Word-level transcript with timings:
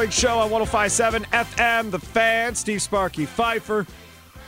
Bowling 0.00 0.10
Show 0.12 0.38
on 0.38 0.48
1057 0.48 1.24
FM. 1.24 1.90
The 1.90 1.98
fan, 1.98 2.54
Steve 2.54 2.80
Sparky 2.80 3.26
Pfeiffer, 3.26 3.86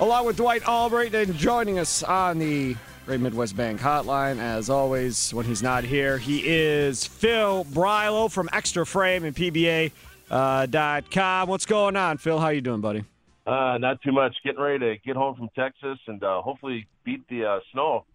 along 0.00 0.24
with 0.24 0.38
Dwight 0.38 0.66
Albright, 0.66 1.14
and 1.14 1.34
joining 1.34 1.78
us 1.78 2.02
on 2.02 2.38
the 2.38 2.74
Great 3.04 3.20
Midwest 3.20 3.54
Bank 3.54 3.78
Hotline. 3.78 4.38
As 4.38 4.70
always, 4.70 5.34
when 5.34 5.44
he's 5.44 5.62
not 5.62 5.84
here, 5.84 6.16
he 6.16 6.42
is 6.46 7.06
Phil 7.06 7.66
Brylow 7.66 8.32
from 8.32 8.48
Xtra 8.48 8.86
Frame 8.86 9.24
and 9.24 9.36
PBA. 9.36 9.92
Uh, 10.30 10.64
dot 10.64 11.10
com. 11.10 11.50
What's 11.50 11.66
going 11.66 11.96
on, 11.96 12.16
Phil? 12.16 12.38
How 12.38 12.48
you 12.48 12.62
doing, 12.62 12.80
buddy? 12.80 13.04
Uh, 13.46 13.76
not 13.76 14.00
too 14.00 14.12
much. 14.12 14.34
Getting 14.42 14.58
ready 14.58 14.78
to 14.78 14.96
get 15.04 15.16
home 15.16 15.36
from 15.36 15.50
Texas 15.54 15.98
and 16.06 16.24
uh, 16.24 16.40
hopefully 16.40 16.86
beat 17.04 17.28
the 17.28 17.44
uh, 17.44 17.60
snow. 17.72 18.06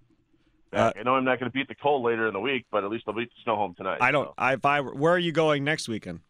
Uh, 0.73 0.91
I 0.97 1.03
know 1.03 1.13
I'm 1.13 1.23
not 1.23 1.39
going 1.39 1.51
to 1.51 1.55
beat 1.55 1.67
the 1.67 1.75
cold 1.75 2.03
later 2.03 2.25
in 2.25 2.33
the 2.33 2.39
week, 2.39 2.65
but 2.71 2.83
at 2.83 2.89
least 2.89 3.03
I'll 3.07 3.13
beat 3.13 3.29
the 3.29 3.43
snow 3.43 3.57
home 3.57 3.75
tonight. 3.77 3.99
I 4.01 4.09
don't. 4.09 4.25
so. 4.25 4.33
I, 4.39 4.53
if 4.53 4.65
I 4.65 4.81
where 4.81 5.13
are 5.13 5.19
you 5.19 5.31
going 5.31 5.63
next 5.63 5.87
weekend? 5.87 6.21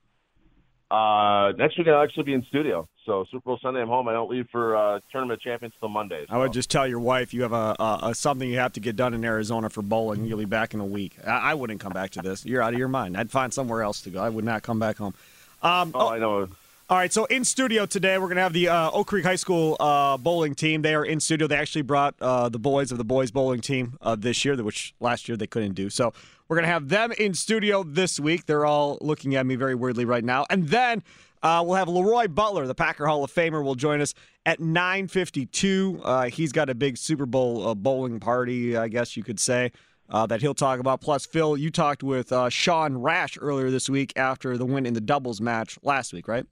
Uh, 0.90 1.52
next 1.58 1.78
week 1.78 1.88
I'll 1.88 2.02
actually 2.04 2.24
be 2.24 2.34
in 2.34 2.44
studio. 2.46 2.88
So 3.06 3.26
Super 3.32 3.44
Bowl 3.46 3.60
Sunday 3.62 3.82
I'm 3.82 3.88
home. 3.88 4.08
I 4.08 4.14
don't 4.14 4.30
leave 4.30 4.48
for 4.52 4.76
uh, 4.76 5.00
tournament 5.12 5.42
champions 5.42 5.74
till 5.80 5.90
Monday. 5.90 6.26
I 6.30 6.38
would 6.38 6.54
just 6.54 6.70
tell 6.70 6.88
your 6.88 7.00
wife 7.00 7.34
you 7.34 7.42
have 7.44 7.54
a, 7.54 7.76
a, 7.80 8.00
a 8.04 8.16
something 8.16 8.50
you 8.50 8.58
have 8.60 8.74
to 8.74 8.80
get 8.80 8.96
done 8.96 9.14
in 9.14 9.24
Arizona 9.26 9.70
for 9.70 9.82
bowling. 9.82 10.26
You'll 10.26 10.40
be 10.40 10.46
back 10.46 10.74
in 10.74 10.80
a 10.80 10.86
week. 10.86 11.16
I, 11.26 11.52
I 11.52 11.54
wouldn't 11.54 11.80
come 11.80 11.94
back 11.94 12.12
to 12.12 12.22
this. 12.22 12.46
You're 12.46 12.62
out 12.62 12.74
of 12.74 12.80
your 12.80 12.88
mind. 12.90 13.18
I'd 13.18 13.32
find 13.32 13.54
somewhere 13.54 13.82
else 13.82 14.02
to 14.02 14.10
go. 14.10 14.22
I 14.22 14.30
would 14.30 14.46
not 14.46 14.64
come 14.64 14.80
back 14.80 14.98
home. 14.98 15.14
Um, 15.62 15.92
Oh, 15.96 16.10
I 16.10 16.20
know. 16.20 16.48
All 16.90 16.98
right, 16.98 17.12
so 17.12 17.26
in 17.26 17.44
studio 17.44 17.86
today, 17.86 18.18
we're 18.18 18.28
going 18.28 18.38
to 18.38 18.44
have 18.44 18.54
the 18.54 18.70
uh, 18.70 18.90
Oak 18.92 19.08
Creek 19.08 19.26
High 19.26 19.36
School 19.36 19.76
uh, 19.78 20.16
bowling 20.16 20.56
team. 20.56 20.84
They 20.84 20.96
are 20.96 21.04
in 21.04 21.20
studio. 21.20 21.46
They 21.46 21.58
actually 21.58 21.82
brought 21.82 22.16
uh, 22.22 22.48
the 22.48 22.60
boys 22.60 22.94
of 22.94 22.98
the 22.98 23.04
boys 23.04 23.30
bowling 23.30 23.60
team 23.60 23.98
uh, 24.02 24.16
this 24.16 24.46
year, 24.46 24.56
which 24.64 24.96
last 25.02 25.28
year 25.28 25.36
they 25.36 25.48
couldn't 25.48 25.74
do. 25.74 25.90
So 25.90 26.14
we're 26.48 26.56
going 26.56 26.64
to 26.66 26.72
have 26.72 26.88
them 26.88 27.12
in 27.12 27.34
studio 27.34 27.84
this 27.84 28.22
week. 28.22 28.46
They're 28.46 28.66
all 28.66 28.98
looking 29.02 29.36
at 29.36 29.46
me 29.46 29.58
very 29.58 29.76
weirdly 29.76 30.06
right 30.06 30.24
now. 30.24 30.46
And 30.50 30.70
then 30.70 31.04
uh, 31.44 31.62
we'll 31.66 31.76
have 31.76 31.90
Leroy 31.90 32.30
Butler, 32.30 32.66
the 32.68 32.76
Packer 32.76 33.06
Hall 33.06 33.22
of 33.22 33.34
Famer, 33.34 33.62
will 33.62 33.76
join 33.76 34.00
us 34.00 34.14
at 34.46 34.60
9:52. 34.62 36.00
Uh, 36.02 36.30
he's 36.30 36.54
got 36.54 36.70
a 36.70 36.76
big 36.76 36.98
Super 36.98 37.26
Bowl 37.26 37.76
bowling 37.76 38.22
party, 38.22 38.78
I 38.78 38.88
guess 38.88 39.18
you 39.18 39.24
could 39.24 39.42
say. 39.42 39.74
Uh, 40.10 40.26
that 40.26 40.40
he'll 40.40 40.54
talk 40.54 40.80
about. 40.80 41.02
Plus, 41.02 41.26
Phil, 41.26 41.58
you 41.58 41.70
talked 41.70 42.02
with 42.02 42.32
uh, 42.32 42.48
Sean 42.48 42.98
Rash 42.98 43.38
earlier 43.42 43.70
this 43.70 43.90
week 43.90 44.14
after 44.16 44.58
the 44.58 44.66
win 44.66 44.86
in 44.86 44.94
the 44.94 45.02
doubles 45.02 45.42
match 45.42 45.78
last 45.84 46.14
week, 46.14 46.30
right? 46.30 46.46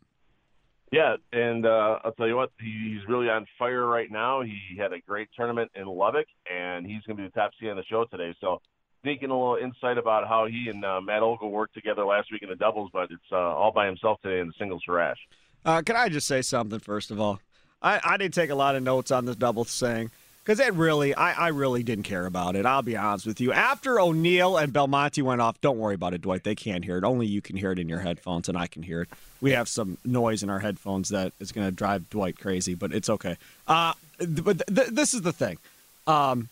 Yeah, 0.96 1.18
and 1.34 1.66
uh, 1.66 2.00
I'll 2.06 2.14
tell 2.14 2.26
you 2.26 2.38
what, 2.38 2.52
he, 2.58 2.94
he's 2.96 3.06
really 3.10 3.28
on 3.28 3.46
fire 3.60 3.86
right 3.86 4.10
now. 4.10 4.44
He 4.44 4.78
had 4.78 4.94
a 4.94 5.00
great 5.02 5.28
tournament 5.36 5.70
in 5.76 5.88
Lubbock, 5.88 6.28
and 6.50 6.86
he's 6.86 7.02
going 7.02 7.18
to 7.18 7.24
be 7.24 7.28
the 7.28 7.34
top 7.34 7.52
seed 7.60 7.68
on 7.68 7.76
the 7.76 7.84
show 7.84 8.06
today. 8.06 8.34
So, 8.40 8.62
sneaking 9.02 9.30
a 9.30 9.34
little 9.34 9.58
insight 9.62 9.98
about 9.98 10.26
how 10.26 10.46
he 10.46 10.70
and 10.70 10.86
uh, 10.86 11.02
Matt 11.02 11.22
Ogle 11.22 11.52
worked 11.52 11.74
together 11.74 12.06
last 12.06 12.32
week 12.32 12.44
in 12.44 12.50
the 12.50 12.56
doubles, 12.56 12.92
but 12.94 13.12
it's 13.12 13.30
uh, 13.30 13.36
all 13.36 13.74
by 13.74 13.88
himself 13.88 14.22
today 14.22 14.40
in 14.40 14.48
the 14.48 14.54
singles 14.58 14.84
for 14.86 14.96
Rash. 14.96 15.18
Uh, 15.66 15.82
can 15.82 15.98
I 15.98 16.08
just 16.08 16.28
say 16.28 16.42
something 16.42 16.80
first 16.80 17.12
of 17.12 17.20
all? 17.20 17.42
I, 17.82 18.00
I 18.02 18.16
didn't 18.16 18.34
take 18.34 18.50
a 18.50 18.56
lot 18.56 18.78
of 18.78 18.82
notes 18.82 19.12
on 19.12 19.26
this 19.26 19.36
doubles 19.36 19.78
thing 19.78 20.12
because 20.46 20.60
it 20.60 20.76
really, 20.76 21.16
I, 21.16 21.46
I 21.46 21.48
really 21.48 21.82
didn't 21.82 22.04
care 22.04 22.28
about 22.28 22.56
it. 22.56 22.68
I'll 22.68 22.84
be 22.84 22.96
honest 22.96 23.26
with 23.26 23.42
you. 23.42 23.52
After 23.52 24.00
O'Neill 24.00 24.58
and 24.58 24.72
Belmonte 24.72 25.20
went 25.24 25.42
off, 25.42 25.60
don't 25.60 25.80
worry 25.80 25.96
about 25.96 26.14
it, 26.14 26.22
Dwight. 26.22 26.44
They 26.44 26.54
can't 26.54 26.86
hear 26.86 27.00
it. 27.00 27.04
Only 27.04 27.26
you 27.26 27.42
can 27.42 27.58
hear 27.58 27.72
it 27.72 27.80
in 27.80 27.90
your 27.90 28.02
headphones, 28.02 28.48
and 28.48 28.56
I 28.56 28.68
can 28.68 28.84
hear 28.84 29.02
it. 29.02 29.10
We 29.42 29.52
have 29.52 29.68
some 29.68 29.98
noise 30.06 30.44
in 30.44 30.52
our 30.52 30.60
headphones 30.60 31.10
that 31.10 31.34
is 31.40 31.52
going 31.52 31.68
to 31.68 31.72
drive 31.76 32.12
Dwight 32.12 32.38
crazy, 32.40 32.76
but 32.76 32.94
it's 32.94 33.10
okay. 33.10 33.38
Uh, 33.68 33.94
but 34.20 34.60
th- 34.68 34.76
th- 34.76 34.90
this 34.90 35.16
is 35.16 35.24
the 35.24 35.34
thing. 35.34 35.58
Um, 36.06 36.50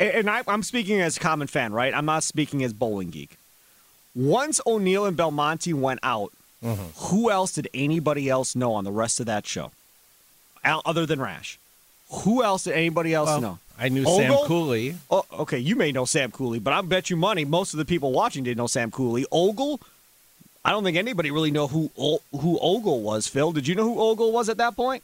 and 0.00 0.28
I, 0.28 0.42
I'm 0.48 0.64
speaking 0.64 1.00
as 1.00 1.16
a 1.16 1.20
common 1.20 1.46
fan, 1.46 1.72
right? 1.72 1.94
I'm 1.94 2.06
not 2.06 2.24
speaking 2.24 2.64
as 2.64 2.72
bowling 2.72 3.10
geek. 3.10 3.36
Once 4.16 4.60
O'Neill 4.66 5.06
and 5.06 5.16
Belmonte 5.16 5.72
went 5.74 6.00
out, 6.02 6.32
who 6.96 7.30
else 7.30 7.52
did 7.52 7.68
anybody 7.72 8.28
else 8.28 8.56
know 8.56 8.74
on 8.74 8.82
the 8.82 8.90
rest 8.90 9.20
of 9.20 9.26
that 9.26 9.46
show, 9.46 9.70
Al- 10.64 10.82
other 10.84 11.06
than 11.06 11.20
Rash? 11.20 11.56
Who 12.10 12.42
else 12.42 12.64
did 12.64 12.74
anybody 12.74 13.14
else 13.14 13.28
Well, 13.28 13.40
know? 13.40 13.58
I 13.78 13.88
knew 13.90 14.02
Ogle? 14.02 14.16
Sam 14.18 14.34
Cooley. 14.46 14.96
Oh, 15.10 15.24
okay, 15.40 15.58
you 15.58 15.76
may 15.76 15.92
know 15.92 16.04
Sam 16.04 16.30
Cooley, 16.32 16.58
but 16.58 16.72
I 16.72 16.80
bet 16.80 17.10
you 17.10 17.16
money 17.16 17.44
most 17.44 17.74
of 17.74 17.78
the 17.78 17.84
people 17.84 18.12
watching 18.12 18.42
didn't 18.44 18.58
know 18.58 18.66
Sam 18.66 18.90
Cooley. 18.90 19.24
Ogle, 19.30 19.80
I 20.64 20.70
don't 20.72 20.82
think 20.84 20.96
anybody 20.96 21.30
really 21.30 21.50
know 21.50 21.66
who 21.68 21.90
who 21.96 22.58
Ogle 22.60 23.02
was. 23.02 23.28
Phil, 23.28 23.52
did 23.52 23.68
you 23.68 23.74
know 23.74 23.84
who 23.84 24.00
Ogle 24.00 24.32
was 24.32 24.48
at 24.48 24.56
that 24.56 24.74
point? 24.74 25.02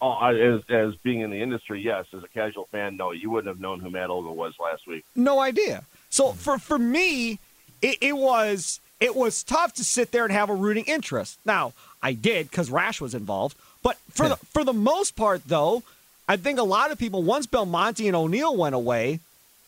Oh, 0.00 0.10
I- 0.10 0.34
as 0.34 0.62
as 0.68 0.94
being 0.96 1.20
in 1.20 1.30
the 1.30 1.40
industry, 1.42 1.80
yes. 1.80 2.06
As 2.12 2.22
a 2.22 2.28
casual 2.28 2.66
fan, 2.70 2.96
no, 2.96 3.10
you 3.12 3.30
wouldn't 3.30 3.48
have 3.48 3.60
known 3.60 3.80
who 3.80 3.90
Matt 3.90 4.10
Ogle 4.10 4.36
was 4.36 4.54
last 4.60 4.86
week. 4.86 5.04
No 5.16 5.40
idea. 5.40 5.84
So 6.10 6.32
for 6.32 6.58
for 6.58 6.78
me, 6.78 7.38
it, 7.82 7.96
it 8.00 8.16
was 8.16 8.78
it 9.00 9.16
was 9.16 9.42
tough 9.42 9.72
to 9.74 9.84
sit 9.84 10.12
there 10.12 10.24
and 10.24 10.32
have 10.32 10.48
a 10.50 10.54
rooting 10.54 10.84
interest. 10.84 11.38
Now 11.44 11.72
I 12.02 12.12
did 12.12 12.50
because 12.50 12.70
Rash 12.70 13.00
was 13.00 13.14
involved, 13.14 13.56
but 13.82 13.96
for 14.10 14.28
the 14.28 14.36
for 14.36 14.62
the 14.64 14.72
most 14.72 15.16
part, 15.16 15.42
though, 15.46 15.82
I 16.28 16.36
think 16.36 16.58
a 16.58 16.64
lot 16.64 16.90
of 16.90 16.98
people 16.98 17.22
once 17.22 17.46
Belmonte 17.46 18.06
and 18.06 18.16
O'Neill 18.16 18.56
went 18.56 18.74
away, 18.74 19.20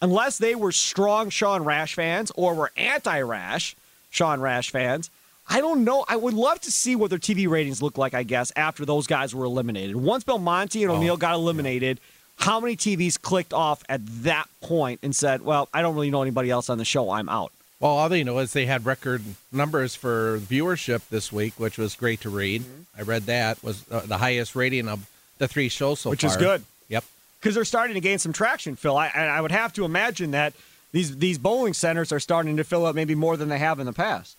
unless 0.02 0.38
they 0.38 0.54
were 0.54 0.72
strong 0.72 1.30
Sean 1.30 1.64
Rash 1.64 1.94
fans 1.94 2.32
or 2.34 2.54
were 2.54 2.72
anti-Rash 2.76 3.76
Sean 4.10 4.40
Rash 4.40 4.70
fans. 4.70 5.10
I 5.48 5.60
don't 5.60 5.84
know. 5.84 6.04
I 6.08 6.16
would 6.16 6.34
love 6.34 6.60
to 6.62 6.70
see 6.70 6.94
what 6.94 7.10
their 7.10 7.18
TV 7.18 7.48
ratings 7.48 7.80
look 7.80 7.96
like, 7.96 8.12
I 8.12 8.22
guess, 8.22 8.52
after 8.54 8.84
those 8.84 9.06
guys 9.06 9.34
were 9.34 9.44
eliminated. 9.44 9.96
Once 9.96 10.24
Belmonte 10.24 10.82
and 10.82 10.92
O'Neill 10.92 11.16
got 11.16 11.34
eliminated, 11.34 12.00
how 12.36 12.60
many 12.60 12.76
TVs 12.76 13.20
clicked 13.20 13.54
off 13.54 13.82
at 13.88 14.04
that 14.24 14.46
point 14.60 15.00
and 15.02 15.14
said, 15.16 15.42
well, 15.42 15.68
I 15.72 15.80
don't 15.80 15.94
really 15.94 16.10
know 16.10 16.22
anybody 16.22 16.50
else 16.50 16.68
on 16.68 16.78
the 16.78 16.84
show. 16.84 17.10
I'm 17.10 17.28
out. 17.28 17.52
Well, 17.80 17.92
all 17.92 18.08
they 18.08 18.24
know 18.24 18.38
is 18.40 18.52
they 18.52 18.66
had 18.66 18.84
record 18.84 19.22
numbers 19.52 19.94
for 19.94 20.38
viewership 20.38 21.08
this 21.08 21.32
week, 21.32 21.54
which 21.58 21.78
was 21.78 21.94
great 21.94 22.20
to 22.22 22.30
read. 22.30 22.62
Mm-hmm. 22.62 23.00
I 23.00 23.02
read 23.02 23.22
that 23.24 23.62
was 23.62 23.84
uh, 23.90 24.00
the 24.00 24.18
highest 24.18 24.56
rating 24.56 24.88
of 24.88 25.08
the 25.38 25.48
three 25.48 25.68
shows 25.68 26.00
so 26.00 26.10
Which 26.10 26.22
far. 26.22 26.30
is 26.30 26.36
good. 26.36 26.64
Yep. 26.88 27.04
Because 27.40 27.54
they're 27.54 27.64
starting 27.64 27.94
to 27.94 28.00
gain 28.00 28.18
some 28.18 28.32
traction, 28.32 28.76
Phil. 28.76 28.96
I, 28.96 29.08
I 29.08 29.40
would 29.40 29.52
have 29.52 29.72
to 29.74 29.84
imagine 29.84 30.32
that 30.32 30.52
these, 30.92 31.16
these 31.18 31.38
bowling 31.38 31.74
centers 31.74 32.12
are 32.12 32.20
starting 32.20 32.56
to 32.56 32.64
fill 32.64 32.84
up 32.86 32.94
maybe 32.94 33.14
more 33.14 33.36
than 33.36 33.48
they 33.48 33.58
have 33.58 33.78
in 33.78 33.86
the 33.86 33.92
past. 33.92 34.36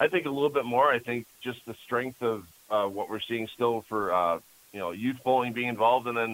I 0.00 0.08
think 0.08 0.26
a 0.26 0.30
little 0.30 0.48
bit 0.50 0.64
more. 0.64 0.90
I 0.90 0.98
think 0.98 1.26
just 1.42 1.64
the 1.64 1.74
strength 1.84 2.22
of 2.22 2.44
uh, 2.70 2.86
what 2.86 3.08
we're 3.08 3.20
seeing 3.20 3.46
still 3.48 3.82
for 3.82 4.12
uh, 4.12 4.40
you 4.72 4.80
know 4.80 4.90
youth 4.90 5.22
bowling 5.22 5.52
being 5.52 5.68
involved, 5.68 6.08
and 6.08 6.16
then 6.16 6.30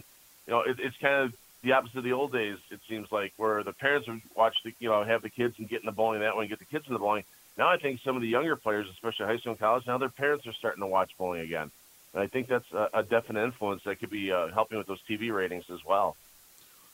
you 0.46 0.52
know 0.52 0.60
it, 0.62 0.78
it's 0.80 0.96
kind 0.96 1.24
of 1.24 1.34
the 1.62 1.72
opposite 1.72 1.98
of 1.98 2.04
the 2.04 2.12
old 2.12 2.32
days. 2.32 2.56
It 2.70 2.80
seems 2.88 3.12
like 3.12 3.34
where 3.36 3.62
the 3.62 3.72
parents 3.72 4.08
would 4.08 4.22
watch 4.34 4.56
the 4.64 4.72
you 4.80 4.88
know 4.88 5.04
have 5.04 5.20
the 5.20 5.28
kids 5.28 5.58
and 5.58 5.68
get 5.68 5.80
in 5.80 5.86
the 5.86 5.92
bowling 5.92 6.20
that 6.20 6.34
way 6.34 6.44
and 6.44 6.48
get 6.48 6.60
the 6.60 6.64
kids 6.64 6.86
in 6.86 6.94
the 6.94 6.98
bowling. 6.98 7.24
Now 7.58 7.68
I 7.68 7.76
think 7.76 8.00
some 8.00 8.16
of 8.16 8.22
the 8.22 8.28
younger 8.28 8.56
players, 8.56 8.88
especially 8.88 9.26
high 9.26 9.36
school 9.36 9.52
and 9.52 9.58
college, 9.58 9.86
now 9.86 9.98
their 9.98 10.08
parents 10.08 10.46
are 10.46 10.52
starting 10.54 10.80
to 10.80 10.86
watch 10.86 11.10
bowling 11.18 11.40
again. 11.42 11.70
And 12.18 12.24
I 12.24 12.26
think 12.26 12.48
that's 12.48 12.64
a, 12.72 12.88
a 12.94 13.02
definite 13.04 13.44
influence 13.44 13.84
that 13.84 14.00
could 14.00 14.10
be 14.10 14.32
uh, 14.32 14.48
helping 14.48 14.76
with 14.76 14.88
those 14.88 14.98
TV 15.08 15.32
ratings 15.32 15.66
as 15.72 15.84
well. 15.84 16.16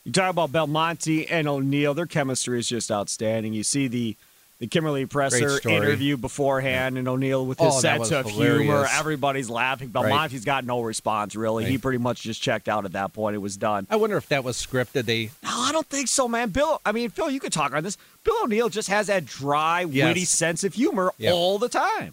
You 0.04 0.12
talk 0.12 0.28
about 0.28 0.52
Belmonte 0.52 1.26
and 1.28 1.48
O'Neill. 1.48 1.94
Their 1.94 2.04
chemistry 2.04 2.58
is 2.58 2.68
just 2.68 2.90
outstanding. 2.92 3.54
You 3.54 3.62
see 3.64 3.88
the 3.88 4.16
the 4.58 4.66
Kimberly 4.66 5.04
Pressler 5.06 5.64
interview 5.66 6.16
beforehand, 6.18 6.96
and 6.98 7.08
O'Neill 7.08 7.44
with 7.44 7.58
his 7.58 7.74
Oh, 7.74 7.80
sense 7.80 8.00
was 8.00 8.12
of 8.12 8.26
humor. 8.30 8.86
Everybody's 8.92 9.48
laughing. 9.48 9.88
Belmonte's 9.88 10.44
got 10.44 10.64
no 10.66 10.82
response 10.82 11.34
really. 11.34 11.64
He 11.64 11.78
pretty 11.78 11.98
much 11.98 12.20
just 12.22 12.42
checked 12.42 12.68
out 12.68 12.84
at 12.84 12.92
that 12.92 13.14
point. 13.14 13.34
It 13.34 13.38
was 13.38 13.56
done. 13.56 13.86
I 13.90 13.96
wonder 13.96 14.18
if 14.18 14.28
that 14.28 14.44
was 14.44 14.58
scripted. 14.58 15.06
They 15.06 15.30
No, 15.42 15.48
I 15.50 15.72
don't 15.72 15.86
think 15.88 16.08
so, 16.08 16.28
man. 16.28 16.50
Bill, 16.50 16.82
I 16.84 16.92
mean, 16.92 17.08
Phil, 17.08 17.30
you 17.30 17.40
could 17.40 17.52
talk 17.52 17.72
on 17.74 17.82
this. 17.82 17.96
Bill 18.24 18.36
O'Neill 18.44 18.68
just 18.68 18.88
has 18.90 19.06
that 19.06 19.24
dry, 19.24 19.86
Yes. 19.88 20.06
witty 20.08 20.26
sense 20.26 20.64
of 20.64 20.74
humor 20.74 21.12
Yep. 21.16 21.32
all 21.32 21.58
the 21.58 21.70
time. 21.70 22.12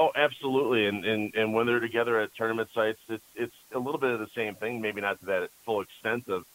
Oh, 0.00 0.12
absolutely. 0.16 0.86
And, 0.86 1.04
and 1.04 1.34
and 1.34 1.52
when 1.52 1.66
they're 1.66 1.78
together 1.78 2.18
at 2.20 2.34
tournament 2.34 2.70
sites, 2.72 3.00
it's 3.10 3.22
it's 3.34 3.54
a 3.74 3.78
little 3.78 4.00
bit 4.00 4.12
of 4.12 4.18
the 4.18 4.30
same 4.34 4.54
thing. 4.54 4.80
Maybe 4.80 5.02
not 5.02 5.20
to 5.20 5.26
that 5.26 5.50
full 5.66 5.82
extent 5.82 6.26
of 6.28 6.46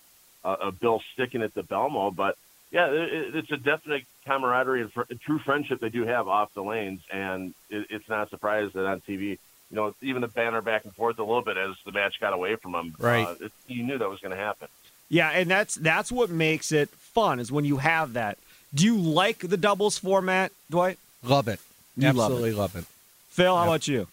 uh, 0.43 0.55
of 0.61 0.79
Bill 0.79 0.99
sticking 1.13 1.41
it 1.41 1.53
to 1.53 1.61
Belmo, 1.61 2.15
but 2.15 2.39
yeah, 2.71 2.87
it, 2.87 3.35
it's 3.35 3.51
a 3.51 3.57
definite 3.57 4.05
camaraderie 4.25 4.81
and 4.81 4.91
fr- 4.91 5.03
true 5.23 5.37
friendship 5.37 5.79
they 5.79 5.89
do 5.89 6.07
have 6.07 6.27
off 6.27 6.55
the 6.55 6.63
lanes, 6.63 7.01
and 7.11 7.53
it, 7.69 7.85
it's 7.91 8.09
not 8.09 8.25
a 8.25 8.29
surprise 8.31 8.73
that 8.73 8.83
on 8.83 9.01
TV, 9.01 9.21
you 9.21 9.37
know, 9.69 9.93
even 10.01 10.23
the 10.23 10.27
banner 10.27 10.61
back 10.61 10.83
and 10.83 10.95
forth 10.95 11.19
a 11.19 11.23
little 11.23 11.43
bit 11.43 11.55
as 11.55 11.75
the 11.85 11.91
match 11.91 12.19
got 12.19 12.33
away 12.33 12.55
from 12.55 12.71
them. 12.71 12.95
Right. 12.97 13.27
Uh, 13.27 13.35
it, 13.41 13.51
you 13.67 13.83
knew 13.83 13.99
that 13.99 14.09
was 14.09 14.21
going 14.21 14.35
to 14.35 14.41
happen. 14.41 14.69
Yeah, 15.07 15.29
and 15.29 15.47
that's 15.47 15.75
that's 15.75 16.11
what 16.11 16.31
makes 16.31 16.71
it 16.71 16.89
fun 16.89 17.39
is 17.39 17.51
when 17.51 17.63
you 17.63 17.77
have 17.77 18.13
that. 18.13 18.39
Do 18.73 18.85
you 18.85 18.97
like 18.97 19.37
the 19.37 19.57
doubles 19.57 19.99
format, 19.99 20.51
Dwight? 20.71 20.97
love 21.23 21.47
it. 21.47 21.59
You 21.95 22.11
love 22.11 22.31
Absolutely 22.31 22.53
love 22.53 22.75
it. 22.75 22.85
Phil, 23.35 23.53
how 23.53 23.63
Yep. 23.63 23.69
about 23.69 23.87
you? 23.89 24.07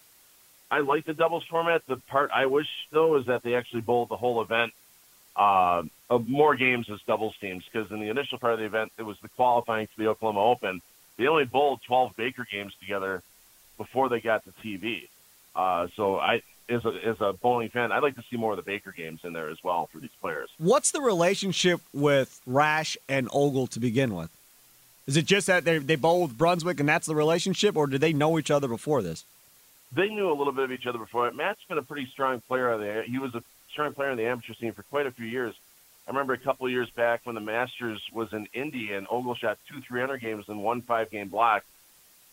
I 0.69 0.79
like 0.79 1.05
the 1.05 1.13
doubles 1.13 1.45
format. 1.45 1.85
The 1.87 1.95
part 1.95 2.29
I 2.33 2.45
wish 2.47 2.67
though 2.91 3.15
is 3.15 3.27
that 3.27 3.41
they 3.41 3.55
actually 3.55 3.79
bowled 3.81 4.09
the 4.09 4.17
whole 4.17 4.41
event 4.41 4.73
uh, 5.37 5.83
of 6.09 6.27
more 6.27 6.55
games 6.55 6.89
as 6.89 7.01
doubles 7.03 7.35
teams 7.37 7.63
because 7.63 7.89
in 7.89 8.01
the 8.01 8.09
initial 8.09 8.37
part 8.37 8.53
of 8.53 8.59
the 8.59 8.65
event 8.65 8.91
it 8.97 9.03
was 9.03 9.17
the 9.21 9.29
qualifying 9.29 9.87
to 9.87 9.93
the 9.97 10.07
Oklahoma 10.07 10.41
Open. 10.43 10.81
They 11.17 11.27
only 11.27 11.45
bowled 11.45 11.81
12 11.83 12.17
Baker 12.17 12.45
games 12.51 12.73
together 12.81 13.23
before 13.77 14.09
they 14.09 14.19
got 14.19 14.43
to 14.43 14.51
TV. 14.61 15.07
Uh, 15.55 15.87
so 15.95 16.19
I, 16.19 16.41
as 16.67 16.83
a, 16.83 16.89
as 17.05 17.21
a 17.21 17.31
bowling 17.33 17.69
fan, 17.69 17.91
I'd 17.93 18.03
like 18.03 18.15
to 18.15 18.23
see 18.29 18.35
more 18.35 18.51
of 18.51 18.57
the 18.57 18.63
Baker 18.63 18.91
games 18.91 19.21
in 19.23 19.31
there 19.31 19.47
as 19.49 19.63
well 19.63 19.87
for 19.87 19.99
these 19.99 20.09
players. 20.19 20.49
What's 20.57 20.91
the 20.91 21.01
relationship 21.01 21.79
with 21.93 22.41
Rash 22.45 22.97
and 23.07 23.29
Ogle 23.31 23.67
to 23.67 23.79
begin 23.79 24.15
with? 24.15 24.31
Is 25.05 25.17
it 25.17 25.25
just 25.25 25.47
that 25.47 25.65
they 25.65 25.79
they 25.79 25.95
bowl 25.95 26.23
with 26.23 26.37
Brunswick 26.37 26.79
and 26.79 26.87
that's 26.87 27.07
the 27.07 27.15
relationship, 27.15 27.75
or 27.75 27.87
did 27.87 28.01
they 28.01 28.13
know 28.13 28.39
each 28.39 28.51
other 28.51 28.67
before 28.67 29.01
this? 29.01 29.25
they 29.95 30.09
knew 30.09 30.31
a 30.31 30.33
little 30.33 30.53
bit 30.53 30.65
of 30.65 30.71
each 30.71 30.87
other 30.87 30.97
before. 30.97 31.31
Matt's 31.31 31.63
been 31.67 31.77
a 31.77 31.83
pretty 31.83 32.07
strong 32.07 32.41
player. 32.41 32.73
On 32.73 32.79
the, 32.79 33.03
he 33.03 33.19
was 33.19 33.35
a 33.35 33.43
strong 33.71 33.93
player 33.93 34.11
in 34.11 34.17
the 34.17 34.25
amateur 34.25 34.53
scene 34.53 34.71
for 34.71 34.83
quite 34.83 35.05
a 35.05 35.11
few 35.11 35.25
years. 35.25 35.53
I 36.07 36.11
remember 36.11 36.33
a 36.33 36.37
couple 36.37 36.67
years 36.69 36.89
back 36.89 37.21
when 37.23 37.35
the 37.35 37.41
Masters 37.41 38.01
was 38.11 38.33
in 38.33 38.47
Indy 38.53 38.91
and 38.91 39.07
Ogle 39.09 39.35
shot 39.35 39.57
two 39.69 39.81
300 39.81 40.17
games 40.17 40.45
and 40.49 40.61
one 40.61 40.81
five 40.81 41.11
game 41.11 41.29
block 41.29 41.63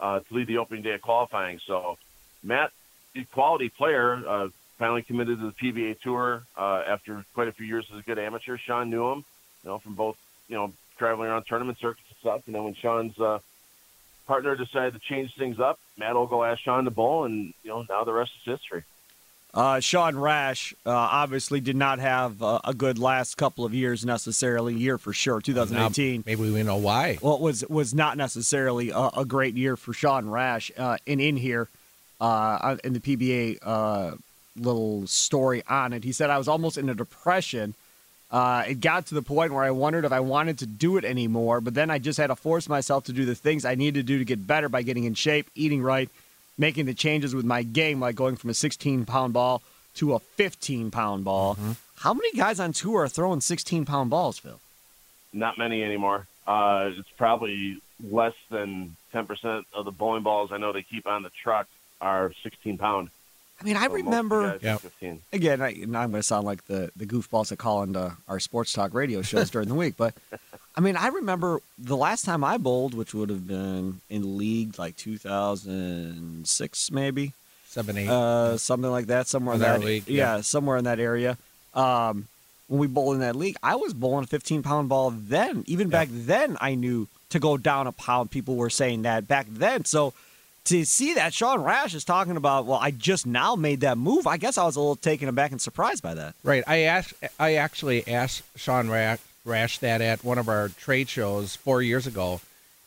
uh, 0.01 0.21
to 0.21 0.35
lead 0.35 0.47
the 0.47 0.59
opening 0.59 0.83
day 0.83 0.95
of 0.95 1.03
qualifying. 1.03 1.61
So 1.65 1.99
Matt, 2.43 2.73
a 3.15 3.25
quality 3.25 3.69
player, 3.69 4.23
uh, 4.27 4.49
finally 4.79 5.03
committed 5.03 5.39
to 5.39 5.47
the 5.47 5.53
PBA 5.53 6.01
Tour 6.01 6.43
uh, 6.57 6.83
after 6.87 7.25
quite 7.35 7.49
a 7.49 7.53
few 7.53 7.67
years 7.67 7.87
as 7.93 7.99
a 8.01 8.03
good 8.03 8.19
amateur. 8.19 8.57
Sean 8.57 8.91
knew 8.91 9.13
him, 9.13 9.25
you 9.63 9.71
know, 9.71 9.79
from 9.79 9.95
both, 9.95 10.17
you 10.49 10.57
know, 10.57 10.73
traveling 10.97 11.29
around 11.29 11.45
tournament 11.45 11.79
circuits 11.79 12.10
and 12.25 12.31
stuff. 12.31 12.43
And 12.47 12.55
then 12.55 12.65
when 12.65 12.75
Sean's 12.75 13.19
uh, 13.19 13.41
partner 14.31 14.55
decided 14.55 14.95
to 14.95 15.01
change 15.01 15.35
things 15.35 15.59
up. 15.59 15.81
Matt 15.99 16.15
Ogle 16.15 16.45
asked 16.45 16.63
Sean 16.63 16.85
to 16.85 16.91
bowl, 16.93 17.25
and 17.25 17.53
you 17.65 17.71
know 17.71 17.85
now 17.89 18.05
the 18.05 18.13
rest 18.13 18.31
is 18.41 18.53
history. 18.53 18.85
Uh, 19.53 19.81
Sean 19.81 20.17
Rash 20.17 20.73
uh, 20.87 20.91
obviously 20.93 21.61
did 21.61 21.75
not 21.75 21.99
have 21.99 22.41
uh, 22.41 22.61
a 22.63 22.73
good 22.73 23.01
last 23.01 23.37
couple 23.37 23.65
of 23.65 23.75
years 23.75 24.07
necessarily. 24.07 24.75
Year 24.75 24.99
for 24.99 25.13
sure, 25.13 25.41
2018. 25.41 26.19
Now, 26.19 26.23
maybe 26.25 26.53
we 26.53 26.63
know 26.63 26.77
why. 26.77 27.19
Well, 27.21 27.35
it 27.35 27.41
was 27.41 27.69
was 27.69 27.93
not 27.93 28.17
necessarily 28.17 28.91
a, 28.91 29.11
a 29.17 29.25
great 29.25 29.57
year 29.57 29.77
for 29.77 29.93
Sean 29.93 30.31
Rash. 30.31 30.71
Uh, 30.79 30.97
and 31.09 31.21
in 31.21 31.37
here, 31.37 31.67
uh, 32.21 32.77
in 32.85 32.93
the 32.93 33.01
PBA 33.01 33.59
uh, 33.63 34.13
little 34.57 35.09
story 35.09 35.65
on 35.69 35.93
it, 35.93 36.05
he 36.05 36.13
said 36.13 36.31
I 36.31 36.39
was 36.39 36.47
almost 36.47 36.79
in 36.79 36.89
a 36.89 36.95
depression. 36.95 37.75
Uh, 38.31 38.65
it 38.69 38.81
got 38.81 39.07
to 39.07 39.15
the 39.15 39.23
point 39.23 39.53
where 39.53 39.65
I 39.65 39.73
wondered 39.73 40.05
if 40.05 40.13
I 40.13 40.21
wanted 40.21 40.59
to 40.59 40.67
do 40.67 40.97
it 40.97 41.05
anymore, 41.05 41.61
but 41.61 41.75
then 41.75 41.91
I 41.91 41.99
just 41.99 42.17
had 42.19 42.29
to 42.29 42.37
force 42.37 42.69
myself 42.69 43.05
to 43.05 43.13
do 43.13 43.25
the 43.25 43.35
things 43.35 43.65
I 43.65 43.75
needed 43.75 44.01
to 44.01 44.03
do 44.05 44.19
to 44.19 44.25
get 44.25 44.47
better 44.47 44.69
by 44.69 44.83
getting 44.83 45.05
in 45.05 45.15
shape, 45.15 45.49
eating 45.57 45.83
right, 45.83 46.09
making 46.57 46.87
the 46.87 46.95
changes 46.95 47.35
with 47.35 47.45
my 47.45 47.63
game, 47.65 47.99
like 47.99 48.15
going 48.15 48.37
from 48.37 48.51
a 48.51 48.55
16 48.55 49.05
pound 49.05 49.33
ball 49.33 49.63
to 49.97 50.15
a 50.15 50.21
15 50.21 50.91
pound 50.93 51.25
ball. 51.25 51.59
How 51.97 52.15
many 52.15 52.31
guys 52.33 52.61
on 52.61 52.73
tour 52.73 53.03
are 53.03 53.09
throwing 53.09 53.41
16 53.41 53.85
pound 53.85 54.11
balls, 54.11 54.39
Phil? 54.39 54.61
Not 55.33 55.59
many 55.59 55.83
anymore. 55.83 56.27
Uh, 56.47 56.91
it's 56.97 57.09
probably 57.17 57.81
less 58.03 58.35
than 58.51 58.97
ten 59.13 59.27
percent 59.27 59.67
of 59.75 59.85
the 59.85 59.91
bowling 59.91 60.23
balls 60.23 60.51
I 60.53 60.57
know 60.57 60.73
they 60.73 60.83
keep 60.83 61.07
on 61.07 61.23
the 61.23 61.31
truck 61.43 61.69
are 62.01 62.33
16 62.43 62.79
pound. 62.79 63.11
I 63.61 63.65
mean, 63.65 63.77
I 63.77 63.87
So 63.87 63.93
remember. 63.93 64.59
guys 64.59 64.81
Yeah. 65.03 65.15
again, 65.33 65.61
I, 65.61 65.73
now 65.87 66.01
I'm 66.01 66.11
going 66.11 66.21
to 66.21 66.27
sound 66.27 66.47
like 66.47 66.65
the, 66.67 66.91
the 66.97 67.05
goofballs 67.07 67.49
that 67.49 67.59
call 67.59 67.83
into 67.83 68.17
our 68.27 68.41
sports 68.41 68.73
talk 68.73 68.95
radio 68.95 69.21
shows 69.23 69.51
during 69.51 69.69
the 69.69 69.75
week, 69.75 69.95
but 69.99 70.15
I 70.77 70.81
mean, 70.81 70.97
I 70.97 71.09
remember 71.09 71.61
the 71.79 71.97
last 71.97 72.25
time 72.25 72.43
I 72.45 72.57
bowled, 72.57 72.95
which 72.95 73.13
would 73.13 73.29
have 73.29 73.47
been 73.47 74.01
in 74.09 74.39
league 74.39 74.79
like 74.79 74.97
2006, 74.97 76.91
maybe, 76.91 77.33
Seven, 77.67 77.99
eight. 77.99 78.09
uh, 78.09 78.57
something 78.57 78.91
like 78.91 79.07
that, 79.07 79.27
somewhere 79.27 79.55
in 79.57 79.61
Or 79.61 79.65
that 79.65 79.81
that 79.81 79.87
league, 79.87 80.05
yeah. 80.09 80.37
yeah. 80.37 80.41
somewhere 80.43 80.77
in 80.77 80.85
that 80.85 80.99
area. 81.01 81.37
Um, 81.75 82.27
when 82.69 82.81
we 82.81 82.87
bowled 82.87 83.15
in 83.17 83.21
that 83.21 83.37
league, 83.37 83.57
I 83.63 83.77
was 83.77 83.93
bowling 83.93 84.25
a 84.25 84.27
15 84.27 84.63
pound 84.63 84.89
ball 84.89 85.11
then. 85.11 85.65
Even 85.67 85.89
back 85.89 86.09
then, 86.11 86.57
I 86.61 86.75
knew 86.77 87.09
to 87.31 87.39
go 87.39 87.57
down 87.57 87.87
a 87.87 87.93
pound. 87.93 88.31
People 88.31 88.57
were 88.57 88.71
saying 88.71 89.03
that 89.03 89.29
back 89.29 89.47
then, 89.51 89.85
so. 89.85 90.15
To 90.67 90.85
see 90.85 91.15
that 91.15 91.35
Sean 91.35 91.63
Rash 91.63 91.95
is 91.95 92.05
talking 92.05 92.37
about, 92.37 92.67
well, 92.67 92.79
I 92.81 92.91
just 92.91 93.27
now 93.27 93.57
made 93.57 93.81
that 93.81 93.99
move. 93.99 94.27
I 94.27 94.37
guess 94.37 94.59
I 94.59 94.65
was 94.65 94.77
a 94.77 94.81
little 94.81 94.95
taken 94.95 95.29
aback 95.29 95.51
and 95.51 95.61
surprised 95.61 96.03
by 96.03 96.15
that. 96.15 96.35
Right. 96.45 96.63
I 96.67 96.81
asked. 96.81 97.15
I 97.39 97.55
actually 97.55 98.07
asked 98.07 98.43
Sean 98.57 98.89
Rash, 98.91 99.19
Rash 99.45 99.79
that 99.79 100.01
at 100.01 100.23
one 100.23 100.39
of 100.39 100.49
our 100.49 100.69
trade 100.69 101.09
shows 101.09 101.57
four 101.57 101.83
years 101.83 102.07
ago, 102.07 102.41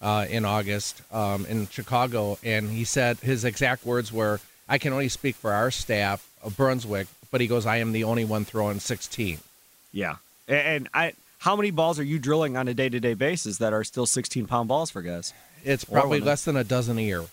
uh, 0.03 0.25
in 0.29 0.43
August, 0.45 1.01
um, 1.13 1.45
in 1.45 1.67
Chicago, 1.69 2.37
and 2.43 2.69
he 2.69 2.83
said 2.83 3.17
his 3.19 3.45
exact 3.45 3.85
words 3.85 4.11
were, 4.11 4.41
"I 4.67 4.77
can 4.77 4.91
only 4.91 5.09
speak 5.09 5.35
for 5.35 5.53
our 5.53 5.71
staff 5.71 6.27
of 6.43 6.57
Brunswick, 6.57 7.07
but 7.31 7.39
he 7.39 7.47
goes, 7.47 7.65
I 7.65 7.77
am 7.77 7.93
the 7.93 8.03
only 8.03 8.25
one 8.25 8.43
throwing 8.43 8.79
16." 8.81 9.39
Yeah, 9.93 10.17
and 10.47 10.89
I, 10.93 11.13
how 11.39 11.55
many 11.55 11.71
balls 11.71 11.99
are 11.99 12.03
you 12.03 12.19
drilling 12.19 12.57
on 12.57 12.67
a 12.67 12.73
day-to-day 12.73 13.13
basis 13.13 13.57
that 13.59 13.71
are 13.71 13.83
still 13.85 14.05
16-pound 14.05 14.67
balls 14.67 14.91
for 14.91 15.01
guys? 15.01 15.33
It's 15.63 15.85
probably 15.85 16.19
less 16.19 16.43
than 16.43 16.57
a 16.57 16.65
dozen 16.65 16.97
a 16.97 17.01
year. 17.01 17.23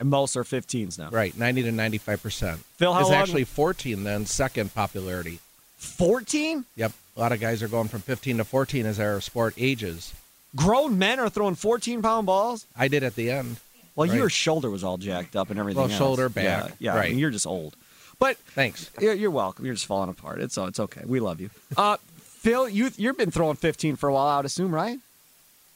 And 0.00 0.08
most 0.10 0.34
are 0.36 0.44
15s 0.44 0.98
now. 0.98 1.10
Right, 1.10 1.36
90 1.36 1.62
to 1.64 1.72
95 1.72 2.22
percent. 2.22 2.60
Phil, 2.76 2.92
how 2.92 3.00
it's 3.00 3.10
long- 3.10 3.18
actually 3.18 3.44
14 3.44 4.02
then 4.02 4.26
second 4.26 4.74
popularity. 4.74 5.38
14 5.76 6.64
Yep, 6.76 6.92
a 7.16 7.20
lot 7.20 7.32
of 7.32 7.40
guys 7.40 7.62
are 7.62 7.68
going 7.68 7.88
from 7.88 8.00
15 8.00 8.38
to 8.38 8.44
14 8.44 8.86
as 8.86 8.98
our 9.00 9.20
sport 9.20 9.54
ages. 9.58 10.12
grown 10.56 10.98
men 10.98 11.20
are 11.20 11.28
throwing 11.28 11.54
14-pound 11.54 12.26
balls. 12.26 12.66
I 12.76 12.88
did 12.88 13.02
at 13.04 13.14
the 13.14 13.30
end. 13.30 13.58
Well, 13.94 14.08
Right. 14.08 14.16
your 14.16 14.28
shoulder 14.30 14.68
was 14.70 14.82
all 14.82 14.96
jacked 14.98 15.36
up 15.36 15.50
and 15.50 15.58
everything. 15.60 15.80
Well, 15.82 15.90
else. 15.90 15.98
shoulder, 15.98 16.24
Yeah, 16.34 16.62
back, 16.62 16.72
Yeah, 16.80 16.94
I 16.94 16.96
right. 16.96 17.10
mean, 17.10 17.18
you're 17.18 17.30
just 17.30 17.46
old. 17.46 17.76
But 18.18 18.36
Thanks. 18.54 18.90
you're, 19.00 19.14
you're 19.14 19.30
welcome. 19.30 19.64
You're 19.64 19.74
just 19.74 19.86
falling 19.86 20.10
apart. 20.10 20.40
It's 20.40 20.56
it's 20.58 20.80
okay. 20.80 21.02
We 21.06 21.20
love 21.20 21.40
you. 21.40 21.50
Uh, 21.76 21.96
Phil, 22.22 22.68
you 22.68 22.90
you've 22.96 23.16
been 23.18 23.30
throwing 23.30 23.56
15 23.56 23.96
for 23.96 24.08
a 24.08 24.12
while, 24.14 24.26
I 24.26 24.36
would 24.38 24.46
assume, 24.46 24.74
right? 24.74 24.98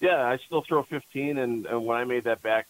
Yeah, 0.00 0.22
I 0.26 0.38
still 0.38 0.62
throw 0.62 0.82
15, 0.82 1.38
and, 1.38 1.66
and 1.66 1.84
when 1.86 1.96
I 1.98 2.04
made 2.04 2.24
that 2.24 2.42
back 2.42 2.66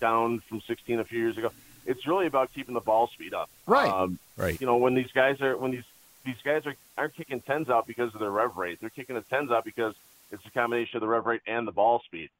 down 0.00 0.40
from 0.48 0.60
16 0.60 1.00
a 1.00 1.04
few 1.04 1.18
years 1.18 1.36
ago, 1.38 1.50
it's 1.84 2.06
really 2.06 2.26
about 2.26 2.52
keeping 2.54 2.74
the 2.74 2.80
ball 2.80 3.06
speed 3.08 3.34
up. 3.34 3.48
Right. 3.66 3.88
Um, 3.90 4.18
Right. 4.36 4.60
you 4.60 4.66
know, 4.66 4.76
when 4.76 4.94
these 4.94 5.10
guys 5.12 5.40
are 5.40 5.56
when 5.56 5.70
these 5.70 5.84
these 6.24 6.36
guys 6.44 6.66
are 6.66 6.74
aren't 6.98 7.14
kicking 7.14 7.40
tens 7.40 7.68
out 7.70 7.86
because 7.86 8.12
of 8.14 8.20
their 8.20 8.30
rev 8.30 8.56
rate. 8.56 8.78
They're 8.80 8.90
kicking 8.90 9.14
the 9.16 9.22
tens 9.22 9.50
out 9.50 9.64
because 9.64 9.94
it's 10.32 10.44
a 10.44 10.50
combination 10.50 10.96
of 10.96 11.00
the 11.02 11.06
rev 11.08 11.24
rate 11.26 11.40
and 11.46 11.66
the 11.66 11.72
ball 11.72 12.00
speed. 12.04 12.30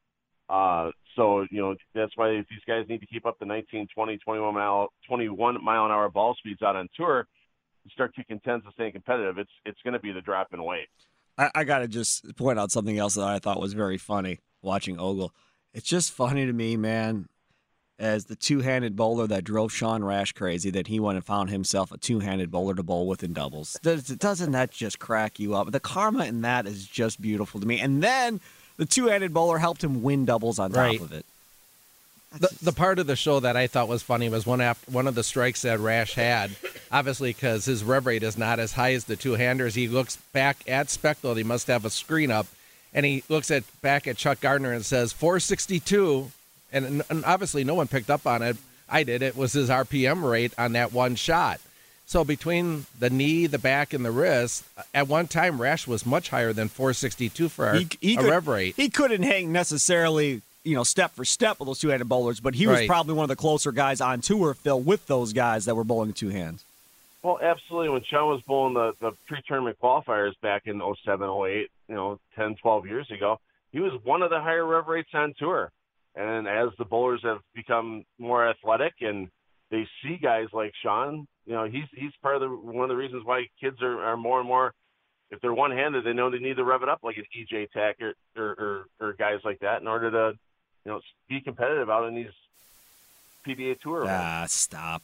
Uh, 0.49 0.91
so 1.15 1.47
you 1.51 1.61
know 1.61 1.77
that's 1.95 2.17
why 2.17 2.45
these 2.51 2.65
guys 2.67 2.89
need 2.89 3.01
to 3.01 3.07
keep 3.07 3.25
up 3.27 3.39
the 3.39 3.47
19, 3.47 3.89
20, 3.89 4.19
21 4.19 4.55
mile 4.55 4.93
21 5.07 5.63
mile 5.65 5.87
an 5.87 5.91
hour 5.93 6.09
ball 6.09 6.35
speeds 6.35 6.63
out 6.63 6.77
on 6.77 6.89
tour. 6.97 7.27
and 7.85 7.93
start 7.93 8.15
kicking 8.15 8.41
tens 8.41 8.63
and 8.65 8.75
staying 8.75 8.93
competitive. 8.93 9.39
It's 9.39 9.51
it's 9.65 9.81
going 9.83 9.95
to 9.95 10.01
be 10.01 10.13
the 10.13 10.21
drop 10.21 10.53
in 10.53 10.63
weight. 10.63 10.89
I, 11.39 11.51
I 11.55 11.65
got 11.65 11.79
to 11.81 11.89
just 11.89 12.37
point 12.37 12.59
out 12.59 12.71
something 12.73 12.99
else 12.99 13.15
that 13.15 13.25
I 13.25 13.39
thought 13.39 13.61
was 13.61 13.73
very 13.73 13.99
funny 13.99 14.41
watching 14.63 14.99
Ogle. 14.99 15.33
It's 15.75 15.87
just 15.89 16.11
funny 16.13 16.47
to 16.47 16.53
me, 16.53 16.77
man, 16.77 17.29
as 17.99 18.27
the 18.27 18.37
two 18.37 18.61
handed 18.61 18.95
bowler 18.97 19.27
that 19.27 19.43
drove 19.45 19.73
Sean 19.73 20.05
Rash 20.05 20.33
crazy, 20.33 20.71
that 20.71 20.87
he 20.89 21.01
went 21.01 21.17
and 21.17 21.25
found 21.25 21.49
himself 21.51 21.91
a 21.93 21.97
two 21.99 22.21
handed 22.21 22.51
bowler 22.51 22.75
to 22.75 22.83
bowl 22.83 23.07
with 23.07 23.23
in 23.23 23.33
doubles. 23.33 23.79
Does, 23.83 24.05
doesn't 24.05 24.53
that 24.53 24.71
just 24.71 24.99
crack 24.99 25.39
you 25.41 25.55
up? 25.55 25.71
The 25.73 25.81
karma 25.81 26.27
in 26.27 26.43
that 26.43 26.67
is 26.67 26.87
just 26.87 27.21
beautiful 27.23 27.59
to 27.61 27.67
me. 27.67 27.81
And 27.81 28.03
then 28.03 28.41
the 28.77 28.85
two 28.85 29.07
handed 29.07 29.33
bowler 29.33 29.59
helped 29.59 29.83
him 29.83 30.03
win 30.03 30.27
doubles 30.27 30.59
on 30.59 30.71
top 30.73 30.77
Right. 30.79 31.01
of 31.01 31.13
it. 31.13 31.25
The, 32.39 32.51
the 32.61 32.73
part 32.73 32.99
of 32.99 33.07
the 33.07 33.17
show 33.17 33.41
that 33.41 33.57
I 33.57 33.67
thought 33.67 33.89
was 33.89 34.03
funny 34.03 34.29
was 34.29 34.45
one 34.45 34.61
after, 34.61 34.91
one 34.91 35.07
of 35.07 35.15
the 35.15 35.23
strikes 35.25 35.63
that 35.63 35.79
Rash 35.81 36.15
had, 36.17 36.51
obviously 36.93 37.31
because 37.33 37.65
his 37.65 37.83
rev 37.83 38.05
rate 38.05 38.23
is 38.23 38.37
not 38.37 38.59
as 38.59 38.73
high 38.73 38.93
as 38.93 39.05
the 39.05 39.17
two 39.17 39.35
handers. 39.35 39.75
He 39.75 39.89
looks 39.89 40.17
back 40.35 40.59
at 40.69 40.89
Specto. 40.89 41.35
He 41.35 41.45
must 41.45 41.67
have 41.69 41.87
a 41.87 41.91
screen 41.91 42.31
up, 42.31 42.47
and 42.93 43.07
he 43.07 43.23
looks 43.31 43.51
at 43.51 43.63
back 43.81 44.07
at 44.07 44.19
Chuck 44.19 44.41
Gardner 44.43 44.73
and 44.73 44.85
says 44.85 45.15
462, 45.15 46.31
and, 46.85 47.03
and 47.09 47.25
obviously 47.25 47.65
no 47.65 47.75
one 47.75 47.89
picked 47.89 48.11
up 48.11 48.27
on 48.27 48.43
it. 48.43 48.57
I 48.89 49.03
did. 49.03 49.23
It 49.23 49.37
was 49.37 49.53
his 49.53 49.69
RPM 49.69 50.29
rate 50.29 50.53
on 50.59 50.73
that 50.73 50.93
one 50.93 51.17
shot. 51.17 51.61
So 52.09 52.25
between 52.25 52.87
the 52.99 53.11
knee, 53.11 53.49
the 53.49 53.59
back, 53.59 53.93
and 53.93 54.05
the 54.05 54.13
wrist, 54.13 54.65
at 54.95 55.09
one 55.09 55.27
time 55.27 55.61
Rash 55.61 55.89
was 55.89 56.07
much 56.07 56.29
higher 56.29 56.53
than 56.53 56.69
462 56.69 57.49
for 57.49 57.67
our, 57.67 57.75
he, 57.75 57.89
he 58.01 58.15
a 58.15 58.19
could, 58.19 58.31
rev 58.31 58.47
rate. 58.47 58.75
He 58.77 58.89
couldn't 58.89 59.25
hang 59.25 59.51
necessarily, 59.51 60.41
you 60.63 60.77
know, 60.77 60.85
step 60.85 61.13
for 61.17 61.25
step 61.25 61.59
with 61.59 61.67
those 61.67 61.81
two-handed 61.81 62.09
bowlers, 62.09 62.39
but 62.39 62.55
he 62.55 62.69
was 62.69 62.87
probably 62.87 63.15
one 63.15 63.25
of 63.25 63.29
the 63.29 63.37
closer 63.37 63.73
guys 63.73 64.01
on 64.01 64.21
tour, 64.21 64.55
Phil, 64.55 64.81
with 64.81 65.09
those 65.09 65.33
guys 65.33 65.65
that 65.65 65.75
were 65.75 65.83
bowling 65.83 66.13
two 66.13 66.29
hands. 66.29 66.65
Well, 67.25 67.41
absolutely. 67.43 67.89
When 67.89 68.05
Sean 68.05 68.29
was 68.29 68.41
bowling 68.43 68.75
the, 68.75 68.95
the 69.01 69.11
pre-tournament 69.27 69.79
qualifiers 69.83 70.35
back 70.41 70.69
in 70.69 70.81
07, 71.05 71.29
08, 71.29 71.71
you 71.89 71.95
know, 71.97 72.21
10, 72.37 72.55
12 72.55 72.87
years 72.87 73.11
ago, 73.11 73.41
he 73.73 73.81
was 73.81 73.93
one 74.05 74.23
of 74.23 74.31
the 74.31 74.41
higher 74.41 74.65
rev 74.65 74.87
rates 74.87 75.09
on 75.13 75.35
tour. 75.37 75.73
And 76.17 76.49
as 76.49 76.71
the 76.79 76.85
bowlers 76.85 77.21
have 77.25 77.39
become 77.55 78.05
more 78.19 78.49
athletic 78.49 78.95
and 79.01 79.29
they 79.71 79.87
see 80.03 80.17
guys 80.17 80.47
like 80.53 80.73
Sean, 80.83 81.27
you 81.45 81.53
know, 81.53 81.65
he's 81.65 81.85
he's 81.95 82.13
part 82.23 82.37
of 82.37 82.41
the 82.41 82.49
one 82.49 82.85
of 82.85 82.89
the 82.89 82.97
reasons 82.97 83.25
why 83.25 83.47
kids 83.61 83.83
are, 83.83 84.03
are 84.03 84.17
more 84.17 84.41
and 84.41 84.49
more 84.49 84.73
if 85.31 85.41
they're 85.41 85.53
one-handed, 85.53 86.05
they 86.05 86.13
know 86.13 86.31
they 86.31 86.39
need 86.39 86.57
to 86.57 86.65
rev 86.65 86.83
it 86.83 86.89
up 86.89 87.01
like 87.03 87.17
an 87.17 87.25
EJ 87.37 87.71
Tack 87.71 87.97
or, 88.01 88.15
or, 88.37 88.87
or, 89.01 89.09
or 89.09 89.13
guys 89.15 89.41
like 89.45 89.59
that 89.61 89.81
in 89.81 89.89
order 89.89 90.11
to, 90.11 90.39
you 90.85 90.93
know, 90.93 91.01
be 91.29 91.41
competitive 91.41 91.91
out 91.91 92.07
in 92.07 92.15
these 92.15 92.31
PBA 93.47 93.81
tour 93.81 94.03
events. 94.03 94.25
Ah, 94.25 94.45
stop. 94.47 95.03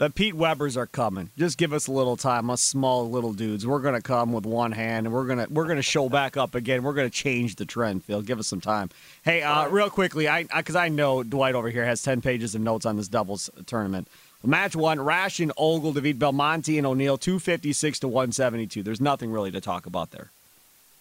The 0.00 0.08
Pete 0.08 0.32
Webers 0.32 0.78
are 0.78 0.86
coming. 0.86 1.28
Just 1.36 1.58
give 1.58 1.74
us 1.74 1.86
a 1.86 1.92
little 1.92 2.16
time. 2.16 2.48
Us 2.48 2.62
small 2.62 3.10
little 3.10 3.34
dudes. 3.34 3.66
We're 3.66 3.80
gonna 3.80 4.00
come 4.00 4.32
with 4.32 4.46
one 4.46 4.72
hand, 4.72 5.06
and 5.06 5.14
we're 5.14 5.26
gonna 5.26 5.46
we're 5.50 5.66
gonna 5.66 5.82
show 5.82 6.08
back 6.08 6.38
up 6.38 6.54
again. 6.54 6.82
We're 6.82 6.94
gonna 6.94 7.10
change 7.10 7.56
the 7.56 7.66
trend. 7.66 8.02
Phil, 8.04 8.22
give 8.22 8.38
us 8.38 8.46
some 8.46 8.62
time. 8.62 8.88
Hey, 9.26 9.42
uh, 9.42 9.68
real 9.68 9.90
quickly, 9.90 10.26
I 10.26 10.44
because 10.44 10.74
I, 10.74 10.88
know 10.88 11.22
Dwight 11.22 11.54
over 11.54 11.68
here 11.68 11.84
has 11.84 12.00
ten 12.00 12.22
pages 12.22 12.54
of 12.54 12.62
notes 12.62 12.86
on 12.86 12.96
this 12.96 13.08
doubles 13.08 13.50
tournament. 13.66 14.08
Match 14.42 14.74
one: 14.74 15.02
Rash 15.02 15.38
and 15.38 15.52
Ogle 15.58 15.92
defeat 15.92 16.18
Belmonte 16.18 16.78
and 16.78 16.86
O'Neill, 16.86 17.18
two 17.18 17.38
fifty 17.38 17.74
six 17.74 17.98
to 17.98 18.08
one 18.08 18.32
seventy 18.32 18.66
two. 18.66 18.82
There's 18.82 19.02
nothing 19.02 19.30
really 19.30 19.50
to 19.50 19.60
talk 19.60 19.84
about 19.84 20.12
there. 20.12 20.30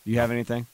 Do 0.04 0.12
you 0.12 0.20
have 0.20 0.30
anything? 0.30 0.66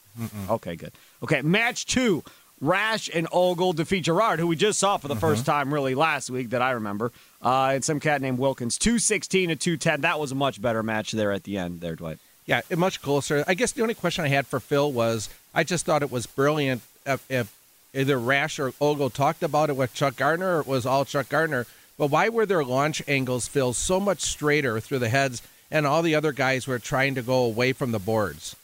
Okay, 0.50 0.76
good. 0.76 0.94
Okay, 1.22 1.44
match 1.44 1.86
two. 1.86 2.24
Rash 2.62 3.10
and 3.14 3.28
Ogle 3.32 3.74
defeat 3.74 4.02
Gerard, 4.02 4.40
who 4.40 4.48
we 4.48 4.56
just 4.56 4.80
saw 4.80 4.98
for 4.98 5.08
the 5.08 5.16
first 5.16 5.46
time 5.46 5.74
really 5.74 5.94
last 5.94 6.30
week 6.30 6.52
that 6.52 6.62
I 6.62 6.72
remember, 6.72 7.12
uh, 7.42 7.72
and 7.74 7.84
some 7.84 8.00
cat 8.00 8.22
named 8.22 8.40
Wilkins. 8.40 8.78
216 8.78 9.50
to 9.50 9.56
210. 9.56 10.02
That 10.02 10.20
was 10.20 10.32
a 10.32 10.36
much 10.36 10.62
better 10.62 10.82
match 10.82 11.12
there 11.12 11.32
at 11.32 11.44
the 11.44 11.58
end 11.58 11.82
there, 11.82 11.96
Dwight. 11.96 12.18
Yeah, 12.46 12.62
much 12.78 13.02
closer. 13.02 13.44
I 13.48 13.56
guess 13.56 13.72
the 13.72 13.82
only 13.82 13.94
question 13.94 14.24
I 14.24 14.30
had 14.30 14.48
for 14.48 14.60
Phil 14.60 14.92
was 14.92 15.30
I 15.54 15.64
just 15.64 15.86
thought 15.86 16.04
it 16.04 16.12
was 16.12 16.28
brilliant 16.28 16.82
if, 17.06 17.30
if 17.30 17.54
either 17.94 18.18
Rash 18.18 18.60
or 18.60 18.74
Ogle 18.80 19.10
talked 19.10 19.44
about 19.44 19.70
it 19.70 19.76
with 19.76 19.94
Chuck 19.94 20.16
Gardner 20.16 20.58
or 20.58 20.60
it 20.62 20.68
was 20.68 20.86
all 20.86 21.06
Chuck 21.06 21.28
Gardner. 21.28 21.66
But 21.98 22.12
why 22.12 22.30
were 22.30 22.46
their 22.46 22.64
launch 22.64 23.02
angles, 23.08 23.48
Phil, 23.48 23.74
so 23.74 24.00
much 24.00 24.22
straighter 24.22 24.80
through 24.80 25.00
the 25.00 25.10
heads 25.10 25.42
and 25.72 25.88
all 25.88 26.02
the 26.02 26.16
other 26.16 26.32
guys 26.32 26.68
were 26.68 26.80
trying 26.80 27.16
to 27.16 27.22
go 27.22 27.44
away 27.44 27.74
from 27.74 27.92
the 27.92 28.00
boards? 28.00 28.56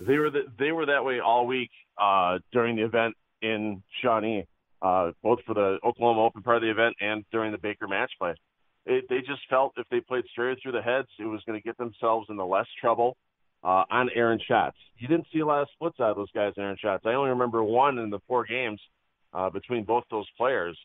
They 0.00 0.18
were 0.18 0.30
the, 0.30 0.46
they 0.58 0.72
were 0.72 0.86
that 0.86 1.04
way 1.04 1.20
all 1.20 1.46
week 1.46 1.70
uh, 1.98 2.38
during 2.52 2.76
the 2.76 2.82
event 2.82 3.16
in 3.52 3.82
Shawnee, 4.02 4.46
uh, 4.82 5.12
both 5.22 5.40
for 5.46 5.54
the 5.54 5.78
Oklahoma 5.84 6.24
Open 6.24 6.42
part 6.42 6.56
of 6.56 6.62
the 6.62 6.70
event 6.70 6.96
and 7.00 7.24
during 7.32 7.52
the 7.52 7.58
Baker 7.58 7.88
match 7.88 8.12
play. 8.18 8.34
It, 8.84 9.06
they 9.08 9.18
just 9.18 9.42
felt 9.50 9.72
if 9.76 9.86
they 9.90 10.00
played 10.00 10.24
straight 10.30 10.58
through 10.62 10.72
the 10.72 10.82
heads, 10.82 11.08
it 11.18 11.24
was 11.24 11.42
going 11.46 11.58
to 11.58 11.64
get 11.64 11.76
themselves 11.76 12.28
into 12.30 12.44
less 12.44 12.66
trouble 12.80 13.16
uh, 13.64 13.84
on 13.90 14.10
Aaron 14.14 14.40
shots. 14.46 14.76
You 14.98 15.08
didn't 15.08 15.26
see 15.32 15.40
a 15.40 15.46
lot 15.46 15.62
of 15.62 15.68
splits 15.74 15.98
out 15.98 16.10
of 16.10 16.16
those 16.16 16.30
guys, 16.32 16.52
Aaron 16.56 16.76
shots. 16.80 17.04
I 17.04 17.14
only 17.14 17.30
remember 17.30 17.62
one 17.64 17.98
in 17.98 18.10
the 18.10 18.20
four 18.28 18.44
games 18.44 18.80
uh, 19.32 19.50
between 19.50 19.84
both 19.84 20.04
those 20.10 20.26
players. 20.36 20.78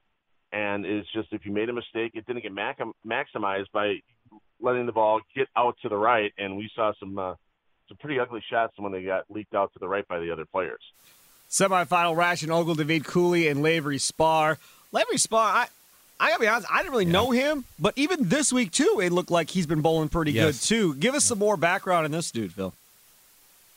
And 0.52 0.86
it's 0.86 1.08
just 1.14 1.30
if 1.32 1.46
you 1.46 1.52
made 1.52 1.70
a 1.70 1.74
mistake, 1.74 2.12
it 2.16 2.26
didn't 2.26 2.42
get 2.42 2.52
mac- 2.52 2.80
maximized 3.06 3.72
by 3.72 3.96
letting 4.60 4.86
the 4.86 4.92
ball 4.92 5.22
get 5.36 5.48
out 5.56 5.76
to 5.84 5.90
the 5.90 5.96
right. 5.96 6.34
And 6.38 6.58
we 6.58 6.70
saw 6.76 6.92
some 7.00 7.18
uh, 7.18 7.36
some 7.88 7.98
pretty 7.98 8.20
ugly 8.20 8.44
shots 8.50 8.74
when 8.78 8.92
they 8.92 9.04
got 9.04 9.26
leaked 9.30 9.54
out 9.54 9.72
to 9.74 9.80
the 9.80 9.88
right 9.88 10.08
by 10.08 10.20
the 10.20 10.32
other 10.32 10.46
players. 10.46 10.82
Semifinal: 11.52 12.16
Rash 12.16 12.42
and 12.44 12.52
Ogle 12.52 12.76
David 12.76 13.06
Cooley 13.06 13.48
and 13.50 13.62
Lavery-Spahr. 13.62 14.58
Lavery 14.92 15.18
Spar, 15.18 15.46
I. 15.48 15.68
I 16.20 16.30
gotta 16.30 16.42
be 16.42 16.48
honest, 16.48 16.68
I 16.72 16.78
didn't 16.84 16.92
really 16.92 17.06
know 17.06 17.32
him, 17.32 17.66
but 17.80 17.96
even 17.98 18.30
this 18.30 18.54
week 18.54 18.72
too, 18.72 19.02
it 19.04 19.12
looked 19.12 19.32
like 19.32 19.50
he's 19.50 19.66
been 19.66 19.82
bowling 19.82 20.08
pretty 20.08 20.32
Yes. 20.34 20.60
good 20.60 20.68
too. 20.68 20.94
Give 21.00 21.16
us 21.16 21.26
some 21.26 21.40
more 21.40 21.58
background 21.58 22.06
on 22.06 22.12
this 22.12 22.30
dude, 22.30 22.54
Phil. 22.54 22.76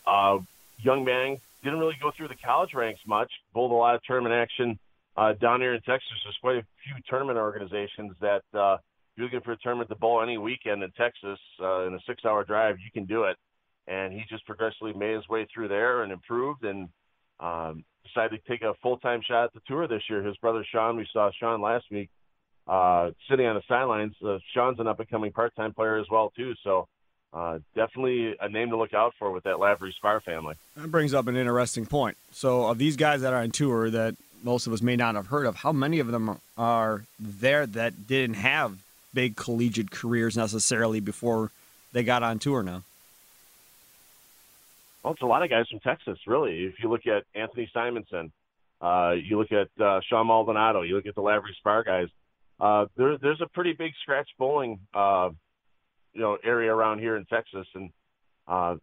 Uh, 0.06 0.40
young 0.82 1.06
man 1.06 1.38
didn't 1.62 1.78
really 1.78 1.96
go 2.02 2.10
through 2.10 2.28
the 2.28 2.34
college 2.34 2.74
ranks 2.74 3.00
much. 3.06 3.32
Bowled 3.54 3.70
a 3.70 3.74
lot 3.74 3.94
of 3.94 4.02
tournament 4.02 4.34
action 4.34 4.78
uh, 5.16 5.32
down 5.32 5.62
here 5.62 5.72
in 5.72 5.80
Texas. 5.80 6.12
There's 6.22 6.36
quite 6.42 6.56
a 6.58 6.66
few 6.84 6.96
tournament 7.08 7.38
organizations 7.38 8.12
that 8.20 8.42
uh, 8.52 8.74
if 8.74 8.80
you're 9.16 9.24
looking 9.24 9.40
for 9.40 9.52
a 9.52 9.56
tournament 9.56 9.88
to 9.88 9.94
bowl 9.96 10.20
any 10.20 10.36
weekend 10.36 10.82
in 10.82 10.90
Texas 10.90 11.38
uh, 11.62 11.86
in 11.86 11.94
a 11.94 12.00
six-hour 12.06 12.44
drive, 12.44 12.78
you 12.78 12.90
can 12.92 13.06
do 13.06 13.22
it. 13.24 13.38
And 13.86 14.12
he 14.12 14.22
just 14.28 14.44
progressively 14.44 14.92
made 14.92 15.14
his 15.16 15.26
way 15.30 15.46
through 15.46 15.68
there 15.68 16.02
and 16.02 16.12
improved 16.12 16.62
and 16.62 16.90
um, 17.40 17.84
decided 18.06 18.40
to 18.42 18.50
take 18.50 18.62
a 18.62 18.74
full-time 18.82 19.22
shot 19.26 19.44
at 19.44 19.54
the 19.54 19.60
tour 19.66 19.88
this 19.88 20.02
year. 20.08 20.22
His 20.22 20.36
brother 20.36 20.64
Sean, 20.70 20.96
we 20.96 21.06
saw 21.12 21.30
Sean 21.38 21.60
last 21.60 21.84
week 21.90 22.10
uh, 22.66 23.10
sitting 23.28 23.46
on 23.46 23.54
the 23.56 23.62
sidelines. 23.68 24.14
Uh, 24.24 24.38
Sean's 24.52 24.78
an 24.80 24.86
up-and-coming 24.86 25.32
part-time 25.32 25.74
player 25.74 25.96
as 25.96 26.06
well 26.10 26.32
too. 26.36 26.54
So 26.62 26.88
uh, 27.34 27.58
definitely 27.74 28.36
a 28.40 28.48
name 28.48 28.70
to 28.70 28.76
look 28.76 28.94
out 28.94 29.14
for 29.18 29.32
with 29.32 29.44
that 29.44 29.58
Lavery-Spahr 29.58 30.22
family. 30.22 30.54
That 30.76 30.90
brings 30.90 31.12
up 31.12 31.26
an 31.26 31.36
interesting 31.36 31.84
point. 31.84 32.16
So, 32.30 32.68
of 32.68 32.78
these 32.78 32.96
guys 32.96 33.22
that 33.22 33.32
are 33.32 33.42
on 33.42 33.50
tour 33.50 33.90
that 33.90 34.14
most 34.44 34.66
of 34.66 34.72
us 34.72 34.82
may 34.82 34.94
not 34.94 35.16
have 35.16 35.26
heard 35.26 35.46
of, 35.46 35.56
how 35.56 35.72
many 35.72 35.98
of 35.98 36.06
them 36.06 36.38
are 36.56 37.04
there 37.18 37.66
that 37.66 38.06
didn't 38.06 38.34
have 38.34 38.78
big 39.12 39.34
collegiate 39.36 39.90
careers 39.90 40.36
necessarily 40.36 41.00
before 41.00 41.50
they 41.92 42.04
got 42.04 42.22
on 42.22 42.38
tour 42.38 42.62
now? 42.62 42.82
Well, 45.04 45.12
it's 45.12 45.22
a 45.22 45.26
lot 45.26 45.42
of 45.42 45.50
guys 45.50 45.66
from 45.70 45.80
Texas, 45.80 46.18
really. 46.26 46.64
If 46.64 46.76
you 46.82 46.88
look 46.88 47.06
at 47.06 47.24
Anthony 47.38 47.70
Simonsen, 47.76 48.30
uh, 48.80 49.12
you 49.12 49.38
look 49.38 49.52
at 49.52 49.68
uh, 49.80 50.00
Sean 50.08 50.26
Maldonado, 50.26 50.80
you 50.80 50.96
look 50.96 51.06
at 51.06 51.14
the 51.14 51.20
Lavery-Spahr 51.20 51.84
guys. 51.84 52.08
Uh, 52.58 52.86
there, 52.96 53.18
there's 53.18 53.40
a 53.42 53.48
pretty 53.48 53.74
big 53.74 53.92
scratch 54.02 54.28
bowling, 54.38 54.80
uh, 54.94 55.28
you 56.14 56.22
know, 56.22 56.38
area 56.42 56.74
around 56.74 57.00
here 57.00 57.16
in 57.16 57.26
Texas, 57.26 57.66
and 57.74 57.90
uh, 58.48 58.76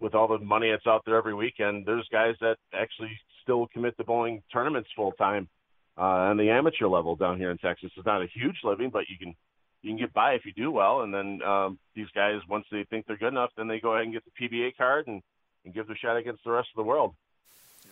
with 0.00 0.16
all 0.16 0.26
the 0.26 0.38
money 0.38 0.70
that's 0.70 0.86
out 0.86 1.02
there 1.06 1.16
every 1.16 1.34
weekend, 1.34 1.86
there's 1.86 2.06
guys 2.10 2.34
that 2.40 2.56
actually 2.74 3.10
still 3.42 3.68
commit 3.68 3.96
to 3.98 4.04
bowling 4.04 4.42
tournaments 4.52 4.88
full 4.96 5.12
time 5.12 5.48
uh, 5.96 6.02
on 6.30 6.36
the 6.36 6.50
amateur 6.50 6.86
level 6.86 7.14
down 7.14 7.38
here 7.38 7.50
in 7.50 7.58
Texas. 7.58 7.90
It's 7.96 8.06
not 8.06 8.22
a 8.22 8.28
huge 8.34 8.56
living, 8.64 8.90
but 8.90 9.04
you 9.08 9.16
can 9.18 9.34
you 9.82 9.90
can 9.90 9.98
get 9.98 10.12
by 10.12 10.32
if 10.32 10.44
you 10.44 10.52
do 10.52 10.70
well. 10.72 11.02
And 11.02 11.14
then 11.14 11.40
um, 11.42 11.78
these 11.94 12.08
guys, 12.14 12.40
once 12.48 12.66
they 12.70 12.84
think 12.90 13.06
they're 13.06 13.16
good 13.16 13.28
enough, 13.28 13.50
then 13.56 13.68
they 13.68 13.78
go 13.78 13.92
ahead 13.92 14.04
and 14.04 14.12
get 14.12 14.24
the 14.24 14.48
PBA 14.48 14.76
card 14.76 15.06
and 15.06 15.22
and 15.68 15.74
give 15.74 15.86
their 15.86 15.96
shot 15.96 16.16
against 16.16 16.42
the 16.44 16.50
rest 16.50 16.68
of 16.72 16.76
the 16.76 16.82
world. 16.82 17.14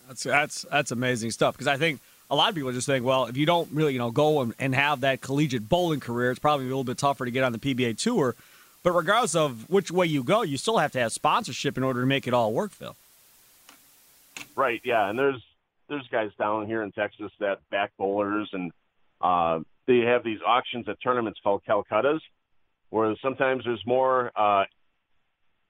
That's 0.09 0.23
that's 0.23 0.67
that's 0.71 0.91
amazing 0.91 1.31
stuff 1.31 1.55
because 1.55 1.67
I 1.67 1.77
think 1.77 2.01
a 2.31 2.37
lot 2.37 2.49
of 2.49 2.55
people 2.55 2.73
just 2.73 2.87
think, 2.87 3.05
well, 3.05 3.27
if 3.27 3.37
you 3.37 3.45
don't 3.45 3.71
really 3.71 3.93
you 3.93 3.99
know 3.99 4.11
go 4.11 4.41
and, 4.41 4.55
and 4.59 4.75
have 4.75 5.01
that 5.03 5.21
collegiate 5.21 5.69
bowling 5.69 6.01
career, 6.01 6.31
it's 6.31 6.41
probably 6.41 6.67
a 6.67 6.69
little 6.69 6.85
bit 6.85 6.99
tougher 6.99 7.25
to 7.25 7.31
get 7.31 7.45
on 7.45 7.53
the 7.53 7.59
PBA 7.59 7.99
tour. 7.99 8.35
But 8.83 8.93
regardless 8.93 9.35
of 9.35 9.69
which 9.69 9.91
way 9.91 10.07
you 10.07 10.23
go, 10.23 10.43
you 10.43 10.57
still 10.57 10.79
have 10.79 10.93
to 10.93 11.01
have 11.01 11.13
sponsorship 11.13 11.77
in 11.77 11.83
order 11.83 12.01
to 12.01 12.07
make 12.07 12.27
it 12.27 12.35
all 12.35 12.53
work, 12.53 12.71
Phil. 12.71 12.95
Right, 14.55 14.81
yeah, 14.85 15.11
and 15.11 15.19
there's 15.19 15.43
there's 15.89 16.07
guys 16.09 16.31
down 16.39 16.67
here 16.67 16.83
in 16.83 16.93
Texas 16.93 17.31
that 17.41 17.59
back 17.71 17.91
bowlers, 17.99 18.49
and 18.53 18.73
uh, 19.21 19.61
they 19.87 20.01
have 20.01 20.25
these 20.25 20.41
auctions 20.47 20.89
at 20.89 21.01
tournaments 21.03 21.41
called 21.43 21.63
Calcuttas, 21.69 22.21
where 22.91 23.15
sometimes 23.21 23.65
there's 23.65 23.85
more 23.87 24.31
uh, 24.37 24.65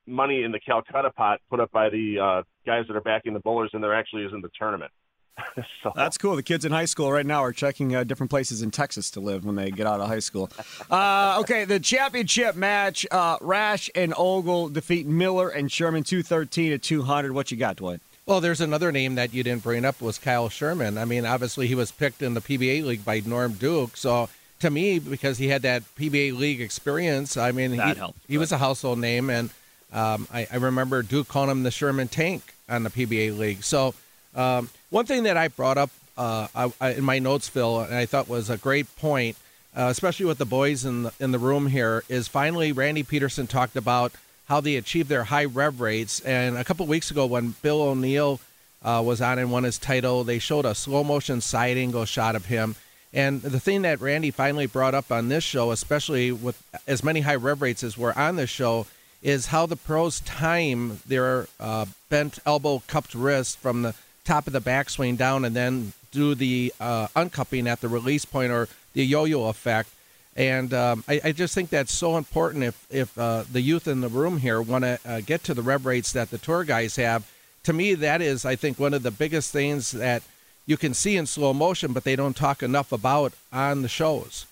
money 0.07 0.43
in 0.43 0.53
the 0.53 0.61
Calcutta 0.61 1.11
pot 1.11 1.41
put 1.51 1.61
up 1.61 1.71
by 1.73 1.89
the 1.89 2.19
uh, 2.19 2.43
guys 2.65 2.85
that 2.89 2.97
are 2.97 3.01
backing 3.01 3.35
the 3.35 3.41
bowlers 3.41 3.71
than 3.73 3.81
there 3.81 3.95
actually 3.95 4.25
is 4.25 4.33
in 4.33 4.41
the 4.41 4.51
tournament. 4.59 4.91
so 5.83 5.93
That's 5.95 6.17
cool. 6.17 6.37
The 6.37 6.43
kids 6.43 6.65
in 6.65 6.73
high 6.73 6.87
school 6.87 7.13
right 7.13 7.27
now 7.27 7.43
are 7.43 7.53
checking 7.53 7.95
uh, 7.95 8.05
different 8.05 8.31
places 8.31 8.63
in 8.63 8.71
Texas 8.71 9.11
to 9.13 9.21
live 9.21 9.45
when 9.45 9.55
they 9.55 9.71
get 9.71 9.87
out 9.87 10.01
of 10.01 10.09
high 10.09 10.21
school. 10.21 10.51
Uh, 10.89 11.39
okay, 11.41 11.65
the 11.65 11.81
championship 11.81 12.55
match: 12.55 13.05
uh, 13.11 13.37
Rash 13.41 13.91
and 13.97 14.15
Ogle 14.17 14.69
defeat 14.69 15.05
Miller 15.05 15.49
and 15.49 15.71
Sherman 15.71 16.05
two 16.05 16.23
thirteen 16.23 16.71
to 16.71 16.79
two 16.79 17.03
hundred. 17.03 17.33
What 17.33 17.51
you 17.51 17.57
got, 17.57 17.77
Dwight? 17.77 18.01
Well, 18.25 18.41
there's 18.41 18.61
another 18.61 18.93
name 18.93 19.17
that 19.17 19.35
you 19.35 19.43
didn't 19.43 19.65
bring 19.65 19.85
up 19.85 20.01
was 20.01 20.19
Kyle 20.19 20.49
Sherman. 20.49 20.97
I 20.97 21.05
mean, 21.05 21.27
obviously 21.27 21.67
he 21.67 21.75
was 21.75 21.91
picked 21.91 22.23
in 22.23 22.35
the 22.35 22.41
PBA 22.41 22.85
league 22.85 23.05
by 23.05 23.21
Norm 23.25 23.55
Duke. 23.55 23.97
So 23.97 24.29
to 24.61 24.71
me, 24.71 24.99
because 24.99 25.39
he 25.39 25.49
had 25.49 25.63
that 25.63 25.83
PBA 25.97 26.37
league 26.37 26.61
experience, 26.61 27.37
I 27.37 27.53
mean, 27.53 27.77
That 27.77 27.89
he, 27.89 27.95
helped, 27.95 28.19
he 28.29 28.39
was 28.39 28.53
a 28.53 28.59
household 28.59 28.99
name, 28.99 29.29
and 29.29 29.51
um, 29.93 30.26
I, 30.33 30.47
I 30.52 30.57
remember 30.57 31.02
Duke 31.02 31.28
calling 31.28 31.50
him 31.50 31.62
the 31.62 31.71
Sherman 31.71 32.09
Tank 32.09 32.55
on 32.69 32.83
the 32.83 32.90
PBA 32.90 33.37
league. 33.37 33.62
So 33.62 33.95
um, 34.35 34.69
one 34.90 35.07
thing 35.07 35.25
that 35.25 35.37
I 35.37 35.49
brought 35.49 35.78
up 35.78 35.90
uh, 36.16 36.71
I, 36.81 36.93
in 36.93 37.05
my 37.05 37.19
notes, 37.19 37.49
Phil, 37.49 37.81
and 37.81 37.95
I 37.95 38.07
thought 38.07 38.28
was 38.28 38.49
a 38.49 38.57
great 38.57 38.95
point, 38.97 39.37
uh, 39.76 39.88
especially 39.90 40.26
with 40.26 40.38
the 40.38 40.47
boys 40.47 40.85
in 40.85 41.05
the, 41.05 41.12
in 41.21 41.33
the 41.33 41.38
room 41.38 41.66
here, 41.66 42.05
is 42.09 42.28
finally 42.28 42.73
Randy 42.73 43.02
Pedersen 43.02 43.47
talked 43.47 43.76
about 43.76 44.12
how 44.47 44.61
they 44.61 44.76
achieve 44.76 45.09
their 45.09 45.25
high 45.25 45.45
rev 45.45 45.81
rates. 45.81 46.21
And 46.21 46.57
a 46.57 46.64
couple 46.64 46.87
weeks 46.87 47.11
ago, 47.11 47.26
when 47.26 47.55
Bill 47.62 47.83
O'Neill 47.83 48.40
uh, 48.83 49.02
was 49.05 49.21
on 49.21 49.38
and 49.38 49.50
won 49.50 49.64
his 49.64 49.78
title, 49.78 50.25
they 50.25 50.38
showed 50.38 50.64
a 50.64 50.75
slow 50.75 51.05
motion 51.05 51.40
side 51.40 51.76
angle 51.76 52.05
shot 52.05 52.37
of 52.37 52.47
him. 52.47 52.76
And 53.12 53.43
the 53.43 53.61
thing 53.61 53.83
that 53.83 54.00
Randy 54.00 54.31
finally 54.31 54.66
brought 54.66 54.95
up 54.95 55.11
on 55.11 55.28
this 55.28 55.45
show, 55.45 55.71
especially 55.71 56.33
with 56.33 56.62
as 56.87 57.02
many 57.02 57.21
high 57.21 57.37
rev 57.37 57.61
rates 57.62 57.83
as 57.83 57.99
were 57.99 58.16
on 58.16 58.37
this 58.37 58.50
show, 58.50 58.87
is 59.26 59.47
how 59.47 59.66
the 59.66 59.75
pros 59.75 60.21
time 60.21 61.00
their 61.04 61.49
uh, 61.59 61.85
bent 62.09 62.38
elbow 62.47 62.80
cupped 62.87 63.12
wrist 63.12 63.59
from 63.59 63.83
the 63.83 63.92
top 64.25 64.47
of 64.47 64.52
the 64.52 64.61
backswing 64.61 65.16
down 65.16 65.45
and 65.45 65.56
then 65.56 65.92
do 66.12 66.37
the 66.37 66.73
uh, 66.78 67.09
uncupping 67.09 67.66
at 67.66 67.80
the 67.80 67.88
release 67.88 68.25
point 68.25 68.52
or 68.52 68.68
the 68.92 69.04
yo-yo 69.04 69.49
effect. 69.49 69.90
And 70.37 70.73
um, 70.73 71.02
I, 71.09 71.21
I, 71.25 71.33
just 71.33 71.56
think 71.56 71.71
that's 71.71 71.92
so 71.92 72.16
important 72.16 72.62
if, 72.62 72.87
if 72.88 73.18
uh, 73.18 73.42
the 73.50 73.61
youth 73.61 73.88
in 73.88 74.00
the 74.00 74.09
room 74.09 74.38
here 74.38 74.62
want 74.62 74.85
to 74.85 75.00
uh, 75.04 75.21
get 75.23 75.42
to 75.45 75.54
the 75.54 75.62
rev 75.62 75.87
rates 75.87 76.12
that 76.12 76.30
the 76.30 76.38
tour 76.38 76.62
guys 76.62 76.95
have. 76.95 77.28
To 77.64 77.73
me, 77.73 77.95
that 77.95 78.23
is, 78.23 78.45
I 78.45 78.54
think, 78.54 78.78
one 78.78 78.95
of 78.95 79.02
the 79.02 79.11
biggest 79.11 79.50
things 79.50 79.90
that 79.90 80.23
you 80.66 80.76
can 80.76 80.95
see 80.95 81.16
in 81.16 81.26
slow 81.26 81.52
motion, 81.52 81.92
but 81.92 82.04
they 82.04 82.14
don't 82.14 82.37
talk 82.37 82.62
enough 82.62 82.92
about 82.92 83.33
on 83.52 83.83
the 83.83 83.88
shows. 83.88 84.47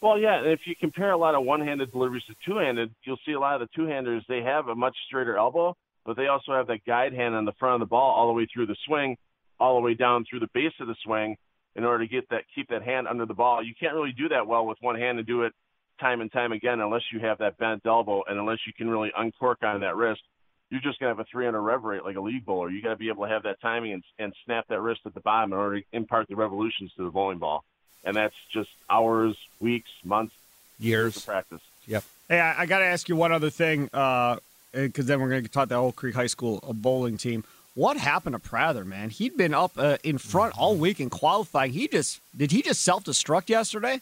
Well, 0.00 0.18
yeah, 0.18 0.38
and 0.38 0.46
if 0.46 0.60
you 0.64 0.76
compare 0.78 1.10
a 1.10 1.16
lot 1.16 1.34
of 1.34 1.44
one-handed 1.44 1.90
deliveries 1.90 2.22
to 2.28 2.34
two-handed, 2.46 2.94
you'll 3.02 3.18
see 3.26 3.32
a 3.32 3.40
lot 3.40 3.60
of 3.60 3.68
the 3.68 3.74
two-handers, 3.74 4.24
they 4.28 4.42
have 4.42 4.68
a 4.68 4.74
much 4.74 4.96
straighter 5.08 5.36
elbow, 5.36 5.76
but 6.04 6.16
they 6.16 6.28
also 6.28 6.52
have 6.52 6.68
that 6.68 6.84
guide 6.86 7.12
hand 7.12 7.34
on 7.34 7.44
the 7.44 7.52
front 7.58 7.74
of 7.74 7.80
the 7.80 7.90
ball 7.90 8.14
all 8.14 8.28
the 8.28 8.32
way 8.32 8.46
through 8.52 8.66
the 8.66 8.76
swing, 8.86 9.16
all 9.58 9.74
the 9.74 9.80
way 9.80 9.94
down 9.94 10.24
through 10.24 10.38
the 10.40 10.50
base 10.54 10.72
of 10.80 10.86
the 10.86 10.94
swing 11.04 11.36
in 11.74 11.84
order 11.84 12.04
to 12.04 12.10
get 12.10 12.28
that 12.30 12.44
keep 12.54 12.68
that 12.68 12.82
hand 12.82 13.08
under 13.08 13.26
the 13.26 13.34
ball. 13.34 13.62
You 13.62 13.74
can't 13.78 13.94
really 13.94 14.12
do 14.12 14.28
that 14.28 14.46
well 14.46 14.66
with 14.66 14.78
one 14.80 14.96
hand 14.96 15.18
and 15.18 15.26
do 15.26 15.42
it 15.42 15.52
time 16.00 16.20
and 16.20 16.30
time 16.30 16.52
again 16.52 16.80
unless 16.80 17.02
you 17.12 17.18
have 17.20 17.38
that 17.38 17.58
bent 17.58 17.84
elbow 17.84 18.22
and 18.28 18.38
unless 18.38 18.58
you 18.66 18.72
can 18.72 18.88
really 18.88 19.10
uncork 19.16 19.64
on 19.64 19.80
that 19.80 19.96
wrist. 19.96 20.22
You're 20.70 20.80
just 20.80 21.00
gonna 21.00 21.10
have 21.10 21.18
a 21.18 21.26
300 21.30 21.60
rev 21.60 21.82
rate 21.82 22.04
like 22.04 22.16
a 22.16 22.20
league 22.20 22.46
bowler. 22.46 22.70
You 22.70 22.82
got 22.82 22.90
to 22.90 22.96
be 22.96 23.08
able 23.08 23.24
to 23.24 23.30
have 23.30 23.42
that 23.42 23.60
timing 23.60 23.94
and, 23.94 24.04
and 24.18 24.32
snap 24.44 24.66
that 24.68 24.80
wrist 24.80 25.00
at 25.06 25.14
the 25.14 25.20
bottom 25.20 25.52
in 25.52 25.58
order 25.58 25.80
to 25.80 25.86
impart 25.92 26.28
the 26.28 26.36
revolutions 26.36 26.92
to 26.96 27.04
the 27.04 27.10
bowling 27.10 27.38
ball 27.38 27.64
and 28.04 28.16
that's 28.16 28.34
just 28.52 28.70
hours, 28.88 29.36
weeks, 29.60 29.90
months, 30.04 30.34
years 30.78 31.16
of 31.16 31.26
practice. 31.26 31.60
Yep. 31.86 32.04
Hey, 32.28 32.40
I, 32.40 32.62
I 32.62 32.66
got 32.66 32.80
to 32.80 32.84
ask 32.84 33.08
you 33.08 33.16
one 33.16 33.32
other 33.32 33.50
thing, 33.50 33.84
because 33.84 34.36
uh, 34.72 35.02
then 35.02 35.20
we're 35.20 35.30
going 35.30 35.42
to 35.42 35.48
talk 35.48 35.68
the 35.68 35.76
Oak 35.76 35.96
Creek 35.96 36.14
High 36.14 36.26
School 36.26 36.60
a 36.66 36.72
bowling 36.72 37.16
team. 37.16 37.44
What 37.74 37.96
happened 37.96 38.34
to 38.34 38.40
Prather, 38.40 38.84
man? 38.84 39.10
He'd 39.10 39.36
been 39.36 39.54
up 39.54 39.72
uh, 39.76 39.98
in 40.02 40.18
front 40.18 40.58
all 40.58 40.74
week 40.74 40.98
in 41.00 41.10
qualifying. 41.10 41.72
He 41.72 41.86
just 41.86 42.20
did 42.36 42.50
he 42.50 42.60
just 42.60 42.82
self 42.82 43.04
destruct 43.04 43.48
yesterday? 43.48 44.00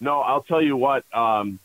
No, 0.00 0.20
I'll 0.20 0.42
tell 0.42 0.62
you 0.62 0.76
what. 0.76 1.04
Um, 1.14 1.58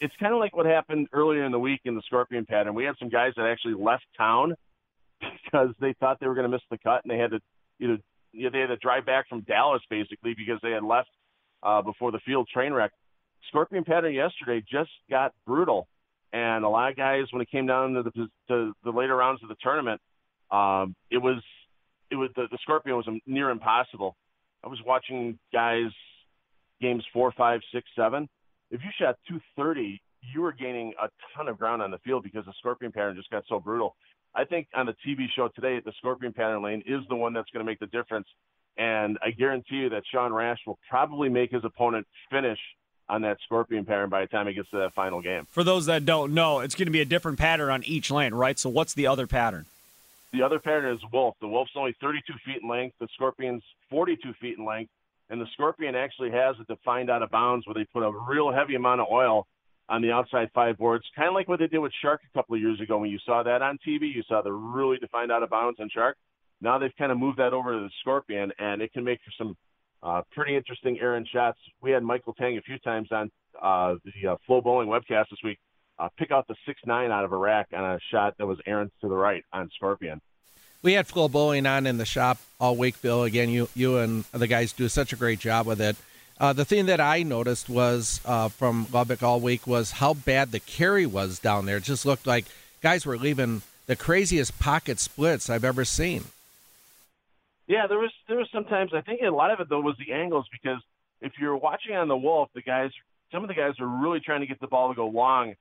it's 0.00 0.14
kind 0.16 0.32
of 0.32 0.40
like 0.40 0.56
what 0.56 0.66
happened 0.66 1.08
earlier 1.12 1.44
in 1.44 1.52
the 1.52 1.58
week 1.58 1.82
in 1.84 1.94
the 1.94 2.02
Scorpion 2.02 2.44
pattern. 2.46 2.74
We 2.74 2.84
had 2.84 2.96
some 2.98 3.08
guys 3.08 3.34
that 3.36 3.46
actually 3.46 3.74
left 3.74 4.04
town 4.16 4.56
because 5.44 5.72
they 5.78 5.92
thought 5.92 6.18
they 6.18 6.26
were 6.26 6.34
going 6.34 6.50
to 6.50 6.50
miss 6.50 6.62
the 6.70 6.78
cut, 6.78 7.04
and 7.04 7.10
they 7.10 7.18
had 7.18 7.30
to 7.30 7.40
either 7.78 7.98
you 8.32 8.44
know, 8.44 8.50
they 8.50 8.60
had 8.60 8.68
to 8.68 8.76
drive 8.76 9.06
back 9.06 9.28
from 9.28 9.42
Dallas 9.42 9.82
basically 9.90 10.34
because 10.36 10.58
they 10.62 10.70
had 10.70 10.82
left 10.82 11.10
uh, 11.62 11.82
before 11.82 12.10
the 12.10 12.20
field 12.24 12.48
train 12.52 12.72
wreck. 12.72 12.92
Scorpion 13.48 13.84
pattern 13.84 14.14
yesterday 14.14 14.64
just 14.70 14.90
got 15.10 15.32
brutal, 15.46 15.88
and 16.32 16.64
a 16.64 16.68
lot 16.68 16.90
of 16.90 16.96
guys 16.96 17.24
when 17.32 17.42
it 17.42 17.50
came 17.50 17.66
down 17.66 17.94
to 17.94 18.02
the 18.02 18.28
to 18.48 18.72
the 18.84 18.90
later 18.90 19.16
rounds 19.16 19.42
of 19.42 19.48
the 19.48 19.56
tournament, 19.60 20.00
um, 20.50 20.94
it 21.10 21.18
was 21.18 21.42
it 22.10 22.16
was 22.16 22.30
the, 22.36 22.46
the 22.50 22.58
Scorpion 22.62 22.96
was 22.96 23.08
near 23.26 23.50
impossible. 23.50 24.16
I 24.64 24.68
was 24.68 24.78
watching 24.86 25.38
guys 25.52 25.90
games 26.80 27.04
four, 27.12 27.32
five, 27.36 27.60
six, 27.72 27.88
seven. 27.96 28.28
If 28.70 28.80
you 28.82 28.90
shot 28.98 29.16
230, 29.28 30.00
you 30.32 30.40
were 30.40 30.52
gaining 30.52 30.92
a 31.02 31.08
ton 31.36 31.48
of 31.48 31.58
ground 31.58 31.82
on 31.82 31.90
the 31.90 31.98
field 31.98 32.22
because 32.22 32.44
the 32.44 32.54
Scorpion 32.58 32.92
pattern 32.92 33.16
just 33.16 33.30
got 33.30 33.44
so 33.48 33.58
brutal. 33.60 33.96
I 34.34 34.44
think 34.44 34.68
on 34.74 34.86
the 34.86 34.94
TV 35.06 35.26
show 35.34 35.48
today, 35.48 35.80
the 35.84 35.92
Scorpion 35.98 36.32
pattern 36.32 36.62
lane 36.62 36.82
is 36.86 37.00
the 37.08 37.16
one 37.16 37.32
that's 37.32 37.50
going 37.50 37.64
to 37.64 37.70
make 37.70 37.80
the 37.80 37.86
difference. 37.86 38.26
And 38.78 39.18
I 39.22 39.30
guarantee 39.30 39.76
you 39.76 39.88
that 39.90 40.04
Sean 40.10 40.32
Rash 40.32 40.58
will 40.66 40.78
probably 40.88 41.28
make 41.28 41.50
his 41.50 41.64
opponent 41.64 42.06
finish 42.30 42.58
on 43.08 43.22
that 43.22 43.36
Scorpion 43.44 43.84
pattern 43.84 44.08
by 44.08 44.22
the 44.22 44.26
time 44.28 44.46
he 44.46 44.54
gets 44.54 44.70
to 44.70 44.78
that 44.78 44.94
final 44.94 45.20
game. 45.20 45.46
For 45.50 45.62
those 45.62 45.86
that 45.86 46.06
don't 46.06 46.32
know, 46.32 46.60
it's 46.60 46.74
going 46.74 46.86
to 46.86 46.92
be 46.92 47.02
a 47.02 47.04
different 47.04 47.38
pattern 47.38 47.68
on 47.70 47.84
each 47.84 48.10
lane, 48.10 48.32
right? 48.32 48.58
So 48.58 48.70
what's 48.70 48.94
the 48.94 49.06
other 49.06 49.26
pattern? 49.26 49.66
The 50.32 50.42
other 50.42 50.58
pattern 50.58 50.94
is 50.94 51.00
Wolf. 51.12 51.36
The 51.40 51.48
Wolf's 51.48 51.72
only 51.76 51.94
32 52.00 52.32
feet 52.46 52.62
in 52.62 52.68
length. 52.68 52.96
The 52.98 53.08
Scorpion's 53.14 53.62
42 53.90 54.32
feet 54.40 54.56
in 54.56 54.64
length. 54.64 54.90
And 55.28 55.40
the 55.40 55.46
Scorpion 55.52 55.94
actually 55.94 56.30
has 56.30 56.56
a 56.58 56.64
defined 56.64 57.10
out 57.10 57.22
of 57.22 57.30
bounds 57.30 57.66
where 57.66 57.74
they 57.74 57.84
put 57.84 58.02
a 58.02 58.10
real 58.10 58.50
heavy 58.50 58.74
amount 58.76 59.02
of 59.02 59.08
oil 59.10 59.46
on 59.92 60.02
the 60.02 60.10
outside 60.10 60.50
five 60.54 60.78
boards, 60.78 61.04
kind 61.14 61.28
of 61.28 61.34
like 61.34 61.48
what 61.48 61.60
they 61.60 61.66
did 61.66 61.78
with 61.78 61.92
Shark 62.00 62.22
a 62.24 62.38
couple 62.38 62.56
of 62.56 62.60
years 62.60 62.80
ago 62.80 62.98
when 62.98 63.10
you 63.10 63.18
saw 63.24 63.42
that 63.42 63.62
on 63.62 63.78
TV. 63.86 64.12
You 64.14 64.22
saw 64.26 64.42
the 64.42 64.52
really 64.52 64.96
defined 64.96 65.30
out 65.30 65.42
of 65.42 65.50
bounds 65.50 65.78
on 65.80 65.88
Shark. 65.90 66.16
Now 66.60 66.78
they've 66.78 66.96
kind 66.96 67.12
of 67.12 67.18
moved 67.18 67.38
that 67.38 67.52
over 67.52 67.72
to 67.72 67.80
the 67.80 67.90
Scorpion, 68.00 68.52
and 68.58 68.80
it 68.80 68.92
can 68.92 69.04
make 69.04 69.20
for 69.24 69.32
some 69.36 69.56
uh, 70.02 70.22
pretty 70.32 70.56
interesting 70.56 70.98
errant 71.00 71.28
shots. 71.32 71.58
We 71.80 71.90
had 71.90 72.02
Michael 72.02 72.32
Tang 72.32 72.56
a 72.58 72.62
few 72.62 72.78
times 72.78 73.08
on 73.12 73.30
uh, 73.60 73.96
the 74.04 74.32
uh, 74.32 74.36
FloBowling 74.48 74.86
webcast 74.86 75.26
this 75.30 75.40
week 75.44 75.58
uh, 75.98 76.08
pick 76.18 76.30
out 76.30 76.46
the 76.48 76.56
six 76.66 76.80
nine 76.86 77.10
out 77.10 77.24
of 77.24 77.32
Iraq 77.32 77.66
on 77.72 77.84
a 77.84 77.98
shot 78.10 78.34
that 78.38 78.46
was 78.46 78.58
errant 78.66 78.92
to 79.00 79.08
the 79.08 79.14
right 79.14 79.44
on 79.52 79.70
Scorpion. 79.76 80.20
We 80.82 80.94
had 80.94 81.06
FloBowling 81.06 81.70
on 81.70 81.86
in 81.86 81.98
the 81.98 82.04
shop 82.04 82.38
all 82.58 82.76
week, 82.76 83.00
Bill. 83.00 83.22
Again, 83.22 83.50
you 83.50 83.68
you 83.74 83.98
and 83.98 84.24
the 84.32 84.48
guys 84.48 84.72
do 84.72 84.88
such 84.88 85.12
a 85.12 85.16
great 85.16 85.38
job 85.38 85.66
with 85.66 85.80
it. 85.80 85.96
Uh, 86.40 86.52
the 86.52 86.64
thing 86.64 86.86
that 86.86 87.00
I 87.00 87.22
noticed 87.22 87.68
was 87.68 88.20
uh, 88.24 88.48
from 88.48 88.86
Lubbock 88.92 89.22
all 89.22 89.40
week 89.40 89.66
was 89.66 89.92
how 89.92 90.14
bad 90.14 90.50
the 90.50 90.60
carry 90.60 91.06
was 91.06 91.38
down 91.38 91.66
there. 91.66 91.76
It 91.76 91.84
just 91.84 92.04
looked 92.04 92.26
like 92.26 92.46
guys 92.80 93.06
were 93.06 93.16
leaving 93.16 93.62
the 93.86 93.96
craziest 93.96 94.58
pocket 94.58 94.98
splits 94.98 95.48
I've 95.50 95.64
ever 95.64 95.84
seen. 95.84 96.24
Yeah, 97.66 97.86
there 97.86 97.98
was 97.98 98.10
there 98.28 98.36
was 98.36 98.48
sometimes 98.52 98.92
I 98.92 99.00
think 99.00 99.20
a 99.22 99.30
lot 99.30 99.50
of 99.50 99.60
it 99.60 99.68
though 99.68 99.80
was 99.80 99.96
the 99.98 100.12
angles 100.12 100.46
because 100.50 100.80
if 101.20 101.32
you're 101.40 101.56
watching 101.56 101.94
on 101.94 102.08
the 102.08 102.16
Wolf, 102.16 102.48
the 102.54 102.62
guys 102.62 102.90
some 103.30 103.42
of 103.42 103.48
the 103.48 103.54
guys 103.54 103.74
were 103.78 103.88
really 103.88 104.20
trying 104.20 104.40
to 104.40 104.46
get 104.46 104.60
the 104.60 104.66
ball 104.66 104.88
to 104.88 104.94
go 104.94 105.06
long 105.06 105.54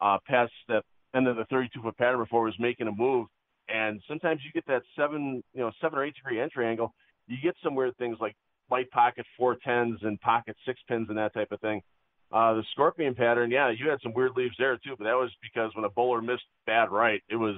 uh, 0.00 0.18
past 0.26 0.52
the 0.68 0.82
end 1.14 1.26
of 1.26 1.36
the 1.36 1.44
32 1.46 1.82
foot 1.82 1.96
pattern 1.98 2.18
before 2.18 2.44
was 2.44 2.58
making 2.58 2.86
a 2.86 2.92
move, 2.92 3.26
and 3.68 4.00
sometimes 4.08 4.40
you 4.44 4.52
get 4.52 4.66
that 4.66 4.82
seven 4.96 5.42
you 5.52 5.60
know 5.60 5.70
seven 5.80 5.98
or 5.98 6.04
eight 6.04 6.14
degree 6.14 6.40
entry 6.40 6.66
angle. 6.66 6.94
You 7.26 7.36
get 7.42 7.56
some 7.62 7.74
weird 7.74 7.96
things 7.98 8.16
like 8.20 8.36
light 8.70 8.90
pocket 8.90 9.26
four 9.36 9.56
tens 9.56 10.00
and 10.02 10.20
pocket 10.20 10.56
six 10.64 10.80
pins 10.88 11.08
and 11.08 11.18
that 11.18 11.34
type 11.34 11.52
of 11.52 11.60
thing. 11.60 11.82
Uh, 12.30 12.54
the 12.54 12.64
scorpion 12.72 13.14
pattern, 13.14 13.50
yeah, 13.50 13.70
you 13.70 13.88
had 13.88 14.00
some 14.02 14.12
weird 14.12 14.32
leaves 14.36 14.54
there 14.58 14.76
too, 14.76 14.94
but 14.98 15.04
that 15.04 15.14
was 15.14 15.30
because 15.42 15.74
when 15.74 15.84
a 15.84 15.88
bowler 15.88 16.20
missed 16.20 16.44
bad 16.66 16.90
right, 16.90 17.22
it 17.28 17.36
was 17.36 17.56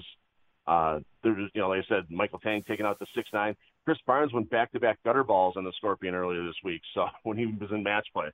uh, 0.66 1.00
there 1.24 1.32
was, 1.32 1.50
you 1.54 1.60
know, 1.60 1.68
like 1.68 1.84
I 1.84 1.88
said, 1.88 2.10
Michael 2.10 2.38
Tang 2.38 2.62
taking 2.66 2.86
out 2.86 2.98
the 2.98 3.06
six 3.14 3.28
nine. 3.32 3.56
Chris 3.84 3.98
Barnes 4.06 4.32
went 4.32 4.48
back 4.50 4.70
to 4.72 4.80
back 4.80 4.98
gutter 5.04 5.24
balls 5.24 5.56
on 5.56 5.64
the 5.64 5.72
Scorpion 5.72 6.14
earlier 6.14 6.44
this 6.44 6.54
week, 6.62 6.82
so 6.94 7.08
when 7.24 7.36
he 7.36 7.46
was 7.46 7.70
in 7.72 7.82
match 7.82 8.06
play. 8.12 8.30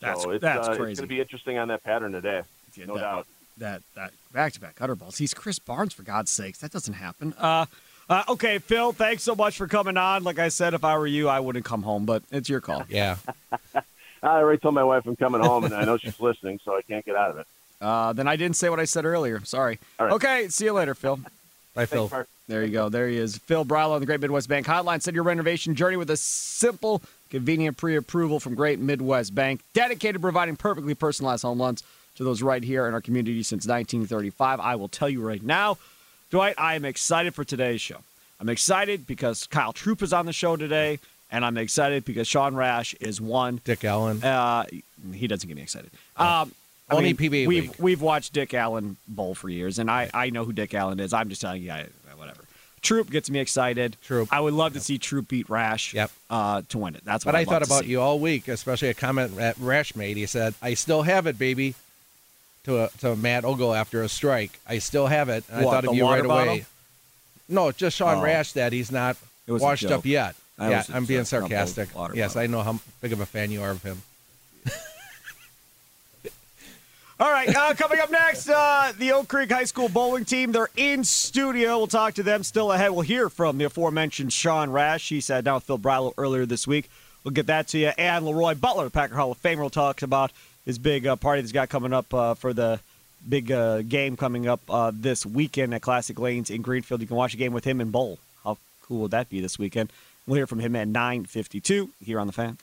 That's 0.00 0.22
so 0.22 0.30
it's, 0.30 0.42
that's 0.42 0.68
uh, 0.68 0.76
crazy. 0.76 0.92
It's 0.92 1.00
going 1.00 1.08
to 1.08 1.14
be 1.14 1.20
interesting 1.20 1.58
on 1.58 1.68
that 1.68 1.82
pattern 1.82 2.12
today, 2.12 2.42
no 2.86 2.94
that, 2.94 3.00
doubt. 3.00 3.26
That 3.58 3.82
that 3.96 4.12
back 4.32 4.52
to 4.54 4.60
back 4.60 4.76
gutter 4.76 4.94
balls. 4.94 5.18
He's 5.18 5.34
Chris 5.34 5.58
Barnes 5.58 5.92
for 5.92 6.04
God's 6.04 6.30
sakes. 6.30 6.60
That 6.60 6.70
doesn't 6.70 6.94
happen. 6.94 7.34
Uh, 7.36 7.66
uh, 8.08 8.24
okay, 8.28 8.58
Phil, 8.58 8.92
thanks 8.92 9.22
so 9.22 9.34
much 9.34 9.56
for 9.56 9.66
coming 9.66 9.96
on. 9.96 10.24
Like 10.24 10.38
I 10.38 10.48
said, 10.48 10.74
if 10.74 10.84
I 10.84 10.96
were 10.96 11.06
you, 11.06 11.28
I 11.28 11.40
wouldn't 11.40 11.64
come 11.64 11.82
home, 11.82 12.06
but 12.06 12.22
it's 12.30 12.48
your 12.48 12.60
call. 12.60 12.84
Yeah. 12.88 13.16
I 14.22 14.38
already 14.38 14.58
told 14.58 14.74
my 14.74 14.84
wife 14.84 15.06
I'm 15.06 15.16
coming 15.16 15.42
home, 15.42 15.64
and 15.64 15.74
I 15.74 15.84
know 15.84 15.96
she's 15.96 16.18
listening, 16.18 16.58
so 16.64 16.76
I 16.76 16.82
can't 16.82 17.04
get 17.04 17.16
out 17.16 17.30
of 17.30 17.38
it. 17.38 17.46
Uh, 17.80 18.12
then 18.12 18.26
I 18.26 18.36
didn't 18.36 18.56
say 18.56 18.68
what 18.68 18.80
I 18.80 18.84
said 18.84 19.04
earlier. 19.04 19.40
Sorry. 19.44 19.78
All 19.98 20.06
right. 20.06 20.14
Okay, 20.14 20.48
see 20.48 20.64
you 20.64 20.72
later, 20.72 20.94
Phil. 20.94 21.20
Bye, 21.74 21.86
Phil. 21.86 22.08
Thanks, 22.08 22.28
There 22.48 22.64
you 22.64 22.72
go. 22.72 22.88
There 22.88 23.06
he 23.08 23.16
is. 23.16 23.38
Phil 23.38 23.64
Brylow 23.64 23.90
on 23.90 24.00
the 24.00 24.06
Great 24.06 24.20
Midwest 24.20 24.48
Bank 24.48 24.66
Hotline. 24.66 25.00
Send 25.00 25.14
your 25.14 25.22
renovation 25.22 25.76
journey 25.76 25.96
with 25.96 26.10
a 26.10 26.16
simple, 26.16 27.02
convenient 27.30 27.76
pre 27.76 27.94
approval 27.94 28.40
from 28.40 28.56
Great 28.56 28.80
Midwest 28.80 29.34
Bank, 29.34 29.60
dedicated 29.74 30.14
to 30.14 30.20
providing 30.20 30.56
perfectly 30.56 30.94
personalized 30.94 31.42
home 31.42 31.60
loans 31.60 31.84
to 32.16 32.24
those 32.24 32.42
right 32.42 32.64
here 32.64 32.88
in 32.88 32.94
our 32.94 33.00
community 33.00 33.44
since 33.44 33.64
1935. 33.66 34.58
I 34.58 34.74
will 34.74 34.88
tell 34.88 35.08
you 35.08 35.20
right 35.24 35.42
now, 35.42 35.78
Dwight, 36.30 36.54
I 36.58 36.74
am 36.74 36.84
excited 36.84 37.34
for 37.34 37.44
today's 37.44 37.80
show. 37.80 37.98
I'm 38.40 38.48
excited 38.48 39.06
because 39.06 39.46
Kyle 39.46 39.72
Troup 39.72 40.02
is 40.02 40.12
on 40.12 40.26
the 40.26 40.32
show 40.32 40.56
today, 40.56 40.98
and 41.30 41.44
I'm 41.44 41.56
excited 41.56 42.04
because 42.04 42.28
Sean 42.28 42.54
Rash 42.54 42.94
is 42.94 43.20
one. 43.20 43.60
Dick 43.64 43.84
Allen. 43.84 44.22
Uh, 44.22 44.64
he 45.12 45.26
doesn't 45.26 45.48
get 45.48 45.56
me 45.56 45.62
excited. 45.62 45.90
Um, 46.16 46.52
I 46.90 46.94
Only 46.94 47.12
mean, 47.14 47.16
PBA 47.16 47.46
We've 47.46 47.68
week. 47.70 47.76
we've 47.78 48.00
watched 48.02 48.32
Dick 48.32 48.54
Allen 48.54 48.96
bowl 49.08 49.34
for 49.34 49.48
years, 49.48 49.78
and 49.78 49.90
I, 49.90 50.10
I 50.14 50.30
know 50.30 50.44
who 50.44 50.52
Dick 50.52 50.74
Allen 50.74 51.00
is. 51.00 51.12
I'm 51.12 51.28
just 51.28 51.40
telling 51.40 51.62
you, 51.62 51.70
I, 51.72 51.86
whatever. 52.16 52.42
Troup 52.80 53.10
gets 53.10 53.28
me 53.28 53.40
excited. 53.40 53.96
Troup. 54.04 54.28
I 54.30 54.40
would 54.40 54.54
love 54.54 54.74
to 54.74 54.80
see 54.80 54.98
Troup 54.98 55.28
beat 55.28 55.50
Rash. 55.50 55.92
Yep. 55.94 56.10
Uh, 56.30 56.62
to 56.68 56.78
win 56.78 56.94
it. 56.94 57.04
That's 57.04 57.24
what 57.26 57.32
But 57.32 57.38
I 57.38 57.40
I'd 57.40 57.46
love 57.48 57.54
thought 57.54 57.66
about 57.66 57.84
see. 57.84 57.90
you 57.90 58.00
all 58.00 58.20
week, 58.20 58.46
especially 58.48 58.88
a 58.88 58.94
comment 58.94 59.34
that 59.36 59.56
Rash 59.58 59.96
made. 59.96 60.16
He 60.16 60.26
said, 60.26 60.54
"I 60.62 60.74
still 60.74 61.02
have 61.02 61.26
it, 61.26 61.38
baby." 61.38 61.74
To 62.64 62.84
a, 62.84 62.88
to 63.00 63.16
Matt 63.16 63.44
Ogle 63.44 63.72
after 63.74 64.02
a 64.02 64.08
strike, 64.08 64.58
I 64.66 64.78
still 64.78 65.06
have 65.06 65.28
it. 65.30 65.44
What, 65.48 65.58
I 65.58 65.62
thought 65.62 65.84
of 65.86 65.94
you 65.94 66.04
right 66.04 66.22
bottle? 66.22 66.52
away. 66.54 66.66
No, 67.48 67.72
just 67.72 67.96
Sean 67.96 68.18
Oh. 68.18 68.22
Rash 68.22 68.52
that 68.52 68.72
he's 68.74 68.92
not 68.92 69.16
was 69.46 69.62
washed 69.62 69.86
up 69.86 70.04
yet. 70.04 70.34
That 70.58 70.70
yeah, 70.70 70.84
I'm 70.94 71.04
being 71.06 71.20
just 71.20 71.32
a- 71.32 71.36
a 71.38 71.40
bold 71.40 71.50
sarcastic. 71.50 71.88
Yes, 72.14 72.34
bottle. 72.34 72.42
I 72.42 72.46
know 72.48 72.62
how 72.62 72.78
big 73.00 73.12
of 73.12 73.20
a 73.20 73.26
fan 73.26 73.50
you 73.50 73.62
are 73.62 73.70
of 73.70 73.82
him. 73.82 74.02
All 77.20 77.30
right, 77.32 77.48
uh, 77.54 77.74
coming 77.74 77.98
up 77.98 78.10
next, 78.12 78.48
uh, 78.48 78.92
the 78.96 79.10
Oak 79.10 79.26
Creek 79.26 79.50
High 79.50 79.64
School 79.64 79.88
bowling 79.88 80.24
team. 80.24 80.52
They're 80.52 80.68
in 80.76 81.02
studio. 81.02 81.78
We'll 81.78 81.88
talk 81.88 82.14
to 82.14 82.22
them. 82.22 82.44
Still 82.44 82.70
ahead, 82.70 82.92
we'll 82.92 83.00
hear 83.00 83.28
from 83.28 83.58
the 83.58 83.64
aforementioned 83.64 84.32
Sean 84.32 84.70
Rash. 84.70 85.08
He 85.08 85.20
sat 85.20 85.42
down 85.42 85.56
with 85.56 85.64
Phil 85.64 85.78
Brylow 85.80 86.14
earlier 86.16 86.46
this 86.46 86.64
week. 86.68 86.88
We'll 87.24 87.32
get 87.34 87.46
that 87.46 87.66
to 87.68 87.78
you. 87.78 87.88
And 87.98 88.24
Leroy 88.24 88.54
Butler, 88.54 88.88
Packer 88.88 89.16
Hall 89.16 89.32
of 89.32 89.42
Famer, 89.42 89.58
will 89.62 89.70
talk 89.70 90.02
about 90.02 90.30
his 90.68 90.78
big 90.78 91.06
uh, 91.06 91.16
party 91.16 91.40
that's 91.40 91.50
got 91.50 91.70
coming 91.70 91.94
up 91.94 92.12
uh, 92.12 92.34
for 92.34 92.52
the 92.52 92.78
big 93.26 93.50
uh, 93.50 93.80
game 93.80 94.18
coming 94.18 94.46
up 94.46 94.60
uh, 94.68 94.92
this 94.94 95.24
weekend 95.24 95.72
at 95.72 95.80
Classic 95.80 96.16
Lanes 96.18 96.50
in 96.50 96.60
Greenfield. 96.60 97.00
You 97.00 97.06
can 97.06 97.16
watch 97.16 97.32
a 97.32 97.38
game 97.38 97.54
with 97.54 97.64
him 97.64 97.80
and 97.80 97.90
bowl. 97.90 98.18
How 98.44 98.58
cool 98.82 99.00
would 99.00 99.12
that 99.12 99.30
be 99.30 99.40
this 99.40 99.58
weekend? 99.58 99.90
We'll 100.26 100.36
hear 100.36 100.46
from 100.46 100.60
him 100.60 100.76
at 100.76 100.86
9.52 100.86 101.88
here 102.04 102.20
on 102.20 102.26
The 102.26 102.34
Fan. 102.34 102.58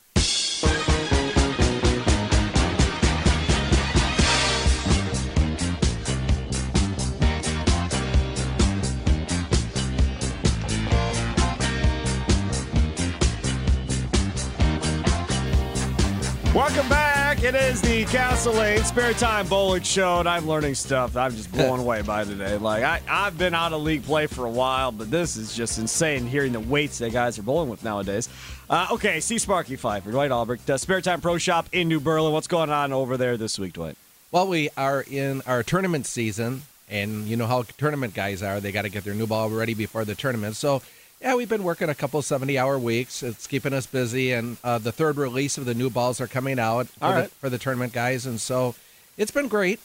It 17.46 17.54
is 17.54 17.80
the 17.80 18.04
Castle 18.06 18.54
Lane 18.54 18.82
Spare 18.82 19.12
Time 19.12 19.46
Bowling 19.46 19.84
Show, 19.84 20.18
and 20.18 20.28
I'm 20.28 20.48
learning 20.48 20.74
stuff 20.74 21.16
I'm 21.16 21.30
just 21.30 21.52
blown 21.52 21.78
away 21.78 22.02
by 22.02 22.24
today. 22.24 22.56
Like 22.56 22.82
I, 22.82 23.00
I've 23.08 23.38
been 23.38 23.54
out 23.54 23.72
of 23.72 23.82
league 23.82 24.02
play 24.02 24.26
for 24.26 24.46
a 24.46 24.50
while, 24.50 24.90
but 24.90 25.12
this 25.12 25.36
is 25.36 25.54
just 25.54 25.78
insane 25.78 26.26
hearing 26.26 26.50
the 26.50 26.58
weights 26.58 26.98
that 26.98 27.12
guys 27.12 27.38
are 27.38 27.42
bowling 27.42 27.68
with 27.68 27.84
nowadays. 27.84 28.28
Uh, 28.68 28.88
okay, 28.90 29.20
see 29.20 29.38
Sparky 29.38 29.76
Pfeiffer, 29.76 30.10
Dwight 30.10 30.32
Albrecht, 30.32 30.68
uh, 30.68 30.76
Spare 30.76 31.00
Time 31.00 31.20
Pro 31.20 31.38
Shop 31.38 31.68
in 31.70 31.86
New 31.86 32.00
Berlin. 32.00 32.32
What's 32.32 32.48
going 32.48 32.70
on 32.70 32.92
over 32.92 33.16
there 33.16 33.36
this 33.36 33.60
week, 33.60 33.74
Dwight? 33.74 33.96
Well, 34.32 34.48
we 34.48 34.70
are 34.76 35.04
in 35.08 35.40
our 35.42 35.62
tournament 35.62 36.06
season, 36.06 36.62
and 36.90 37.28
you 37.28 37.36
know 37.36 37.46
how 37.46 37.62
tournament 37.62 38.12
guys 38.12 38.42
are. 38.42 38.58
They 38.58 38.72
got 38.72 38.82
to 38.82 38.88
get 38.88 39.04
their 39.04 39.14
new 39.14 39.28
ball 39.28 39.50
ready 39.50 39.74
before 39.74 40.04
the 40.04 40.16
tournament. 40.16 40.56
So, 40.56 40.82
yeah, 41.20 41.34
we've 41.34 41.48
been 41.48 41.64
working 41.64 41.88
a 41.88 41.94
couple 41.94 42.20
70 42.22 42.58
hour 42.58 42.78
weeks. 42.78 43.22
It's 43.22 43.46
keeping 43.46 43.72
us 43.72 43.86
busy, 43.86 44.32
and 44.32 44.56
uh, 44.62 44.78
the 44.78 44.92
third 44.92 45.16
release 45.16 45.56
of 45.58 45.64
the 45.64 45.74
new 45.74 45.90
balls 45.90 46.20
are 46.20 46.26
coming 46.26 46.58
out 46.58 46.88
for, 46.88 47.04
All 47.04 47.14
the, 47.14 47.28
for 47.28 47.50
the 47.50 47.58
tournament 47.58 47.92
guys. 47.92 48.26
And 48.26 48.40
so 48.40 48.74
it's 49.16 49.30
been 49.30 49.48
great. 49.48 49.80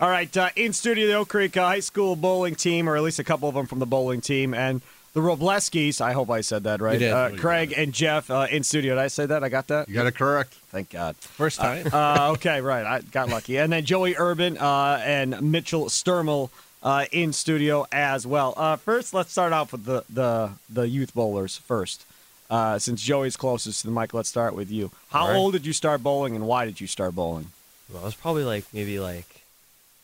All 0.00 0.10
right, 0.10 0.34
uh, 0.36 0.50
in 0.56 0.72
studio, 0.72 1.06
the 1.06 1.14
Oak 1.14 1.28
Creek 1.28 1.56
uh, 1.56 1.64
High 1.64 1.80
School 1.80 2.16
bowling 2.16 2.56
team, 2.56 2.88
or 2.88 2.96
at 2.96 3.02
least 3.02 3.18
a 3.20 3.24
couple 3.24 3.48
of 3.48 3.54
them 3.54 3.66
from 3.66 3.78
the 3.78 3.86
bowling 3.86 4.20
team, 4.20 4.52
and 4.52 4.82
the 5.14 5.20
Robleskis. 5.20 6.00
I 6.00 6.12
hope 6.12 6.28
I 6.28 6.40
said 6.40 6.64
that 6.64 6.80
right. 6.80 7.00
Uh, 7.00 7.30
Craig 7.36 7.72
and 7.76 7.92
Jeff 7.92 8.30
uh, 8.30 8.46
in 8.50 8.64
studio. 8.64 8.94
Did 8.96 9.00
I 9.00 9.08
say 9.08 9.26
that? 9.26 9.44
I 9.44 9.48
got 9.48 9.68
that. 9.68 9.88
You 9.88 9.94
got 9.94 10.06
it 10.06 10.16
correct. 10.16 10.54
Thank 10.70 10.90
God. 10.90 11.16
First 11.16 11.60
time. 11.60 11.86
uh, 11.92 12.30
okay, 12.32 12.60
right. 12.60 12.84
I 12.84 13.00
got 13.00 13.28
lucky. 13.28 13.58
And 13.58 13.72
then 13.72 13.84
Joey 13.84 14.16
Urban 14.16 14.58
uh, 14.58 15.00
and 15.04 15.40
Mitchell 15.52 15.84
Sturmel 15.86 16.50
uh, 16.82 17.06
in 17.12 17.32
studio 17.32 17.86
as 17.92 18.26
well. 18.26 18.54
Uh, 18.56 18.76
first, 18.76 19.14
let's 19.14 19.30
start 19.30 19.52
off 19.52 19.72
with 19.72 19.84
the 19.84 20.04
the, 20.10 20.50
the 20.68 20.88
youth 20.88 21.14
bowlers 21.14 21.58
first. 21.58 22.04
Uh, 22.50 22.78
since 22.78 23.02
Joey's 23.02 23.36
closest 23.36 23.80
to 23.80 23.86
the 23.86 23.92
mic, 23.92 24.12
let's 24.12 24.28
start 24.28 24.54
with 24.54 24.70
you. 24.70 24.90
How 25.10 25.28
right. 25.28 25.36
old 25.36 25.54
did 25.54 25.64
you 25.64 25.72
start 25.72 26.02
bowling, 26.02 26.36
and 26.36 26.46
why 26.46 26.66
did 26.66 26.80
you 26.80 26.86
start 26.86 27.14
bowling? 27.14 27.46
Well, 27.90 28.02
I 28.02 28.04
was 28.04 28.14
probably 28.14 28.44
like 28.44 28.64
maybe 28.74 29.00
like 29.00 29.42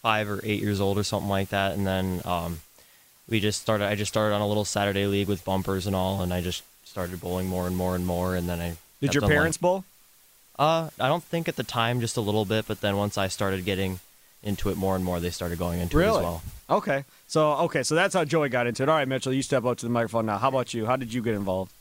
five 0.00 0.30
or 0.30 0.40
eight 0.42 0.60
years 0.62 0.80
old 0.80 0.98
or 0.98 1.04
something 1.04 1.28
like 1.28 1.50
that, 1.50 1.72
and 1.72 1.86
then 1.86 2.22
um, 2.24 2.60
we 3.28 3.40
just 3.40 3.60
started. 3.60 3.86
I 3.86 3.94
just 3.96 4.10
started 4.10 4.34
on 4.34 4.40
a 4.40 4.48
little 4.48 4.64
Saturday 4.64 5.06
league 5.06 5.28
with 5.28 5.44
bumpers 5.44 5.86
and 5.86 5.94
all, 5.94 6.22
and 6.22 6.32
I 6.32 6.40
just 6.40 6.62
started 6.84 7.20
bowling 7.20 7.48
more 7.48 7.66
and 7.66 7.76
more 7.76 7.94
and 7.94 8.06
more, 8.06 8.34
and 8.34 8.48
then 8.48 8.60
I 8.60 8.76
Did 9.00 9.14
your 9.14 9.24
on, 9.24 9.28
like- 9.28 9.36
parents 9.36 9.58
bowl? 9.58 9.84
Uh, 10.58 10.90
I 10.98 11.06
don't 11.06 11.22
think 11.22 11.46
at 11.46 11.54
the 11.54 11.62
time, 11.62 12.00
just 12.00 12.16
a 12.16 12.20
little 12.20 12.44
bit, 12.44 12.66
but 12.66 12.80
then 12.80 12.96
once 12.96 13.16
I 13.16 13.28
started 13.28 13.64
getting 13.64 14.00
into 14.42 14.70
it 14.70 14.76
more 14.76 14.94
and 14.96 15.04
more, 15.04 15.20
they 15.20 15.30
started 15.30 15.58
going 15.58 15.80
into 15.80 15.98
it 15.98 16.06
as 16.06 16.14
well. 16.14 16.42
Okay. 16.70 17.04
So 17.26 17.52
okay, 17.64 17.82
so 17.82 17.94
that's 17.94 18.14
how 18.14 18.24
Joey 18.24 18.48
got 18.48 18.66
into 18.66 18.82
it. 18.82 18.88
All 18.88 18.94
right, 18.96 19.08
Mitchell, 19.08 19.32
you 19.32 19.42
step 19.42 19.64
up 19.64 19.78
to 19.78 19.86
the 19.86 19.90
microphone 19.90 20.26
now. 20.26 20.38
How 20.38 20.48
about 20.48 20.72
you? 20.74 20.86
How 20.86 20.96
did 20.96 21.12
you 21.12 21.22
get 21.22 21.34
involved? 21.34 21.72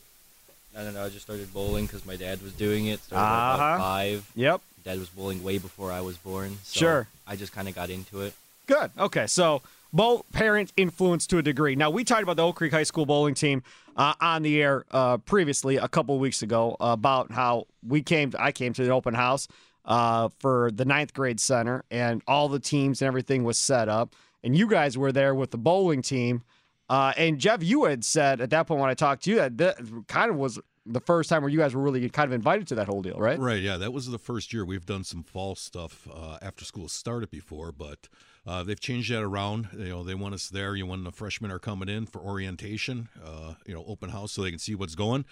I 0.76 0.82
don't 0.84 0.94
know. 0.94 1.04
I 1.04 1.08
just 1.08 1.22
started 1.24 1.52
bowling 1.52 1.86
because 1.86 2.04
my 2.06 2.16
dad 2.16 2.40
was 2.42 2.52
doing 2.52 2.86
it. 2.86 3.00
Started 3.00 3.24
Uh-huh. 3.24 3.54
about 3.54 3.78
five. 3.80 4.30
Yep. 4.36 4.60
Dad 4.84 4.98
was 4.98 5.08
bowling 5.08 5.42
way 5.42 5.58
before 5.58 5.90
I 5.92 6.00
was 6.00 6.16
born. 6.16 6.58
So 6.64 6.78
Sure. 6.78 7.08
I 7.26 7.36
just 7.36 7.52
kind 7.52 7.68
of 7.68 7.74
got 7.74 7.90
into 7.90 8.20
it. 8.20 8.34
Good. 8.66 8.90
Okay. 8.98 9.26
So 9.26 9.62
both 9.92 10.24
parent 10.32 10.72
influence 10.76 11.26
to 11.28 11.38
a 11.38 11.42
degree. 11.42 11.74
Now 11.74 11.90
we 11.90 12.04
talked 12.04 12.22
about 12.22 12.36
the 12.36 12.44
Oak 12.44 12.56
Creek 12.56 12.72
High 12.72 12.82
School 12.84 13.06
bowling 13.06 13.34
team 13.34 13.62
uh, 13.96 14.14
on 14.20 14.42
the 14.42 14.62
air 14.62 14.84
uh, 14.92 15.16
previously 15.16 15.76
a 15.76 15.88
couple 15.88 16.16
weeks 16.18 16.42
ago 16.42 16.76
about 16.80 17.30
how 17.32 17.66
we 17.86 18.02
came. 18.02 18.32
I 18.38 18.52
came 18.52 18.72
to 18.74 18.84
the 18.84 18.90
open 18.90 19.14
house 19.14 19.48
uh, 19.84 20.28
for 20.38 20.70
the 20.70 20.84
ninth 20.84 21.14
grade 21.14 21.40
center, 21.40 21.84
and 21.90 22.22
all 22.26 22.48
the 22.48 22.60
teams 22.60 23.02
and 23.02 23.06
everything 23.06 23.44
was 23.44 23.58
set 23.58 23.88
up, 23.88 24.14
and 24.42 24.56
you 24.56 24.66
guys 24.66 24.96
were 24.98 25.12
there 25.12 25.34
with 25.34 25.50
the 25.50 25.58
bowling 25.58 26.02
team. 26.02 26.42
Uh, 26.88 27.12
and 27.16 27.38
Jeff, 27.38 27.62
you 27.62 27.84
had 27.84 28.04
said 28.04 28.40
at 28.40 28.50
that 28.50 28.66
point 28.66 28.80
when 28.80 28.88
I 28.90 28.94
talked 28.94 29.24
to 29.24 29.30
you 29.30 29.36
that 29.36 29.58
that 29.58 29.76
kind 30.08 30.30
of 30.30 30.36
was 30.36 30.58
the 30.88 31.00
first 31.00 31.28
time 31.28 31.42
where 31.42 31.50
you 31.50 31.58
guys 31.58 31.74
were 31.74 31.82
really 31.82 32.08
kind 32.08 32.26
of 32.26 32.32
invited 32.32 32.66
to 32.68 32.74
that 32.76 32.86
whole 32.86 33.02
deal, 33.02 33.18
right? 33.18 33.38
Right, 33.38 33.60
yeah, 33.60 33.76
that 33.76 33.92
was 33.92 34.06
the 34.06 34.18
first 34.18 34.52
year. 34.52 34.64
We've 34.64 34.86
done 34.86 35.04
some 35.04 35.22
fall 35.22 35.54
stuff 35.54 36.08
uh, 36.12 36.38
after 36.40 36.64
school 36.64 36.88
started 36.88 37.30
before, 37.30 37.72
but 37.72 38.08
uh, 38.46 38.62
they've 38.62 38.80
changed 38.80 39.12
that 39.12 39.22
around. 39.22 39.68
You 39.76 39.90
know, 39.90 40.02
they 40.02 40.14
want 40.14 40.34
us 40.34 40.48
there. 40.48 40.74
You 40.74 40.86
when 40.86 41.04
the 41.04 41.12
freshmen 41.12 41.50
are 41.50 41.58
coming 41.58 41.88
in 41.88 42.06
for 42.06 42.20
orientation, 42.20 43.08
uh, 43.22 43.54
you 43.66 43.74
know, 43.74 43.84
open 43.86 44.10
house 44.10 44.32
so 44.32 44.42
they 44.42 44.50
can 44.50 44.58
see 44.58 44.74
what's 44.74 44.94
going, 44.94 45.26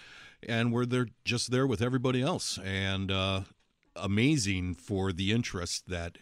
and 0.47 0.71
we're 0.71 0.85
there 0.85 1.07
just 1.25 1.49
there 1.49 1.65
with 1.65 1.81
everybody 1.81 2.21
else, 2.21 2.59
and 2.63 3.11
uh, 3.11 3.41
amazing 3.99 4.75
for 4.75 5.11
the 5.11 5.31
interest 5.31 5.87
that 5.89 6.17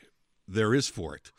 there 0.48 0.74
is 0.74 0.88
for 0.88 1.16
it. 1.16 1.32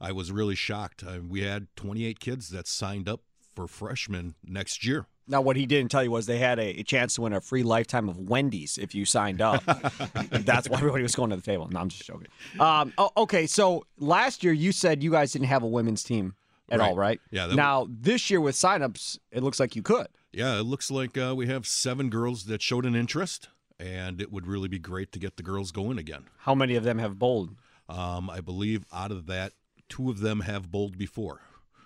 I 0.00 0.12
was 0.12 0.32
really 0.32 0.54
shocked. 0.54 1.02
Uh, 1.06 1.20
we 1.26 1.42
had 1.42 1.68
28 1.76 2.20
kids 2.20 2.48
that 2.50 2.66
signed 2.66 3.08
up 3.08 3.20
for 3.54 3.66
freshmen 3.66 4.34
next 4.44 4.84
year. 4.84 5.06
Now, 5.26 5.40
what 5.40 5.56
he 5.56 5.64
didn't 5.64 5.90
tell 5.90 6.04
you 6.04 6.10
was 6.10 6.26
they 6.26 6.38
had 6.38 6.58
a, 6.58 6.80
a 6.80 6.82
chance 6.82 7.14
to 7.14 7.22
win 7.22 7.32
a 7.32 7.40
free 7.40 7.62
lifetime 7.62 8.10
of 8.10 8.18
Wendy's 8.18 8.76
if 8.76 8.94
you 8.94 9.06
signed 9.06 9.40
up. 9.40 9.64
That's 10.30 10.68
why 10.68 10.76
everybody 10.76 11.02
was 11.02 11.14
going 11.14 11.30
to 11.30 11.36
the 11.36 11.42
table. 11.42 11.66
No, 11.70 11.80
I'm 11.80 11.88
just 11.88 12.04
joking. 12.04 12.28
Um, 12.60 12.92
oh, 12.98 13.10
okay, 13.16 13.46
so 13.46 13.86
last 13.98 14.44
year 14.44 14.52
you 14.52 14.70
said 14.70 15.02
you 15.02 15.10
guys 15.10 15.32
didn't 15.32 15.46
have 15.48 15.62
a 15.62 15.66
women's 15.66 16.02
team 16.04 16.34
at 16.68 16.80
all, 16.80 16.94
right? 16.94 17.20
Yeah, 17.30 17.46
Now 17.46 17.86
this 17.88 18.28
year 18.30 18.40
with 18.40 18.54
signups, 18.54 19.18
it 19.30 19.42
looks 19.42 19.58
like 19.58 19.74
you 19.76 19.82
could. 19.82 20.08
Yeah, 20.32 20.58
it 20.58 20.64
looks 20.64 20.90
like 20.90 21.16
uh, 21.16 21.32
we 21.34 21.46
have 21.46 21.66
seven 21.66 22.10
girls 22.10 22.44
that 22.46 22.60
showed 22.60 22.84
an 22.84 22.94
interest, 22.94 23.48
and 23.78 24.20
it 24.20 24.32
would 24.32 24.46
really 24.46 24.68
be 24.68 24.78
great 24.78 25.12
to 25.12 25.18
get 25.18 25.36
the 25.36 25.42
girls 25.42 25.72
going 25.72 25.98
again. 25.98 26.24
How 26.38 26.54
many 26.54 26.76
of 26.76 26.84
them 26.84 26.98
have 26.98 27.18
bowled? 27.18 27.54
Um, 27.88 28.30
I 28.30 28.40
believe 28.40 28.84
out 28.92 29.10
of 29.10 29.26
that, 29.26 29.52
two 29.88 30.10
of 30.10 30.20
them 30.20 30.40
have 30.40 30.70
bowled 30.70 30.96
before. 30.96 31.40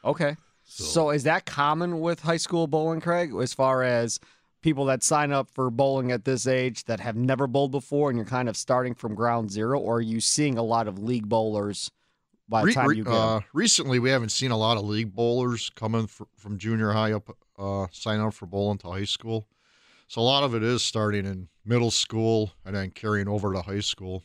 Okay. 0.04 0.36
So- 0.64 0.84
So, 0.84 1.10
is 1.10 1.22
that 1.24 1.46
common 1.46 2.00
with 2.00 2.20
high 2.20 2.36
school 2.36 2.66
bowling, 2.66 3.00
Craig? 3.00 3.32
As 3.40 3.54
far 3.54 3.82
as 3.82 4.20
people 4.60 4.84
that 4.86 5.02
sign 5.02 5.32
up 5.32 5.48
for 5.50 5.70
bowling 5.70 6.12
at 6.12 6.24
this 6.24 6.46
age 6.46 6.84
that 6.84 7.00
have 7.00 7.16
never 7.16 7.46
bowled 7.46 7.70
before, 7.70 8.10
and 8.10 8.16
you're 8.18 8.26
kind 8.26 8.48
of 8.48 8.56
starting 8.56 8.94
from 8.94 9.14
ground 9.14 9.50
zero, 9.50 9.78
or 9.80 9.96
are 9.96 10.00
you 10.02 10.20
seeing 10.20 10.58
a 10.58 10.62
lot 10.62 10.86
of 10.86 10.98
league 10.98 11.28
bowlers 11.28 11.90
by 12.48 12.60
the 12.60 12.66
Re- 12.66 12.74
time 12.74 12.88
re- 12.88 12.96
you 12.96 13.04
get 13.04 13.12
'em? 13.14 13.18
uh, 13.18 13.40
recently, 13.54 13.98
we 13.98 14.10
haven't 14.10 14.28
seen 14.30 14.50
a 14.50 14.56
lot 14.58 14.76
of 14.76 14.84
league 14.84 15.14
bowlers 15.14 15.70
coming 15.70 16.06
fr- 16.06 16.24
from 16.36 16.58
junior 16.58 16.92
high 16.92 17.12
up, 17.12 17.34
uh, 17.58 17.86
sign 17.90 18.20
up 18.20 18.34
for 18.34 18.46
bowling 18.46 18.78
to 18.78 18.88
high 18.90 19.04
school. 19.04 19.46
So 20.08 20.20
a 20.20 20.22
lot 20.22 20.42
of 20.42 20.54
it 20.54 20.62
is 20.62 20.82
starting 20.82 21.26
in 21.26 21.48
middle 21.66 21.90
school 21.90 22.52
and 22.64 22.74
then 22.74 22.90
carrying 22.90 23.28
over 23.28 23.52
to 23.52 23.62
high 23.62 23.80
school. 23.80 24.22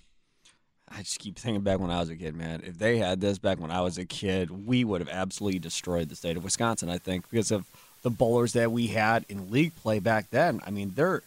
I 0.90 1.00
just 1.00 1.20
keep 1.20 1.38
thinking 1.38 1.62
back 1.62 1.80
when 1.80 1.92
I 1.92 2.00
was 2.00 2.10
a 2.10 2.16
kid, 2.16 2.36
man. 2.36 2.62
If 2.66 2.78
they 2.78 2.98
had 2.98 3.20
this 3.20 3.38
back 3.38 3.60
when 3.60 3.72
I 3.72 3.82
was 3.82 3.98
a 3.98 4.06
kid, 4.06 4.66
we 4.66 4.84
would 4.84 5.02
have 5.02 5.10
absolutely 5.10 5.60
destroyed 5.60 6.08
the 6.10 6.16
state 6.16 6.38
of 6.38 6.44
Wisconsin, 6.44 6.90
I 6.90 7.00
think, 7.00 7.30
because 7.30 7.52
of 7.52 7.66
the 8.02 8.10
bowlers 8.10 8.54
that 8.54 8.72
we 8.72 8.88
had 8.88 9.26
in 9.28 9.52
league 9.52 9.76
play 9.76 10.00
back 10.00 10.30
then. 10.30 10.62
I 10.66 10.72
mean, 10.72 10.94
they're 10.96 11.22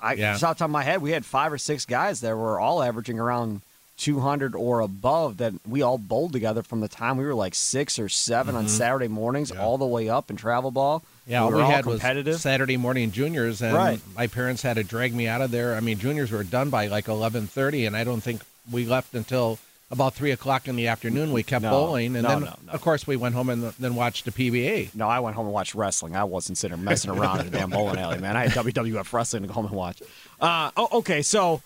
I 0.00 0.14
Yeah. 0.14 0.32
just 0.32 0.42
off 0.42 0.56
the 0.56 0.60
top 0.60 0.66
of 0.66 0.72
my 0.72 0.82
head, 0.82 1.00
we 1.00 1.12
had 1.12 1.24
five 1.24 1.52
or 1.52 1.58
six 1.58 1.86
guys 1.86 2.20
that 2.22 2.36
were 2.36 2.58
all 2.58 2.82
averaging 2.82 3.20
around 3.20 3.62
200 3.98 4.56
or 4.56 4.80
above 4.80 5.36
that 5.36 5.54
we 5.64 5.80
all 5.80 5.96
bowled 5.96 6.32
together 6.32 6.62
from 6.62 6.80
the 6.80 6.88
time 6.88 7.16
we 7.16 7.24
were 7.24 7.34
like 7.34 7.54
six 7.54 8.00
or 8.00 8.08
7 8.08 8.56
on 8.56 8.64
mm-hmm. 8.64 8.68
Saturday 8.68 9.06
mornings 9.06 9.52
all 9.52 9.78
the 9.78 9.86
way 9.86 10.08
up 10.08 10.28
in 10.28 10.36
travel 10.36 10.72
ball. 10.72 11.04
Yeah, 11.26 11.42
all 11.42 11.50
we 11.50 11.56
we, 11.56 11.62
all 11.62 11.70
had 11.70 11.84
competitive. 11.84 12.32
was 12.34 12.42
Saturday 12.42 12.76
morning 12.76 13.10
juniors, 13.12 13.62
and 13.62 13.74
Right. 13.76 14.00
my 14.16 14.26
parents 14.26 14.62
had 14.62 14.74
to 14.74 14.84
drag 14.84 15.14
me 15.14 15.28
out 15.28 15.40
of 15.40 15.50
there. 15.50 15.74
I 15.76 15.80
mean, 15.80 15.98
juniors 15.98 16.30
were 16.32 16.42
done 16.44 16.68
by 16.70 16.88
like 16.88 17.06
eleven 17.08 17.46
thirty, 17.46 17.86
and 17.86 17.96
I 17.96 18.02
don't 18.04 18.20
think 18.20 18.42
we 18.70 18.84
left 18.84 19.14
until 19.14 19.58
about 19.90 20.14
three 20.14 20.30
o'clock 20.30 20.66
in 20.68 20.74
the 20.74 20.88
afternoon. 20.88 21.32
We 21.32 21.42
kept 21.42 21.62
No, 21.62 21.70
bowling, 21.70 22.16
and 22.16 22.22
no, 22.24 22.28
then 22.28 22.40
no, 22.40 22.54
of 22.72 22.80
course 22.80 23.06
we 23.06 23.14
went 23.16 23.34
home 23.34 23.50
and 23.50 23.62
then 23.78 23.94
watched 23.94 24.24
the 24.24 24.32
PBA. 24.32 24.94
No, 24.94 25.06
I 25.08 25.20
went 25.20 25.36
home 25.36 25.44
and 25.46 25.52
watched 25.54 25.74
wrestling. 25.74 26.16
I 26.16 26.24
wasn't 26.24 26.58
sitting 26.58 26.76
there 26.76 26.84
messing 26.84 27.10
around 27.10 27.40
in 27.40 27.50
the 27.50 27.56
damn 27.58 27.70
bowling 27.70 27.98
alley, 27.98 28.18
man. 28.18 28.36
I 28.36 28.48
had 28.48 28.52
WWF 28.64 29.12
wrestling 29.12 29.42
to 29.42 29.48
go 29.48 29.54
home 29.54 29.66
and 29.66 29.74
watch. 29.76 30.02
Uh, 30.40 30.70
oh, 30.76 30.88
okay, 30.98 31.22
so 31.22 31.60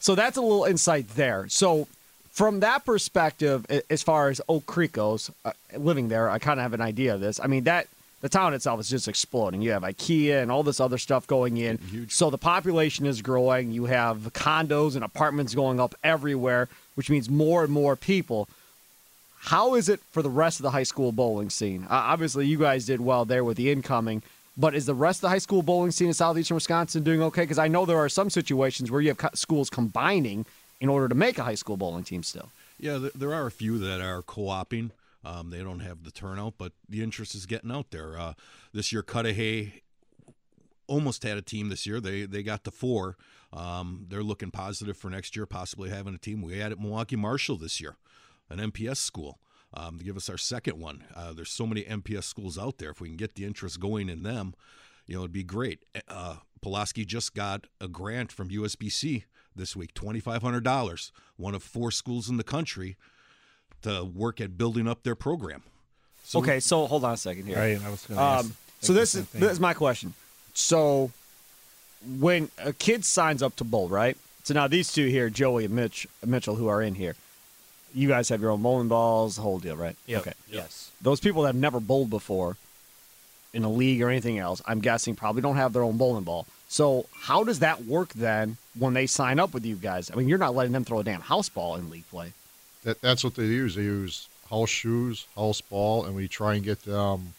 so 0.00 0.14
that's 0.14 0.36
a 0.36 0.40
little 0.42 0.64
insight 0.64 1.08
there. 1.10 1.46
So 1.48 1.86
from 2.32 2.60
that 2.60 2.84
perspective, 2.84 3.64
as 3.88 4.02
far 4.02 4.30
as 4.30 4.40
Oak 4.48 4.66
Creek 4.66 4.92
goes, 4.92 5.30
uh, 5.44 5.52
living 5.76 6.08
there, 6.08 6.28
I 6.28 6.38
kind 6.38 6.58
of 6.58 6.62
have 6.64 6.72
an 6.74 6.80
idea 6.80 7.14
of 7.14 7.20
this. 7.20 7.38
I 7.40 7.46
mean 7.46 7.64
that 7.64 7.86
the 8.26 8.38
town 8.38 8.54
itself 8.54 8.80
is 8.80 8.88
just 8.88 9.06
exploding. 9.06 9.62
You 9.62 9.70
have 9.70 9.82
IKEA 9.82 10.42
and 10.42 10.50
all 10.50 10.64
this 10.64 10.80
other 10.80 10.98
stuff 10.98 11.28
going 11.28 11.58
in. 11.58 12.08
So 12.10 12.28
the 12.28 12.38
population 12.38 13.06
is 13.06 13.22
growing. 13.22 13.70
You 13.70 13.84
have 13.84 14.32
condos 14.32 14.96
and 14.96 15.04
apartments 15.04 15.54
going 15.54 15.78
up 15.78 15.94
everywhere, 16.02 16.68
which 16.96 17.08
means 17.08 17.30
more 17.30 17.62
and 17.62 17.72
more 17.72 17.94
people. 17.94 18.48
How 19.38 19.76
is 19.76 19.88
it 19.88 20.00
for 20.10 20.22
the 20.22 20.28
rest 20.28 20.58
of 20.58 20.64
the 20.64 20.72
high 20.72 20.82
school 20.82 21.12
bowling 21.12 21.50
scene? 21.50 21.84
Uh, 21.84 21.94
obviously, 21.94 22.48
you 22.48 22.58
guys 22.58 22.84
did 22.84 23.00
well 23.00 23.24
there 23.24 23.44
with 23.44 23.56
the 23.56 23.70
incoming, 23.70 24.22
but 24.56 24.74
is 24.74 24.86
the 24.86 24.94
rest 24.94 25.18
of 25.18 25.22
the 25.22 25.28
high 25.28 25.38
school 25.38 25.62
bowling 25.62 25.92
scene 25.92 26.08
in 26.08 26.14
southeastern 26.14 26.56
Wisconsin 26.56 27.04
doing 27.04 27.22
okay? 27.22 27.42
Because 27.42 27.60
I 27.60 27.68
know 27.68 27.86
there 27.86 27.98
are 27.98 28.08
some 28.08 28.28
situations 28.28 28.90
where 28.90 29.00
you 29.00 29.10
have 29.10 29.18
co- 29.18 29.28
schools 29.34 29.70
combining 29.70 30.46
in 30.80 30.88
order 30.88 31.08
to 31.08 31.14
make 31.14 31.38
a 31.38 31.44
high 31.44 31.54
school 31.54 31.76
bowling 31.76 32.02
team 32.02 32.24
still. 32.24 32.48
Yeah, 32.80 33.08
there 33.14 33.32
are 33.32 33.46
a 33.46 33.52
few 33.52 33.78
that 33.78 34.00
are 34.00 34.22
co-oping. 34.22 34.90
Um, 35.26 35.50
they 35.50 35.58
don't 35.58 35.80
have 35.80 36.04
the 36.04 36.12
turnout, 36.12 36.54
but 36.56 36.72
the 36.88 37.02
interest 37.02 37.34
is 37.34 37.46
getting 37.46 37.72
out 37.72 37.90
there. 37.90 38.16
Uh, 38.16 38.34
this 38.72 38.92
year, 38.92 39.02
Cudahy 39.02 39.82
almost 40.86 41.24
had 41.24 41.36
a 41.36 41.42
team 41.42 41.68
this 41.68 41.84
year. 41.84 42.00
They 42.00 42.26
they 42.26 42.44
got 42.44 42.62
to 42.64 42.70
four. 42.70 43.16
Um, 43.52 44.06
they're 44.08 44.22
looking 44.22 44.52
positive 44.52 44.96
for 44.96 45.10
next 45.10 45.34
year, 45.34 45.44
possibly 45.46 45.90
having 45.90 46.14
a 46.14 46.18
team. 46.18 46.42
We 46.42 46.62
added 46.62 46.80
Milwaukee 46.80 47.16
Marshall 47.16 47.56
this 47.56 47.80
year, 47.80 47.96
an 48.48 48.58
MPS 48.58 48.98
school, 48.98 49.40
um, 49.74 49.98
to 49.98 50.04
give 50.04 50.16
us 50.16 50.28
our 50.28 50.38
second 50.38 50.78
one. 50.78 51.02
Uh, 51.14 51.32
there's 51.32 51.50
so 51.50 51.66
many 51.66 51.82
MPS 51.82 52.24
schools 52.24 52.56
out 52.56 52.78
there. 52.78 52.90
If 52.90 53.00
we 53.00 53.08
can 53.08 53.16
get 53.16 53.34
the 53.34 53.44
interest 53.44 53.80
going 53.80 54.08
in 54.08 54.22
them, 54.22 54.54
you 55.06 55.16
know, 55.16 55.22
it'd 55.22 55.32
be 55.32 55.42
great. 55.42 55.84
Uh, 56.06 56.36
Pulaski 56.60 57.04
just 57.04 57.34
got 57.34 57.66
a 57.80 57.88
grant 57.88 58.30
from 58.30 58.48
USBC 58.48 59.24
this 59.56 59.74
week, 59.74 59.92
twenty 59.92 60.20
five 60.20 60.42
hundred 60.42 60.62
dollars. 60.62 61.10
One 61.36 61.56
of 61.56 61.64
four 61.64 61.90
schools 61.90 62.28
in 62.28 62.36
the 62.36 62.44
country 62.44 62.96
to 63.82 64.04
work 64.04 64.40
at 64.40 64.56
building 64.58 64.88
up 64.88 65.02
their 65.02 65.14
program. 65.14 65.62
So 66.24 66.40
okay, 66.40 66.58
so 66.60 66.86
hold 66.86 67.04
on 67.04 67.14
a 67.14 67.16
second 67.16 67.46
here. 67.46 67.56
Right, 67.56 67.80
I 67.84 67.88
was 67.90 68.04
gonna 68.06 68.20
ask- 68.20 68.44
Um, 68.46 68.56
so 68.80 68.92
this 68.92 69.14
is 69.14 69.24
thing. 69.26 69.40
this 69.40 69.52
is 69.52 69.60
my 69.60 69.74
question. 69.74 70.14
So 70.54 71.10
when 72.18 72.50
a 72.58 72.72
kid 72.72 73.04
signs 73.04 73.42
up 73.42 73.56
to 73.56 73.64
bowl, 73.64 73.88
right? 73.88 74.16
So 74.44 74.54
now 74.54 74.66
these 74.68 74.92
two 74.92 75.06
here, 75.06 75.28
Joey 75.30 75.64
and 75.66 75.74
Mitch 75.74 76.06
Mitchell, 76.24 76.54
who 76.56 76.68
are 76.68 76.82
in 76.82 76.94
here, 76.94 77.14
you 77.94 78.08
guys 78.08 78.28
have 78.28 78.40
your 78.40 78.50
own 78.50 78.62
bowling 78.62 78.88
balls, 78.88 79.36
the 79.36 79.42
whole 79.42 79.58
deal, 79.58 79.76
right? 79.76 79.96
Yep. 80.06 80.20
Okay. 80.20 80.32
Yes. 80.50 80.90
Those 81.00 81.20
people 81.20 81.42
that 81.42 81.48
have 81.48 81.56
never 81.56 81.80
bowled 81.80 82.10
before 82.10 82.56
in 83.52 83.64
a 83.64 83.70
league 83.70 84.02
or 84.02 84.10
anything 84.10 84.38
else, 84.38 84.60
I'm 84.66 84.80
guessing 84.80 85.16
probably 85.16 85.42
don't 85.42 85.56
have 85.56 85.72
their 85.72 85.82
own 85.82 85.96
bowling 85.96 86.24
ball. 86.24 86.46
So 86.68 87.06
how 87.12 87.44
does 87.44 87.60
that 87.60 87.84
work 87.86 88.12
then 88.14 88.56
when 88.78 88.94
they 88.94 89.06
sign 89.06 89.38
up 89.38 89.54
with 89.54 89.64
you 89.64 89.76
guys? 89.76 90.10
I 90.10 90.16
mean, 90.16 90.28
you're 90.28 90.38
not 90.38 90.54
letting 90.54 90.72
them 90.72 90.84
throw 90.84 90.98
a 91.00 91.04
damn 91.04 91.20
house 91.22 91.48
ball 91.48 91.76
in 91.76 91.88
league 91.90 92.08
play. 92.10 92.32
That 92.86 93.00
that's 93.00 93.24
what 93.24 93.34
they 93.34 93.46
use. 93.46 93.74
They 93.74 93.82
use 93.82 94.28
house 94.48 94.70
shoes, 94.70 95.26
house 95.34 95.60
ball, 95.60 96.04
and 96.04 96.14
we 96.14 96.28
try 96.28 96.54
and 96.54 96.64
get 96.64 96.84
them 96.84 97.34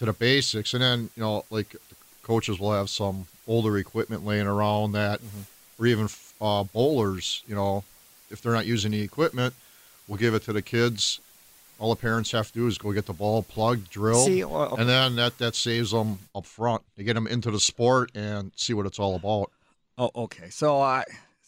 to 0.00 0.06
the 0.06 0.12
basics. 0.12 0.74
And 0.74 0.82
then 0.82 1.08
you 1.14 1.22
know, 1.22 1.44
like 1.50 1.76
coaches 2.24 2.58
will 2.58 2.72
have 2.72 2.90
some 2.90 3.28
older 3.46 3.78
equipment 3.78 4.26
laying 4.26 4.48
around 4.48 4.90
that, 4.92 5.20
or 5.78 5.86
even 5.86 6.08
uh, 6.40 6.64
bowlers. 6.64 7.44
You 7.46 7.54
know, 7.54 7.84
if 8.28 8.42
they're 8.42 8.52
not 8.52 8.66
using 8.66 8.90
the 8.90 9.02
equipment, 9.02 9.54
we'll 10.08 10.18
give 10.18 10.34
it 10.34 10.42
to 10.46 10.52
the 10.52 10.62
kids. 10.62 11.20
All 11.78 11.94
the 11.94 12.00
parents 12.00 12.32
have 12.32 12.48
to 12.48 12.52
do 12.52 12.66
is 12.66 12.76
go 12.76 12.90
get 12.90 13.06
the 13.06 13.12
ball 13.12 13.44
plugged, 13.44 13.88
drilled, 13.88 14.26
See, 14.26 14.42
well, 14.44 14.74
and 14.74 14.88
then 14.88 15.14
that 15.14 15.38
that 15.38 15.54
saves 15.54 15.92
them 15.92 16.18
up 16.34 16.44
front. 16.44 16.82
They 16.96 17.04
get 17.04 17.14
them 17.14 17.28
into 17.28 17.52
the 17.52 17.60
sport 17.60 18.10
and 18.16 18.50
see 18.56 18.74
what 18.74 18.84
it's 18.84 18.98
all 18.98 19.14
about. 19.14 19.52
Oh, 19.96 20.10
okay. 20.16 20.50
So 20.50 20.80
I 20.80 21.04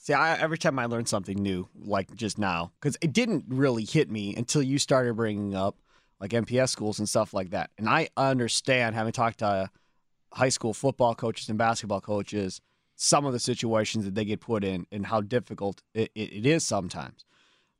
see. 0.07 0.13
I, 0.13 0.37
every 0.37 0.59
time 0.59 0.79
I 0.79 0.87
learn 0.87 1.07
something 1.07 1.37
new, 1.37 1.69
like 1.75 2.15
just 2.15 2.39
now, 2.39 2.73
because 2.81 2.97
it 3.01 3.13
didn't 3.13 3.45
really 3.49 3.85
hit 3.85 4.11
me 4.11 4.35
until 4.37 4.63
you 4.63 4.79
started 4.79 5.15
bringing 5.17 5.55
up 5.55 5.77
like 6.21 6.31
MPS 6.31 6.69
schools 6.69 6.99
and 6.99 7.09
stuff 7.09 7.35
like 7.35 7.51
that. 7.51 7.71
And 7.79 7.89
I 7.89 8.09
understand, 8.17 8.95
having 8.95 9.13
talked 9.13 9.39
to 9.41 9.71
high 10.33 10.49
school 10.49 10.73
football 10.73 11.15
coaches 11.15 11.49
and 11.49 11.59
basketball 11.59 12.01
coaches, 12.01 12.61
some 12.95 13.27
of 13.27 13.33
the 13.33 13.41
situations 13.41 14.05
that 14.05 14.15
they 14.15 14.25
get 14.25 14.41
put 14.41 14.63
in 14.63 14.87
and 14.93 15.07
how 15.07 15.21
difficult 15.21 15.83
it, 15.95 16.11
it, 16.15 16.33
it 16.33 16.47
is 16.47 16.65
sometimes, 16.65 17.25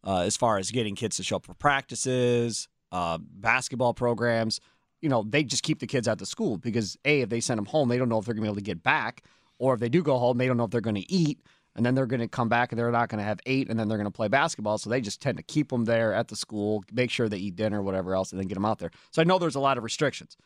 uh, 0.05 0.21
as 0.21 0.37
far 0.37 0.59
as 0.59 0.71
getting 0.71 0.95
kids 0.95 1.17
to 1.17 1.23
show 1.23 1.37
up 1.37 1.47
for 1.47 1.55
practices, 1.55 2.69
uh, 2.91 3.19
basketball 3.21 3.95
programs. 3.95 4.61
You 5.01 5.09
know, 5.09 5.25
they 5.29 5.45
just 5.45 5.63
keep 5.63 5.79
the 5.79 5.87
kids 5.87 6.07
at 6.07 6.19
the 6.19 6.27
school 6.27 6.59
because 6.59 6.97
a 7.05 7.23
if 7.23 7.29
they 7.29 7.41
send 7.41 7.59
them 7.59 7.67
home, 7.67 7.89
they 7.89 7.99
don't 7.99 8.09
know 8.09 8.19
if 8.19 8.25
they're 8.25 8.35
gonna 8.35 8.43
be 8.43 8.49
able 8.49 8.57
to 8.57 8.63
get 8.63 8.83
back, 8.83 9.23
or 9.59 9.75
if 9.75 9.81
they 9.81 9.89
do 9.89 10.03
go 10.03 10.19
home, 10.19 10.39
they 10.39 10.49
don't 10.49 10.57
know 10.57 10.65
if 10.65 10.71
they're 10.71 10.81
going 10.81 10.97
to 10.97 11.13
eat, 11.13 11.41
and 11.75 11.85
then 11.85 11.95
they're 11.95 12.07
going 12.07 12.21
to 12.21 12.29
come 12.29 12.49
back 12.49 12.73
and 12.73 12.79
they're 12.79 12.91
not 12.91 13.09
going 13.09 13.19
to 13.19 13.25
have 13.25 13.41
eight, 13.47 13.69
and 13.69 13.79
then 13.79 13.89
they're 13.89 13.99
going 13.99 14.07
to 14.07 14.11
play 14.11 14.29
basketball. 14.29 14.79
So 14.79 14.91
they 14.91 15.01
just 15.01 15.21
tend 15.21 15.37
to 15.39 15.43
keep 15.43 15.71
them 15.71 15.85
there 15.85 16.13
at 16.13 16.29
the 16.29 16.37
school, 16.37 16.85
make 16.93 17.11
sure 17.11 17.29
they 17.29 17.39
eat 17.39 17.57
dinner, 17.57 17.83
whatever 17.83 18.15
else, 18.15 18.33
and 18.33 18.41
then 18.41 18.49
get 18.49 18.55
them 18.55 18.65
out 18.65 18.79
there. 18.79 18.91
So 19.11 19.23
I 19.23 19.25
know 19.25 19.39
there's 19.39 19.55
a 19.55 19.61
lot 19.61 19.79
of 19.79 19.85
restrictions. 19.85 20.37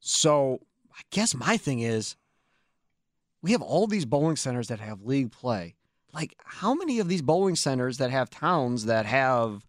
So 0.00 0.60
I 0.92 1.00
guess 1.10 1.34
my 1.34 1.56
thing 1.56 1.80
is, 1.80 2.16
we 3.40 3.52
have 3.52 3.62
all 3.62 3.86
these 3.86 4.04
bowling 4.04 4.36
centers 4.36 4.68
that 4.68 4.80
have 4.80 5.02
league 5.02 5.30
play. 5.30 5.76
Like, 6.12 6.34
how 6.44 6.74
many 6.74 6.98
of 6.98 7.08
these 7.08 7.22
bowling 7.22 7.54
centers 7.54 7.98
that 7.98 8.10
have 8.10 8.30
towns 8.30 8.86
that 8.86 9.06
have 9.06 9.64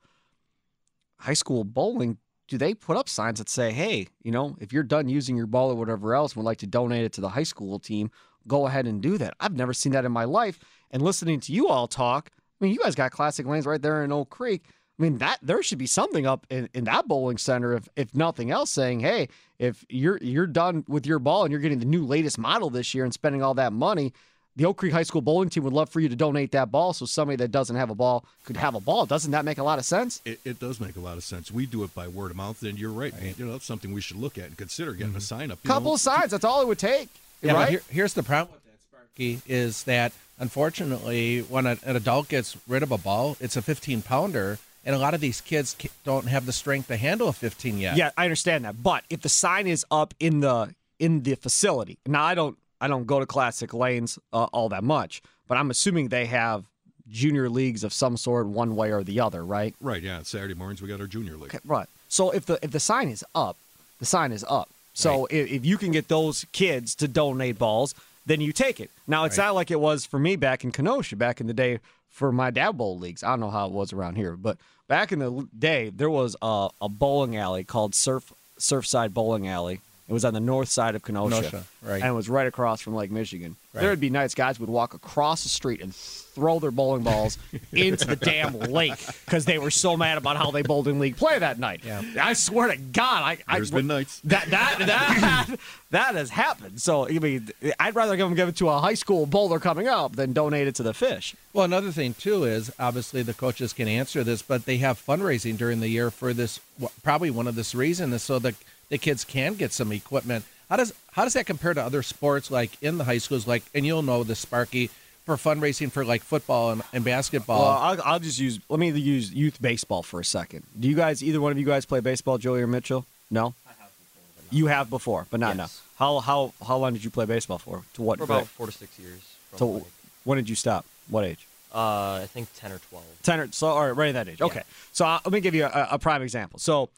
high 1.18 1.34
school 1.34 1.64
bowling 1.64 2.18
do 2.48 2.58
they 2.58 2.74
put 2.74 2.98
up 2.98 3.08
signs 3.08 3.38
that 3.38 3.48
say, 3.48 3.72
hey, 3.72 4.08
you 4.24 4.32
know, 4.32 4.58
if 4.60 4.74
you're 4.74 4.82
done 4.82 5.08
using 5.08 5.38
your 5.38 5.46
ball 5.46 5.70
or 5.70 5.76
whatever 5.76 6.16
else 6.16 6.36
would 6.36 6.46
like 6.46 6.58
to 6.58 6.68
donate 6.68 7.06
it 7.06 7.14
to 7.14 7.22
the 7.22 7.30
high 7.30 7.44
school 7.44 7.78
team, 7.78 8.10
go 8.48 8.68
ahead 8.68 8.88
and 8.88 9.02
do 9.02 9.18
that. 9.18 9.34
I've 9.40 9.56
never 9.56 9.74
seen 9.74 9.92
that 9.94 10.06
in 10.06 10.12
my 10.12 10.26
life. 10.26 10.60
And 10.92 11.02
listening 11.02 11.40
to 11.42 11.54
you 11.54 11.68
all 11.68 11.88
talk, 11.88 12.32
I 12.60 12.66
mean, 12.66 12.74
you 12.74 12.80
guys 12.80 12.96
got 12.96 13.12
classic 13.12 13.46
lanes 13.46 13.66
right 13.66 13.82
there 13.82 14.04
in 14.04 14.12
Oak 14.12 14.30
Creek. 14.30 14.64
I 14.68 15.04
mean, 15.04 15.20
that 15.20 15.40
there 15.42 15.64
should 15.64 15.78
be 15.78 15.88
something 15.88 16.28
up 16.28 16.46
in, 16.50 16.68
in 16.74 16.84
that 16.84 17.08
bowling 17.08 17.38
center, 17.38 17.74
if 17.74 17.88
if 17.96 18.14
nothing 18.14 18.52
else, 18.52 18.70
saying, 18.70 19.00
hey, 19.00 19.30
if 19.58 19.86
you're 19.88 20.18
you're 20.18 20.48
done 20.48 20.84
with 20.90 21.06
your 21.06 21.20
ball 21.20 21.44
and 21.44 21.52
you're 21.52 21.62
getting 21.62 21.80
the 21.80 21.86
new 21.86 22.06
latest 22.06 22.38
model 22.38 22.70
this 22.70 22.94
year 22.94 23.06
and 23.06 23.14
spending 23.14 23.42
all 23.42 23.54
that 23.54 23.72
money, 23.72 24.12
the 24.58 24.66
Oak 24.66 24.76
Creek 24.76 24.92
High 24.92 25.04
School 25.04 25.22
bowling 25.22 25.50
team 25.50 25.64
would 25.64 25.72
love 25.72 25.90
for 25.90 26.02
you 26.02 26.10
to 26.10 26.18
donate 26.18 26.52
that 26.52 26.70
ball 26.70 26.92
so 26.92 27.06
somebody 27.06 27.38
that 27.38 27.50
doesn't 27.50 27.78
have 27.78 27.90
a 27.90 27.96
ball 27.96 28.26
could 28.44 28.58
have 28.58 28.76
a 28.76 28.82
ball. 28.82 29.06
Doesn't 29.06 29.32
that 29.32 29.46
make 29.46 29.58
a 29.58 29.64
lot 29.64 29.80
of 29.80 29.86
sense? 29.86 30.22
It, 30.26 30.42
it 30.44 30.60
does 30.60 30.82
make 30.82 30.98
a 30.98 31.00
lot 31.00 31.16
of 31.16 31.24
sense. 31.24 31.50
We 31.50 31.66
do 31.66 31.84
it 31.86 31.96
by 31.96 32.10
word 32.10 32.32
of 32.32 32.38
mouth, 32.38 32.62
and 32.64 32.78
you're 32.78 32.92
right. 32.92 33.14
man 33.14 33.36
You 33.38 33.46
know, 33.46 33.54
that's 33.54 33.66
something 33.66 33.94
we 33.94 34.02
should 34.02 34.18
look 34.18 34.38
at 34.38 34.46
and 34.46 34.58
consider 34.58 34.92
getting 34.92 35.14
a 35.14 35.20
mm-hmm. 35.20 35.20
sign 35.20 35.52
up. 35.52 35.64
Couple 35.64 35.92
know, 35.92 35.94
of 35.94 36.02
signs, 36.02 36.32
that's 36.32 36.44
all 36.44 36.62
it 36.62 36.68
would 36.68 36.78
take. 36.78 37.08
Yeah, 37.42 37.54
but 37.54 37.70
here, 37.70 37.82
here's 37.90 38.14
the 38.14 38.24
problem 38.24 38.54
with 38.54 38.64
that, 38.66 38.80
Sparky, 38.82 39.42
is 39.48 39.84
that 39.84 40.12
unfortunately, 40.40 41.42
when 41.42 41.66
a, 41.66 41.78
an 41.86 41.96
adult 41.96 42.30
gets 42.30 42.58
rid 42.68 42.84
of 42.84 42.92
a 42.92 42.98
ball, 42.98 43.38
it's 43.40 43.56
a 43.56 43.62
15 43.62 44.02
pounder, 44.02 44.58
and 44.86 44.96
a 44.96 45.00
lot 45.00 45.14
of 45.14 45.22
these 45.22 45.42
kids 45.42 45.76
don't 46.04 46.28
have 46.28 46.46
the 46.46 46.54
strength 46.54 46.88
to 46.88 46.98
handle 46.98 47.28
a 47.30 47.34
15 47.34 47.78
yet. 47.78 47.98
Yeah, 47.98 48.12
I 48.18 48.26
understand 48.26 48.66
that. 48.66 48.82
But 48.82 49.04
if 49.10 49.22
the 49.22 49.30
sign 49.30 49.68
is 49.68 49.86
up 49.92 50.14
in 50.20 50.40
the 50.42 50.74
in 51.00 51.24
the 51.24 51.36
facility, 51.36 51.98
now 52.06 52.24
I 52.24 52.36
don't 52.36 52.58
I 52.82 52.88
don't 52.88 53.06
go 53.06 53.20
to 53.20 53.26
Classic 53.26 53.74
Lanes 53.74 54.20
uh, 54.34 54.46
all 54.46 54.70
that 54.70 54.84
much, 54.84 55.22
but 55.48 55.58
I'm 55.58 55.70
assuming 55.70 56.10
they 56.10 56.26
have 56.26 56.66
junior 57.10 57.50
leagues 57.50 57.84
of 57.84 57.92
some 57.92 58.18
sort, 58.18 58.48
one 58.48 58.76
way 58.76 58.92
or 58.92 59.04
the 59.04 59.20
other, 59.20 59.44
right? 59.44 59.74
Right, 59.82 60.04
yeah. 60.04 60.22
Saturday 60.24 60.54
mornings 60.54 60.82
we 60.82 60.88
got 60.88 61.02
our 61.02 61.08
junior 61.08 61.34
league. 61.34 61.56
Okay, 61.56 61.60
right. 61.66 61.88
So 62.08 62.32
if 62.32 62.46
the 62.46 62.60
if 62.62 62.72
the 62.72 62.80
sign 62.80 63.10
is 63.10 63.24
up, 63.36 63.58
the 64.00 64.06
sign 64.06 64.32
is 64.32 64.46
up. 64.48 64.70
So 64.94 65.26
if, 65.30 65.50
if 65.52 65.66
you 65.66 65.78
can 65.78 65.92
get 65.92 66.08
those 66.08 66.46
kids 66.52 66.96
to 66.96 67.08
donate 67.08 67.58
balls, 67.58 67.96
then 68.26 68.42
you 68.42 68.52
take 68.52 68.80
it. 68.80 68.92
Now 69.08 69.24
it's 69.26 69.38
Right. 69.38 69.46
not 69.46 69.56
like 69.56 69.72
it 69.72 69.80
was 69.80 70.06
for 70.06 70.20
me 70.20 70.36
back 70.36 70.64
in 70.64 70.72
Kenosha, 70.72 71.16
back 71.16 71.40
in 71.42 71.48
the 71.48 71.54
day 71.54 71.80
for 72.10 72.32
my 72.32 72.52
dad 72.52 72.74
bowl 72.78 72.98
leagues. 72.98 73.24
I 73.24 73.30
don't 73.30 73.40
know 73.40 73.50
how 73.50 73.68
it 73.68 73.72
was 73.72 73.94
around 73.94 74.16
here, 74.16 74.36
but 74.36 74.58
back 74.88 75.12
in 75.12 75.20
the 75.20 75.48
day, 75.58 75.90
there 75.90 76.10
was 76.10 76.36
a, 76.42 76.70
a 76.82 76.90
bowling 76.90 77.36
alley 77.38 77.64
called 77.64 77.96
Surf 77.96 78.34
Surfside 78.60 79.14
Bowling 79.14 79.48
Alley. 79.48 79.80
It 80.10 80.14
was 80.14 80.26
on 80.26 80.34
the 80.34 80.40
north 80.40 80.70
side 80.70 80.96
of 80.96 81.04
Kenosha, 81.04 81.36
Kenosha, 81.36 81.64
right. 81.84 82.02
and 82.02 82.06
it 82.06 82.16
was 82.16 82.28
right 82.28 82.48
across 82.48 82.82
from 82.82 82.96
Lake 82.96 83.12
Michigan. 83.12 83.56
Right. 83.76 83.82
There 83.82 83.90
would 83.92 84.00
be 84.00 84.10
nights 84.10 84.34
guys 84.34 84.60
would 84.60 84.68
walk 84.70 84.96
across 84.96 85.44
the 85.44 85.50
street 85.50 85.82
and 85.82 85.94
throw 85.94 86.58
their 86.58 86.72
bowling 86.72 87.04
balls 87.04 87.38
into 87.72 88.08
the 88.08 88.16
damn 88.16 88.58
lake 88.58 88.98
because 89.26 89.46
they 89.46 89.60
were 89.60 89.70
so 89.70 89.96
mad 89.96 90.18
about 90.18 90.36
how 90.36 90.50
they 90.50 90.64
bowled 90.64 90.88
in 90.88 91.00
league 91.00 91.16
play 91.16 91.38
that 91.38 91.60
night. 91.60 91.82
Yeah. 91.86 92.02
I 92.20 92.34
swear 92.34 92.70
to 92.70 92.78
God, 92.78 93.22
I, 93.22 93.38
I 93.48 93.58
There's 93.58 93.70
been 93.70 93.86
nights. 93.86 94.20
that 94.24 94.50
that 94.50 94.78
that 94.80 95.60
that 95.92 96.16
has 96.16 96.32
happened. 96.32 96.82
So 96.82 97.08
I 97.08 97.20
mean, 97.20 97.50
I'd 97.80 97.94
rather 97.94 98.18
give 98.18 98.26
them 98.26 98.36
give 98.36 98.50
it 98.50 98.56
to 98.56 98.70
a 98.70 98.80
high 98.80 98.96
school 98.96 99.28
bowler 99.28 99.60
coming 99.60 99.88
up 99.88 100.16
than 100.16 100.34
donate 100.34 100.68
it 100.68 100.74
to 100.76 100.84
the 100.84 100.96
fish. 100.96 101.36
Well, 101.54 101.66
another 101.66 101.92
thing 101.92 102.16
too 102.16 102.46
is 102.46 102.74
obviously 102.80 103.22
the 103.22 103.36
coaches 103.36 103.74
can 103.74 103.88
answer 103.88 104.24
this, 104.24 104.42
but 104.42 104.66
they 104.66 104.78
have 104.78 105.00
fundraising 105.00 105.56
during 105.56 105.82
the 105.82 105.90
year 105.90 106.10
for 106.10 106.34
this. 106.34 106.60
Probably 107.04 107.30
one 107.30 107.48
of 107.48 107.54
this 107.54 107.76
reason 107.76 108.12
is 108.12 108.24
so 108.24 108.40
that 108.40 108.56
the 108.90 108.98
kids 108.98 109.24
can 109.24 109.54
get 109.56 109.72
some 109.72 109.92
equipment. 109.92 110.46
How 110.70 110.76
does 110.78 110.94
how 111.14 111.24
does 111.24 111.34
that 111.34 111.46
compare 111.46 111.74
to 111.74 111.84
other 111.84 112.04
sports 112.04 112.52
like 112.52 112.72
in 112.82 112.98
the 112.98 113.04
high 113.04 113.18
schools? 113.18 113.48
Like, 113.48 113.64
and 113.74 113.86
you'll 113.86 114.04
know 114.04 114.24
the 114.24 114.36
Sparky, 114.36 114.90
for 115.26 115.36
fundraising 115.36 115.92
for 115.92 116.04
like 116.04 116.24
football 116.24 116.72
and, 116.72 116.82
and 116.92 117.04
basketball. 117.04 117.60
Well, 117.62 117.78
I'll, 117.78 118.02
I'll 118.04 118.20
just 118.20 118.40
use. 118.40 118.60
Let 118.68 118.80
me 118.80 118.90
use 118.90 119.32
youth 119.32 119.62
baseball 119.62 120.02
for 120.02 120.20
a 120.20 120.26
second. 120.26 120.64
Do 120.80 120.88
you 120.88 120.96
guys, 120.96 121.24
either 121.24 121.40
one 121.40 121.52
of 121.52 121.60
you 121.60 121.66
guys, 121.66 121.86
play 121.86 122.00
baseball, 122.00 122.38
Joey 122.38 122.62
or 122.62 122.68
Mitchell? 122.68 123.06
No. 123.30 123.54
I 123.68 123.70
have 123.80 123.92
before, 123.98 124.58
you 124.58 124.66
have 124.68 124.90
before, 124.90 125.28
but 125.30 125.40
not 125.40 125.56
Yes. 125.56 125.58
now. 125.58 125.70
How 126.00 126.20
how 126.20 126.54
how 126.66 126.78
long 126.78 126.94
did 126.94 127.04
you 127.04 127.10
play 127.10 127.26
baseball 127.26 127.60
for? 127.60 127.84
To 127.94 128.02
what? 128.02 128.18
For 128.18 128.24
about 128.24 128.48
four 128.48 128.66
to 128.66 128.72
six 128.72 128.98
years. 128.98 129.20
So 129.52 129.58
probably. 129.58 129.84
when 130.24 130.38
did 130.38 130.50
you 130.50 130.56
stop? 130.56 130.86
What 131.10 131.26
age? 131.26 131.46
uh, 131.74 132.22
I 132.24 132.28
think 132.28 132.48
ten 132.56 132.72
or 132.72 132.80
twelve. 132.90 133.06
Ten 133.22 133.40
or 133.40 133.52
so, 133.52 133.68
all 133.68 133.86
right, 133.86 133.96
right 133.96 134.10
at 134.16 134.26
that 134.26 134.30
age. 134.30 134.42
Okay, 134.42 134.64
so 134.92 135.06
uh, 135.06 135.20
let 135.26 135.34
me 135.34 135.42
give 135.42 135.54
you 135.54 135.66
a, 135.66 135.88
a 135.92 136.00
prime 136.00 136.22
example. 136.22 136.60
So, 136.60 136.90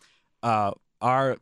uh, 0.44 0.72
our 1.02 1.38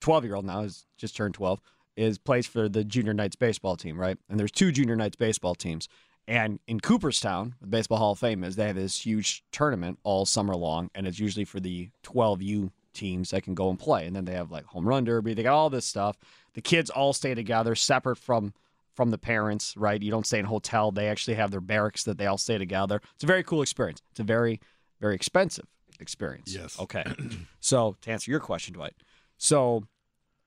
12 0.00 0.24
year 0.24 0.34
old 0.34 0.44
now, 0.44 0.62
is 0.62 0.86
just 0.96 1.16
turned 1.16 1.34
12, 1.34 1.60
is 1.96 2.18
plays 2.18 2.46
for 2.46 2.68
the 2.68 2.84
Junior 2.84 3.14
Knights 3.14 3.36
baseball 3.36 3.76
team, 3.76 3.98
right? 3.98 4.18
And 4.28 4.38
there's 4.38 4.52
two 4.52 4.72
Junior 4.72 4.96
Knights 4.96 5.16
baseball 5.16 5.54
teams. 5.54 5.88
And 6.28 6.60
in 6.68 6.80
Cooperstown, 6.80 7.56
the 7.60 7.66
Baseball 7.66 7.98
Hall 7.98 8.12
of 8.12 8.18
Fame 8.18 8.44
is 8.44 8.54
they 8.54 8.68
have 8.68 8.76
this 8.76 9.04
huge 9.04 9.42
tournament 9.50 9.98
all 10.04 10.24
summer 10.24 10.54
long, 10.54 10.90
and 10.94 11.06
it's 11.06 11.18
usually 11.18 11.44
for 11.44 11.58
the 11.58 11.90
12U 12.04 12.70
teams 12.92 13.30
that 13.30 13.42
can 13.42 13.54
go 13.54 13.70
and 13.70 13.78
play. 13.78 14.06
And 14.06 14.14
then 14.14 14.24
they 14.24 14.34
have 14.34 14.50
like 14.50 14.64
home 14.66 14.86
run 14.86 15.04
derby. 15.04 15.34
They 15.34 15.42
got 15.42 15.54
all 15.54 15.70
this 15.70 15.86
stuff. 15.86 16.16
The 16.54 16.60
kids 16.60 16.90
all 16.90 17.12
stay 17.12 17.34
together, 17.34 17.74
separate 17.74 18.16
from 18.16 18.52
from 18.94 19.10
the 19.10 19.18
parents, 19.18 19.76
right? 19.76 20.02
You 20.02 20.10
don't 20.10 20.26
stay 20.26 20.40
in 20.40 20.44
a 20.44 20.48
hotel. 20.48 20.90
They 20.90 21.08
actually 21.08 21.34
have 21.34 21.50
their 21.50 21.60
barracks 21.60 22.04
that 22.04 22.18
they 22.18 22.26
all 22.26 22.36
stay 22.36 22.58
together. 22.58 23.00
It's 23.14 23.24
a 23.24 23.26
very 23.26 23.42
cool 23.42 23.62
experience. 23.62 24.02
It's 24.10 24.20
a 24.20 24.24
very, 24.24 24.60
very 25.00 25.14
expensive 25.14 25.64
experience. 26.00 26.54
Yes. 26.54 26.78
Okay. 26.78 27.04
so 27.60 27.96
to 28.02 28.10
answer 28.10 28.30
your 28.30 28.40
question, 28.40 28.74
Dwight, 28.74 28.94
so 29.40 29.84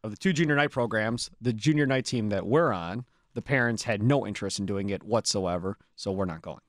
of 0.03 0.11
the 0.11 0.17
two 0.17 0.33
Junior 0.33 0.55
Knight 0.55 0.69
programs, 0.69 1.31
the 1.41 1.51
Junior 1.51 1.87
Knight 1.87 2.05
team 2.05 2.29
that 2.29 2.45
we're 2.45 2.71
on, 2.71 3.05
the 3.33 3.41
parents 3.41 3.83
had 3.83 4.03
no 4.03 4.27
interest 4.27 4.59
in 4.59 4.67
doing 4.67 4.89
it 4.89 5.01
whatsoever, 5.03 5.77
so 5.95 6.11
we're 6.11 6.25
not 6.25 6.43
going. 6.43 6.61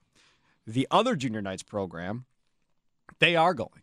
The 0.66 0.88
other 0.90 1.16
Junior 1.16 1.42
Knights 1.42 1.62
program, 1.62 2.24
they 3.18 3.36
are 3.36 3.52
going. 3.52 3.82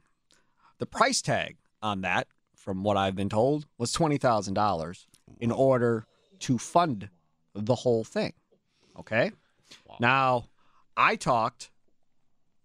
The 0.80 0.88
price 0.88 1.22
tag 1.22 1.58
on 1.84 2.02
that, 2.02 2.28
from 2.56 2.84
what 2.84 2.98
I've 2.98 3.16
been 3.16 3.30
told, 3.30 3.68
was 3.78 3.92
twenty 3.92 4.18
thousand 4.18 4.56
dollars 4.56 5.06
in 5.40 5.52
order 5.52 6.08
to 6.40 6.58
fund 6.58 7.10
the 7.54 7.76
whole 7.76 8.04
thing. 8.04 8.34
Okay. 9.00 9.32
Now, 10.00 10.46
I 10.98 11.16
talked 11.16 11.70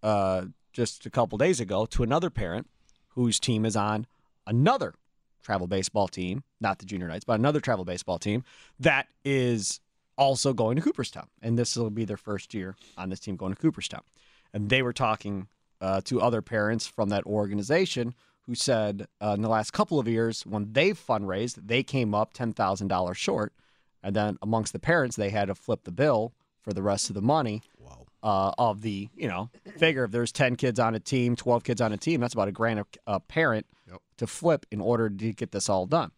uh, 0.02 0.46
just 0.72 1.04
a 1.04 1.10
couple 1.10 1.36
days 1.36 1.60
ago 1.60 1.84
to 1.86 2.02
another 2.02 2.30
parent 2.30 2.68
whose 3.08 3.38
team 3.38 3.66
is 3.66 3.76
on 3.76 4.06
another 4.46 4.94
travel 5.46 5.68
baseball 5.68 6.08
team, 6.08 6.42
not 6.60 6.80
the 6.80 6.84
Junior 6.84 7.06
Knights, 7.06 7.24
but 7.24 7.38
another 7.38 7.60
travel 7.60 7.84
baseball 7.84 8.18
team 8.18 8.42
that 8.80 9.06
is 9.24 9.80
also 10.18 10.52
going 10.52 10.74
to 10.74 10.82
Cooperstown. 10.82 11.28
And 11.40 11.56
this 11.56 11.76
will 11.76 11.88
be 11.88 12.04
their 12.04 12.16
first 12.16 12.52
year 12.52 12.74
on 12.98 13.10
this 13.10 13.20
team 13.20 13.36
going 13.36 13.54
to 13.54 13.60
Cooperstown. 13.60 14.02
And 14.52 14.68
they 14.68 14.82
were 14.82 14.92
talking 14.92 15.46
uh, 15.80 16.00
to 16.06 16.20
other 16.20 16.42
parents 16.42 16.88
from 16.88 17.10
that 17.10 17.24
organization 17.24 18.14
who 18.46 18.56
said 18.56 19.06
uh, 19.22 19.34
in 19.36 19.42
the 19.42 19.48
last 19.48 19.72
couple 19.72 20.00
of 20.00 20.08
years, 20.08 20.44
when 20.44 20.72
they've 20.72 20.98
fundraised, 20.98 21.60
they 21.64 21.84
came 21.84 22.12
up 22.12 22.34
$10,000 22.34 23.14
short. 23.14 23.52
And 24.02 24.16
then 24.16 24.38
amongst 24.42 24.72
the 24.72 24.78
parents, 24.80 25.14
they 25.14 25.30
had 25.30 25.46
to 25.46 25.54
flip 25.54 25.84
the 25.84 25.92
bill 25.92 26.32
for 26.60 26.72
the 26.72 26.82
rest 26.82 27.08
of 27.08 27.14
the 27.14 27.22
money 27.22 27.62
Wow. 27.78 28.05
Uh, 28.22 28.50
of 28.58 28.80
the, 28.80 29.08
you 29.14 29.28
know, 29.28 29.48
figure 29.76 30.02
if 30.02 30.10
there's 30.10 30.32
10 30.32 30.56
kids 30.56 30.80
on 30.80 30.96
a 30.96 30.98
team, 30.98 31.36
12 31.36 31.62
kids 31.62 31.80
on 31.80 31.92
a 31.92 31.96
team, 31.96 32.20
that's 32.20 32.34
about 32.34 32.48
a 32.48 32.52
grand 32.52 32.80
a, 32.80 32.86
a 33.06 33.20
parent 33.20 33.66
Yep. 33.88 34.00
to 34.16 34.26
flip 34.26 34.66
in 34.72 34.80
order 34.80 35.08
to 35.08 35.32
get 35.32 35.52
this 35.52 35.68
all 35.68 35.86
done. 35.86 36.10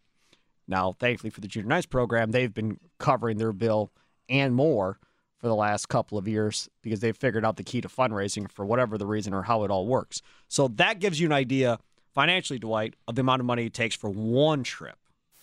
Now, 0.67 0.93
thankfully 0.99 1.29
for 1.29 1.43
the 1.43 1.49
Junior 1.49 1.69
Knights 1.69 1.85
program, 1.87 2.31
they've 2.31 2.55
been 2.55 2.79
covering 2.99 3.37
their 3.37 3.53
bill 3.53 3.91
and 4.29 4.55
more 4.55 4.99
for 5.39 5.49
the 5.49 5.55
last 5.55 5.91
couple 5.91 6.17
of 6.17 6.27
years 6.27 6.69
because 6.81 7.01
they've 7.01 7.17
figured 7.17 7.45
out 7.45 7.57
the 7.57 7.63
key 7.63 7.83
to 7.83 7.89
fundraising 7.89 8.51
for 8.51 8.65
whatever 8.65 8.97
the 8.97 9.07
reason 9.07 9.35
or 9.35 9.43
how 9.43 9.65
it 9.65 9.71
all 9.71 9.87
works. 9.87 10.23
So 10.49 10.69
that 10.69 11.01
gives 11.01 11.21
you 11.21 11.27
an 11.27 11.33
idea 11.33 11.79
financially, 12.15 12.59
Dwight, 12.59 12.95
of 13.07 13.17
the 13.17 13.21
amount 13.21 13.41
of 13.41 13.47
money 13.47 13.67
it 13.67 13.75
takes 13.75 13.95
for 13.95 14.09
one 14.09 14.63
trip, 14.63 14.97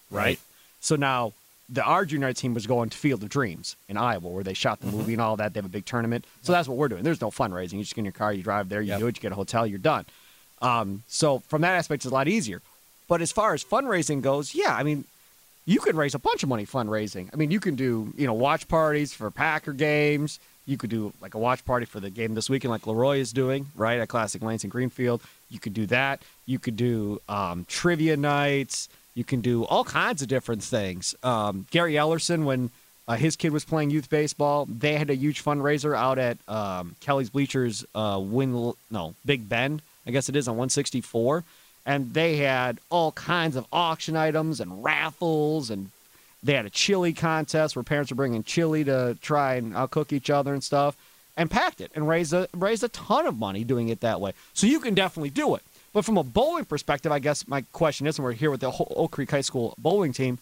right? 0.09 0.23
Right. 0.23 0.39
So 0.79 0.95
now 0.95 1.33
the 1.69 1.84
our 1.84 2.06
junior 2.06 2.32
team 2.34 2.54
was 2.54 2.67
going 2.67 2.89
to 2.89 2.97
Field 2.97 3.23
of 3.23 3.30
Dreams 3.30 3.75
in 3.89 3.97
Iowa 3.97 4.28
where 4.30 4.43
they 4.43 4.54
shot 4.54 4.80
the 4.82 4.88
movie 4.88 5.13
and 5.13 5.21
all 5.21 5.36
that. 5.38 5.54
They 5.54 5.58
have 5.60 5.65
a 5.65 5.69
big 5.69 5.86
tournament. 5.86 6.25
So 6.43 6.51
that's 6.51 6.67
what 6.67 6.78
we're 6.78 6.88
doing. 6.89 7.04
There's 7.04 7.21
no 7.21 7.32
fundraising. 7.32 7.73
You 7.73 7.82
just 7.84 7.95
get 7.95 8.01
in 8.01 8.06
your 8.06 8.12
car, 8.12 8.32
you 8.34 8.43
drive 8.43 8.69
there, 8.69 8.82
you 8.82 8.89
Yep. 8.89 8.99
do 8.99 9.08
it, 9.08 9.17
you 9.17 9.21
get 9.21 9.32
a 9.32 9.36
hotel, 9.36 9.65
you're 9.65 9.80
done. 9.80 10.06
Um, 10.62 11.04
so 11.08 11.39
from 11.47 11.62
that 11.62 11.73
aspect, 11.75 12.06
it's 12.06 12.12
a 12.12 12.13
lot 12.13 12.28
easier. 12.28 12.62
But 13.08 13.21
as 13.21 13.32
far 13.32 13.54
as 13.54 13.63
fundraising 13.63 14.21
goes, 14.21 14.54
yeah, 14.56 14.75
I 14.75 14.84
mean, 14.84 15.06
you 15.65 15.80
can 15.80 15.95
raise 15.95 16.13
a 16.15 16.19
bunch 16.19 16.43
of 16.43 16.49
money 16.49 16.65
fundraising. 16.65 17.30
I 17.34 17.36
mean, 17.36 17.49
you 17.51 17.60
can 17.60 17.75
do 17.75 18.13
you 18.15 18.28
know 18.28 18.34
watch 18.34 18.67
parties 18.67 19.13
for 19.13 19.30
Packer 19.32 19.73
games. 19.73 20.39
You 20.67 20.78
could 20.78 20.89
do 20.89 21.13
like 21.21 21.34
a 21.36 21.39
watch 21.39 21.63
party 21.65 21.86
for 21.86 21.99
the 21.99 22.10
game 22.10 22.34
this 22.36 22.49
weekend, 22.49 22.71
like 22.71 22.86
Leroy 22.88 23.17
is 23.19 23.32
doing, 23.34 23.67
right 23.75 23.99
at 23.99 24.08
Classic 24.08 24.41
Lanes 24.41 24.63
in 24.63 24.69
Greenfield. 24.69 25.21
You 25.49 25.60
could 25.60 25.73
do 25.73 25.86
that. 25.88 26.21
You 26.47 26.58
could 26.60 26.75
do 26.75 27.21
um, 27.30 27.65
trivia 27.67 28.17
nights. 28.17 28.89
You 29.15 29.23
can 29.23 29.41
do 29.41 29.63
all 29.63 29.86
kinds 29.86 30.21
of 30.21 30.28
different 30.28 30.62
things. 30.62 31.15
Um, 31.23 31.65
Gary 31.71 31.93
Ellerson, 31.93 32.43
when 32.43 32.69
uh, 33.08 33.15
his 33.15 33.36
kid 33.36 33.51
was 33.51 33.63
playing 33.63 33.89
youth 33.89 34.10
baseball, 34.10 34.65
they 34.65 34.95
had 34.95 35.10
a 35.10 35.15
huge 35.15 35.43
fundraiser 35.43 35.95
out 35.95 36.19
at 36.19 36.38
um, 36.49 36.95
Kelly's 36.99 37.30
Bleachers, 37.30 37.86
uh, 37.95 38.19
Win 38.21 38.73
no 38.91 39.15
Big 39.25 39.47
Bend, 39.47 39.82
I 40.06 40.12
guess 40.12 40.28
it 40.28 40.36
is 40.36 40.47
on 40.47 40.56
164, 40.56 41.43
and 41.86 42.13
they 42.13 42.38
had 42.38 42.80
all 42.89 43.13
kinds 43.13 43.56
of 43.56 43.65
auction 43.71 44.17
items 44.17 44.60
and 44.60 44.84
raffles, 44.84 45.69
and 45.69 45.91
they 46.43 46.54
had 46.54 46.65
a 46.65 46.69
chili 46.69 47.13
contest 47.13 47.75
where 47.75 47.84
parents 47.84 48.12
were 48.12 48.15
bringing 48.15 48.43
chili 48.43 48.84
to 48.84 49.17
try 49.21 49.56
and 49.56 49.75
outcook 49.75 50.12
each 50.12 50.30
other 50.30 50.54
and 50.54 50.63
stuff, 50.63 50.97
and 51.38 51.49
packed 51.49 51.80
it 51.80 51.91
and 51.95 52.08
raised 52.08 52.34
a 52.34 52.47
raised 52.54 52.84
a 52.84 52.88
ton 52.89 53.25
of 53.25 53.38
money 53.38 53.63
doing 53.63 53.89
it 53.89 54.01
that 54.01 54.19
way. 54.19 54.34
So 54.54 54.67
you 54.67 54.80
can 54.80 54.93
definitely 54.93 55.30
do 55.30 55.56
it. 55.56 55.62
But 55.95 56.03
from 56.03 56.17
a 56.17 56.23
bowling 56.23 56.65
perspective, 56.65 57.13
I 57.13 57.19
guess 57.19 57.47
my 57.47 57.62
question 57.71 58.05
is, 58.05 58.17
and 58.17 58.25
we're 58.25 58.34
here 58.34 58.51
with 58.51 58.60
the 58.60 58.69
Oak 58.69 59.12
Creek 59.12 59.31
High 59.31 59.39
School 59.39 59.73
bowling 59.77 60.12
team. 60.12 60.39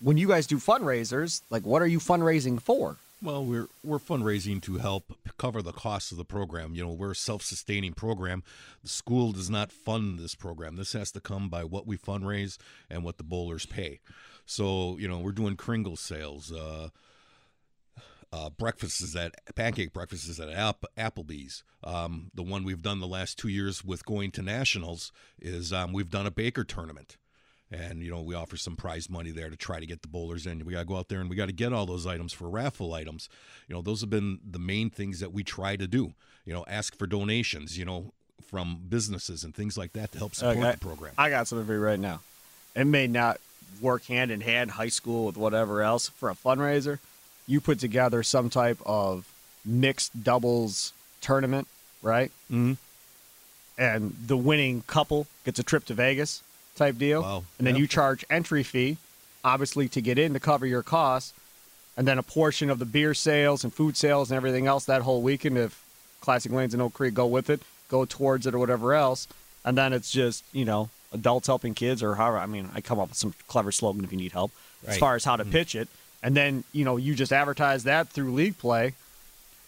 When 0.00 0.16
you 0.16 0.26
guys 0.26 0.48
do 0.48 0.56
fundraisers, 0.56 1.42
like 1.50 1.64
what 1.64 1.82
are 1.82 1.86
you 1.86 2.00
fundraising 2.00 2.60
for? 2.60 2.96
Well, 3.22 3.44
we're 3.44 3.68
we're 3.84 4.00
fundraising 4.00 4.60
to 4.62 4.78
help 4.78 5.16
cover 5.38 5.62
the 5.62 5.70
costs 5.70 6.10
of 6.10 6.18
the 6.18 6.24
program. 6.24 6.74
You 6.74 6.84
know, 6.84 6.90
we're 6.90 7.12
a 7.12 7.14
self-sustaining 7.14 7.92
program. 7.92 8.42
The 8.82 8.88
school 8.88 9.30
does 9.30 9.48
not 9.48 9.70
fund 9.70 10.18
this 10.18 10.34
program. 10.34 10.74
This 10.74 10.92
has 10.94 11.12
to 11.12 11.20
come 11.20 11.48
by 11.48 11.62
what 11.62 11.86
we 11.86 11.96
fundraise 11.96 12.58
and 12.90 13.04
what 13.04 13.18
the 13.18 13.22
bowlers 13.22 13.66
pay. 13.66 14.00
So, 14.46 14.96
you 14.98 15.06
know, 15.06 15.20
we're 15.20 15.30
doing 15.30 15.54
Kringle 15.54 15.96
sales, 15.96 16.50
uh, 16.50 16.88
uh, 18.36 18.50
breakfasts 18.50 19.16
at 19.16 19.34
pancake 19.54 19.92
breakfasts 19.92 20.38
at 20.38 20.50
App, 20.50 20.84
Applebee's. 20.98 21.64
Um, 21.82 22.30
the 22.34 22.42
one 22.42 22.64
we've 22.64 22.82
done 22.82 23.00
the 23.00 23.06
last 23.06 23.38
two 23.38 23.48
years 23.48 23.84
with 23.84 24.04
going 24.04 24.30
to 24.32 24.42
nationals 24.42 25.12
is 25.40 25.72
um, 25.72 25.92
we've 25.92 26.10
done 26.10 26.26
a 26.26 26.30
Baker 26.30 26.64
tournament 26.64 27.16
and 27.70 28.02
you 28.02 28.10
know 28.10 28.20
we 28.20 28.34
offer 28.34 28.56
some 28.56 28.76
prize 28.76 29.08
money 29.10 29.30
there 29.30 29.50
to 29.50 29.56
try 29.56 29.80
to 29.80 29.86
get 29.86 30.02
the 30.02 30.08
bowlers 30.08 30.46
in. 30.46 30.64
We 30.64 30.74
got 30.74 30.80
to 30.80 30.84
go 30.86 30.96
out 30.96 31.08
there 31.08 31.20
and 31.20 31.30
we 31.30 31.36
got 31.36 31.46
to 31.46 31.52
get 31.52 31.72
all 31.72 31.86
those 31.86 32.06
items 32.06 32.32
for 32.32 32.48
raffle 32.48 32.94
items. 32.94 33.28
You 33.68 33.74
know, 33.74 33.82
those 33.82 34.00
have 34.02 34.10
been 34.10 34.38
the 34.48 34.58
main 34.58 34.90
things 34.90 35.20
that 35.20 35.32
we 35.32 35.42
try 35.42 35.76
to 35.76 35.86
do. 35.86 36.14
You 36.44 36.52
know, 36.52 36.64
ask 36.68 36.96
for 36.96 37.06
donations. 37.06 37.76
You 37.78 37.84
know, 37.84 38.12
from 38.46 38.82
businesses 38.88 39.42
and 39.44 39.54
things 39.54 39.76
like 39.76 39.92
that 39.94 40.12
to 40.12 40.18
help 40.18 40.34
support 40.34 40.58
Okay. 40.58 40.70
the 40.72 40.78
program. 40.78 41.12
I 41.18 41.30
got 41.30 41.48
something 41.48 41.66
for 41.66 41.72
you 41.72 41.80
right 41.80 41.98
now. 41.98 42.20
It 42.74 42.84
may 42.86 43.06
not 43.06 43.40
work 43.80 44.04
hand 44.04 44.30
in 44.30 44.40
hand, 44.42 44.70
high 44.72 44.88
school 44.88 45.26
with 45.26 45.36
whatever 45.36 45.82
else 45.82 46.08
for 46.08 46.30
a 46.30 46.34
fundraiser. 46.34 46.98
You 47.46 47.60
put 47.60 47.78
together 47.78 48.22
some 48.22 48.50
type 48.50 48.78
of 48.84 49.26
mixed 49.64 50.22
doubles 50.24 50.92
tournament, 51.20 51.68
right? 52.02 52.30
Mm-hmm. 52.50 52.74
And 53.78 54.14
the 54.26 54.36
winning 54.36 54.82
couple 54.86 55.26
gets 55.44 55.58
a 55.58 55.62
trip 55.62 55.84
to 55.86 55.94
Vegas 55.94 56.42
type 56.76 56.98
deal. 56.98 57.22
Wow. 57.22 57.44
And 57.58 57.66
then 57.66 57.74
Yeah. 57.74 57.80
you 57.82 57.86
charge 57.86 58.24
entry 58.30 58.62
fee, 58.62 58.96
obviously 59.44 59.88
to 59.90 60.00
get 60.00 60.18
in 60.18 60.32
to 60.32 60.40
cover 60.40 60.66
your 60.66 60.82
costs, 60.82 61.32
and 61.96 62.06
then 62.06 62.18
a 62.18 62.22
portion 62.22 62.68
of 62.70 62.78
the 62.78 62.84
beer 62.84 63.14
sales 63.14 63.64
and 63.64 63.72
food 63.72 63.96
sales 63.96 64.30
and 64.30 64.36
everything 64.36 64.66
else 64.66 64.84
that 64.86 65.02
whole 65.02 65.22
weekend 65.22 65.56
if 65.58 65.82
Classic 66.20 66.50
Lanes 66.50 66.72
and 66.74 66.82
Oak 66.82 66.94
Creek 66.94 67.14
go 67.14 67.26
with 67.26 67.48
it, 67.50 67.62
go 67.88 68.04
towards 68.04 68.46
it 68.46 68.54
or 68.54 68.58
whatever 68.58 68.94
else. 68.94 69.28
And 69.64 69.76
then 69.76 69.92
it's 69.92 70.10
just, 70.10 70.42
you 70.52 70.64
know, 70.64 70.90
adults 71.12 71.46
helping 71.46 71.74
kids 71.74 72.02
or 72.02 72.14
however. 72.16 72.38
I 72.38 72.46
mean, 72.46 72.70
I 72.74 72.80
come 72.80 72.98
up 72.98 73.08
with 73.10 73.18
some 73.18 73.34
clever 73.48 73.72
slogan 73.72 74.04
if 74.04 74.12
you 74.12 74.18
need 74.18 74.32
help 74.32 74.52
as 74.86 74.98
far 74.98 75.16
as 75.16 75.24
how 75.24 75.36
to 75.36 75.44
pitch 75.44 75.74
it. 75.74 75.88
And 76.22 76.34
then, 76.36 76.64
you 76.72 76.84
know, 76.84 76.96
you 76.96 77.14
just 77.14 77.32
advertise 77.32 77.84
that 77.84 78.08
through 78.08 78.32
league 78.32 78.58
play 78.58 78.94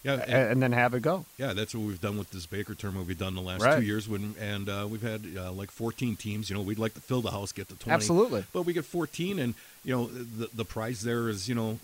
Yeah, 0.03 0.13
and, 0.13 0.21
and, 0.23 0.51
and 0.51 0.61
then 0.63 0.71
have 0.73 0.93
it 0.93 1.01
go. 1.01 1.25
yeah, 1.37 1.53
that's 1.53 1.73
what 1.75 1.83
we've 1.85 2.01
done 2.01 2.17
with 2.17 2.31
this 2.31 2.45
Baker 2.45 2.73
tournament. 2.75 3.07
We've 3.07 3.17
done 3.17 3.35
the 3.35 3.41
last 3.41 3.61
Right. 3.63 3.77
two 3.79 3.85
years 3.85 4.09
when, 4.09 4.35
and 4.39 4.67
uh, 4.67 4.87
we've 4.89 5.01
had 5.01 5.21
uh, 5.37 5.51
like 5.51 5.71
14 5.71 6.15
teams. 6.15 6.49
You 6.49 6.55
know, 6.55 6.61
we'd 6.61 6.79
like 6.79 6.93
to 6.95 7.01
fill 7.01 7.21
the 7.21 7.31
house, 7.31 7.51
get 7.51 7.69
to 7.69 7.75
20. 7.75 7.93
Absolutely. 7.93 8.45
but 8.51 8.63
we 8.63 8.73
get 8.73 8.85
14 8.85 9.39
and 9.39 9.53
you 9.85 9.95
know 9.95 10.07
the 10.07 10.49
the 10.53 10.65
prize 10.65 11.01
there 11.03 11.29
is 11.29 11.47
you 11.47 11.55
know 11.55 11.79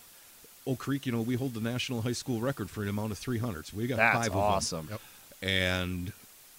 Oak 0.68 0.80
Creek 0.80 1.06
you 1.06 1.12
know 1.12 1.22
we 1.22 1.36
hold 1.36 1.54
the 1.54 1.62
national 1.62 2.02
high 2.02 2.12
school 2.12 2.42
record 2.42 2.70
for 2.70 2.82
an 2.84 2.90
amount 2.90 3.12
of 3.14 3.20
300s 3.20 3.72
we 3.74 3.88
got 3.88 3.98
That's 3.98 4.18
five 4.18 4.32
of 4.32 4.38
awesome. 4.38 4.88
them 4.88 5.00
and 5.42 6.12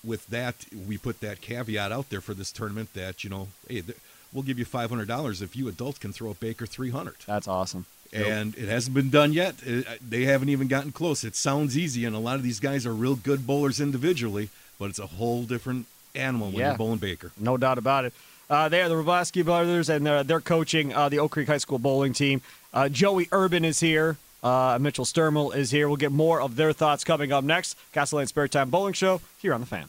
with 0.04 0.26
that 0.28 0.54
we 0.88 0.96
put 0.96 1.20
that 1.20 1.40
caveat 1.42 1.90
out 1.92 2.08
there 2.08 2.20
for 2.22 2.32
this 2.32 2.52
tournament 2.52 2.94
that 2.94 3.24
you 3.24 3.28
know 3.30 3.48
hey 3.68 3.82
th- 3.82 3.98
we'll 4.32 4.44
give 4.44 4.58
you 4.58 4.64
$500 4.66 5.42
if 5.42 5.56
you 5.56 5.68
adults 5.68 5.98
can 5.98 6.12
throw 6.12 6.30
a 6.30 6.34
Baker 6.34 6.66
300 6.66 7.16
That's 7.26 7.48
awesome. 7.48 7.84
And 8.16 8.56
it 8.56 8.68
hasn't 8.68 8.94
been 8.94 9.10
done 9.10 9.32
yet 9.32 9.54
It- 9.64 9.86
they 10.08 10.24
haven't 10.24 10.48
even 10.48 10.68
gotten 10.68 10.92
close 10.92 11.22
it 11.24 11.36
sounds 11.36 11.76
easy 11.76 12.04
and 12.04 12.14
a 12.16 12.18
lot 12.18 12.36
of 12.36 12.42
these 12.42 12.60
guys 12.60 12.86
are 12.86 12.94
real 12.94 13.14
good 13.16 13.46
bowlers 13.46 13.80
individually 13.80 14.48
but 14.78 14.90
it's 14.90 14.98
a 14.98 15.06
whole 15.06 15.42
different 15.44 15.86
animal 16.14 16.48
when 16.48 16.56
Yeah. 16.58 16.68
you're 16.70 16.78
bowling 16.78 16.98
Baker 16.98 17.30
No 17.38 17.56
doubt 17.56 17.78
about 17.78 18.04
it. 18.06 18.12
Uh, 18.48 18.68
they 18.68 18.80
are 18.80 18.88
the 18.88 18.94
Roboski 18.94 19.44
brothers, 19.44 19.88
and 19.88 20.06
uh, 20.06 20.22
they're 20.22 20.40
coaching 20.40 20.94
uh, 20.94 21.08
the 21.08 21.18
Oak 21.18 21.32
Creek 21.32 21.48
High 21.48 21.58
School 21.58 21.80
bowling 21.80 22.12
team. 22.12 22.40
Uh, 22.72 22.88
Joey 22.88 23.28
Urban 23.32 23.64
is 23.64 23.80
here. 23.80 24.18
Uh, 24.42 24.78
Mitchell 24.80 25.04
Sturmel 25.04 25.52
is 25.56 25.72
here. 25.72 25.88
We'll 25.88 25.96
get 25.96 26.12
more 26.12 26.40
of 26.40 26.54
their 26.54 26.72
thoughts 26.72 27.02
coming 27.02 27.32
up 27.32 27.42
next. 27.42 27.76
Classic 27.92 28.12
Lanes 28.16 28.28
Spare 28.28 28.46
Time 28.46 28.70
Bowling 28.70 28.92
Show 28.92 29.20
here 29.42 29.52
on 29.52 29.60
the 29.60 29.66
Fan. 29.66 29.88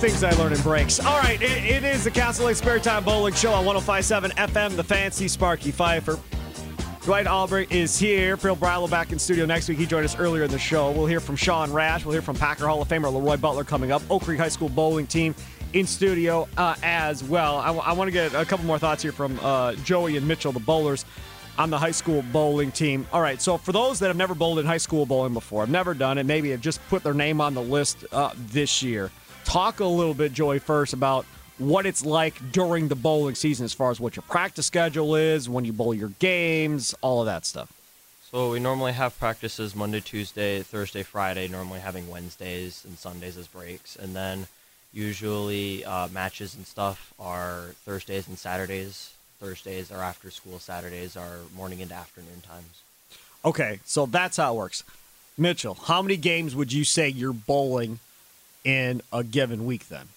Things 0.00 0.24
I 0.24 0.30
learn 0.32 0.54
in 0.54 0.60
breaks. 0.62 0.98
All 0.98 1.18
right, 1.20 1.40
it, 1.42 1.62
it 1.62 1.84
is 1.84 2.04
the 2.04 2.10
Classic 2.10 2.42
Lanes 2.42 2.56
Spare 2.56 2.78
Time 2.78 3.04
Bowling 3.04 3.34
Show 3.34 3.52
on 3.52 3.66
1057 3.66 4.30
FM, 4.30 4.74
the 4.74 4.82
fancy 4.82 5.28
Sparky 5.28 5.70
Pfeiffer. 5.70 6.18
Dwight 7.02 7.26
Albrecht 7.26 7.70
is 7.70 7.98
here. 7.98 8.38
Phil 8.38 8.56
Brylow 8.56 8.88
back 8.88 9.12
in 9.12 9.18
studio 9.18 9.44
next 9.44 9.68
week. 9.68 9.76
He 9.76 9.84
joined 9.84 10.06
us 10.06 10.18
earlier 10.18 10.44
in 10.44 10.50
the 10.50 10.58
show. 10.58 10.90
We'll 10.90 11.04
hear 11.04 11.20
from 11.20 11.36
Sean 11.36 11.70
Rash. 11.70 12.06
We'll 12.06 12.12
hear 12.14 12.22
from 12.22 12.36
Packer 12.36 12.66
Hall 12.66 12.80
of 12.80 12.88
Famer 12.88 13.12
Leroy 13.12 13.36
Butler 13.36 13.62
coming 13.62 13.92
up. 13.92 14.00
Oak 14.10 14.22
Creek 14.22 14.38
High 14.38 14.48
School 14.48 14.70
bowling 14.70 15.06
team 15.06 15.34
in 15.74 15.86
studio 15.86 16.48
uh, 16.56 16.76
as 16.82 17.22
well. 17.22 17.58
I, 17.58 17.66
w- 17.66 17.84
I 17.84 17.92
want 17.92 18.08
to 18.08 18.12
get 18.12 18.32
a 18.32 18.46
couple 18.46 18.64
more 18.64 18.78
thoughts 18.78 19.02
here 19.02 19.12
from 19.12 19.38
uh, 19.42 19.74
Joey 19.84 20.16
and 20.16 20.26
Mitchell, 20.26 20.52
the 20.52 20.60
bowlers 20.60 21.04
on 21.58 21.68
the 21.68 21.78
high 21.78 21.90
school 21.90 22.22
bowling 22.32 22.72
team. 22.72 23.06
All 23.12 23.20
right, 23.20 23.40
so 23.40 23.58
for 23.58 23.72
those 23.72 23.98
that 23.98 24.06
have 24.08 24.16
never 24.16 24.34
bowled 24.34 24.60
in 24.60 24.64
high 24.66 24.78
school 24.78 25.04
bowling 25.04 25.34
before, 25.34 25.60
have 25.60 25.70
never 25.70 25.92
done 25.92 26.16
it, 26.16 26.24
maybe 26.24 26.50
have 26.52 26.62
just 26.62 26.80
put 26.88 27.02
their 27.02 27.12
name 27.12 27.38
on 27.42 27.52
the 27.52 27.62
list 27.62 28.06
uh, 28.12 28.30
this 28.36 28.82
year. 28.82 29.10
Talk 29.44 29.80
a 29.80 29.84
little 29.84 30.14
bit, 30.14 30.32
Joey, 30.32 30.58
first 30.58 30.92
about 30.92 31.24
what 31.58 31.84
it's 31.84 32.04
like 32.04 32.52
during 32.52 32.88
the 32.88 32.94
bowling 32.94 33.34
season 33.34 33.64
as 33.64 33.72
far 33.72 33.90
as 33.90 34.00
what 34.00 34.16
your 34.16 34.22
practice 34.22 34.66
schedule 34.66 35.14
is, 35.14 35.48
when 35.48 35.64
you 35.64 35.72
bowl 35.72 35.92
your 35.92 36.10
games, 36.18 36.94
all 37.00 37.20
of 37.20 37.26
that 37.26 37.44
stuff. 37.44 37.72
So 38.30 38.52
we 38.52 38.60
normally 38.60 38.92
have 38.92 39.18
practices 39.18 39.74
Monday, 39.74 40.00
Tuesday, 40.00 40.62
Thursday, 40.62 41.02
Friday. 41.02 41.48
Normally 41.48 41.80
having 41.80 42.08
Wednesdays 42.08 42.84
and 42.86 42.96
Sundays 42.96 43.36
as 43.36 43.48
breaks, 43.48 43.96
and 43.96 44.14
then 44.14 44.46
usually 44.92 45.84
uh, 45.84 46.08
matches 46.08 46.54
and 46.54 46.66
stuff 46.66 47.12
are 47.18 47.74
Thursdays 47.84 48.28
and 48.28 48.38
Saturdays. 48.38 49.12
Thursdays 49.40 49.90
are 49.90 50.02
after 50.02 50.30
school. 50.30 50.58
Saturdays 50.58 51.16
are 51.16 51.38
morning 51.56 51.82
and 51.82 51.90
afternoon 51.90 52.40
times. 52.46 52.82
Okay, 53.44 53.80
so 53.84 54.06
that's 54.06 54.36
how 54.36 54.54
it 54.54 54.56
works. 54.56 54.84
Mitchell, 55.36 55.74
how 55.74 56.02
many 56.02 56.16
games 56.16 56.54
would 56.54 56.72
you 56.72 56.84
say 56.84 57.08
you're 57.08 57.32
bowling 57.32 57.98
in 58.64 59.02
a 59.12 59.24
given 59.24 59.64
week 59.66 59.88
then? 59.88 60.08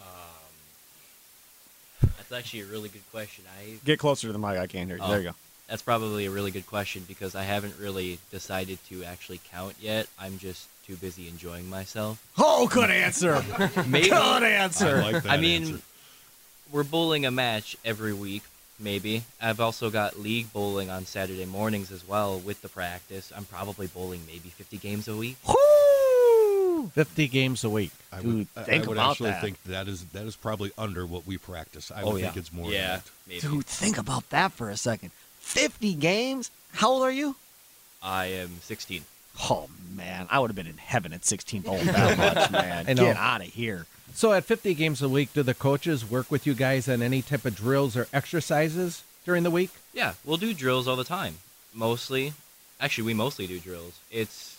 that's 2.16 2.32
actually 2.32 2.60
a 2.60 2.66
really 2.66 2.88
good 2.88 3.08
question. 3.10 3.44
I 3.60 3.76
Get 3.84 3.98
closer 3.98 4.26
to 4.26 4.32
the 4.32 4.38
mic. 4.38 4.58
I 4.58 4.66
can't 4.66 4.88
hear 4.88 4.96
you. 4.96 5.02
Oh. 5.02 5.08
There 5.08 5.20
you 5.20 5.28
oh, 5.28 5.32
go. 5.32 5.36
that's 5.68 5.82
probably 5.82 6.26
a 6.26 6.30
really 6.30 6.50
good 6.50 6.66
question 6.66 7.04
because 7.06 7.34
I 7.34 7.42
haven't 7.44 7.78
really 7.78 8.18
decided 8.30 8.78
to 8.88 9.04
actually 9.04 9.40
count 9.50 9.76
yet. 9.80 10.06
I'm 10.18 10.38
just 10.38 10.68
too 10.86 10.96
busy 10.96 11.28
enjoying 11.28 11.68
myself. 11.68 12.22
Oh, 12.36 12.68
good 12.68 12.90
answer. 12.90 13.42
Maybe 13.86 14.10
good 14.10 14.42
answer. 14.42 14.98
I 14.98 15.12
like 15.12 15.22
that 15.22 15.32
I 15.32 15.36
mean, 15.38 15.62
answer. 15.62 15.82
we're 16.70 16.84
bowling 16.84 17.24
a 17.24 17.30
match 17.30 17.76
every 17.84 18.12
week, 18.12 18.42
maybe. 18.78 19.24
I've 19.40 19.60
also 19.60 19.88
got 19.88 20.18
league 20.18 20.52
bowling 20.52 20.90
on 20.90 21.06
Saturday 21.06 21.46
mornings 21.46 21.90
as 21.90 22.06
well 22.06 22.38
with 22.38 22.60
the 22.60 22.68
practice. 22.68 23.32
I'm 23.34 23.44
probably 23.44 23.86
bowling 23.86 24.22
maybe 24.26 24.50
50 24.50 24.76
games 24.76 25.08
a 25.08 25.16
week. 25.16 25.36
Woo! 26.84 26.90
50 26.94 27.28
games 27.28 27.64
a 27.64 27.70
week. 27.70 27.92
I 28.12 28.20
Dude, 28.20 28.34
would, 28.34 28.46
I- 28.56 28.62
think 28.62 28.84
I 28.84 28.88
would 28.88 28.96
about 28.98 29.10
actually 29.12 29.30
that. 29.30 29.42
think 29.42 29.62
that 29.64 29.88
is 29.88 30.04
that 30.06 30.26
is 30.26 30.36
probably 30.36 30.70
under 30.78 31.04
what 31.06 31.26
we 31.26 31.38
practice. 31.38 31.90
I 31.90 32.02
Oh, 32.02 32.12
would 32.12 32.20
yeah. 32.20 32.26
think 32.26 32.36
it's 32.38 32.52
more. 32.52 32.70
Yeah, 32.70 32.80
Than 32.80 32.88
that. 32.96 33.10
maybe. 33.28 33.40
Dude, 33.40 33.66
think 33.66 33.98
about 33.98 34.30
that 34.30 34.52
for 34.52 34.70
a 34.70 34.76
second. 34.76 35.10
50 35.40 35.94
games? 35.94 36.50
How 36.72 36.90
old 36.90 37.02
are 37.02 37.10
you? 37.10 37.36
I 38.02 38.26
am 38.26 38.58
16. 38.62 39.04
Oh, 39.50 39.68
man. 39.94 40.26
I 40.30 40.38
would 40.38 40.48
have 40.50 40.56
been 40.56 40.66
in 40.66 40.76
heaven 40.78 41.12
at 41.12 41.24
16 41.24 41.62
bowling 41.62 41.86
that 41.86 42.16
much, 42.18 42.50
man. 42.50 42.86
I. 42.88 42.94
Get 42.94 43.16
out 43.16 43.40
of 43.40 43.48
here. 43.48 43.86
So 44.14 44.32
at 44.32 44.44
50 44.44 44.74
games 44.74 45.02
a 45.02 45.08
week, 45.08 45.32
do 45.32 45.42
the 45.42 45.54
coaches 45.54 46.08
work 46.08 46.30
with 46.30 46.46
you 46.46 46.54
guys 46.54 46.88
on 46.88 47.02
any 47.02 47.20
type 47.22 47.44
of 47.44 47.56
drills 47.56 47.96
or 47.96 48.06
exercises 48.12 49.02
during 49.24 49.42
the 49.42 49.50
week? 49.50 49.70
Yeah, 49.92 50.14
we'll 50.24 50.36
do 50.36 50.54
drills 50.54 50.86
all 50.86 50.94
the 50.96 51.02
time. 51.04 51.36
Mostly, 51.74 52.32
actually, 52.80 53.04
we 53.04 53.14
mostly 53.14 53.46
do 53.48 53.58
drills. 53.58 53.94
It's 54.12 54.53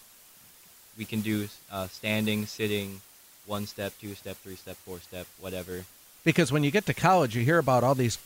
we 0.98 1.06
can 1.06 1.22
do 1.22 1.48
uh, 1.72 1.88
standing, 1.88 2.46
sitting, 2.46 3.02
one 3.46 3.66
step, 3.66 3.94
two 4.00 4.16
step, 4.16 4.38
three 4.38 4.56
step, 4.56 4.76
four 4.78 5.00
step, 5.00 5.28
whatever. 5.40 5.86
Because 6.24 6.52
when 6.52 6.64
you 6.64 6.72
get 6.72 6.86
to 6.88 6.94
college, 6.94 7.36
you 7.36 7.44
hear 7.44 7.60
about 7.60 7.84
all 7.84 7.96
these 7.96 8.18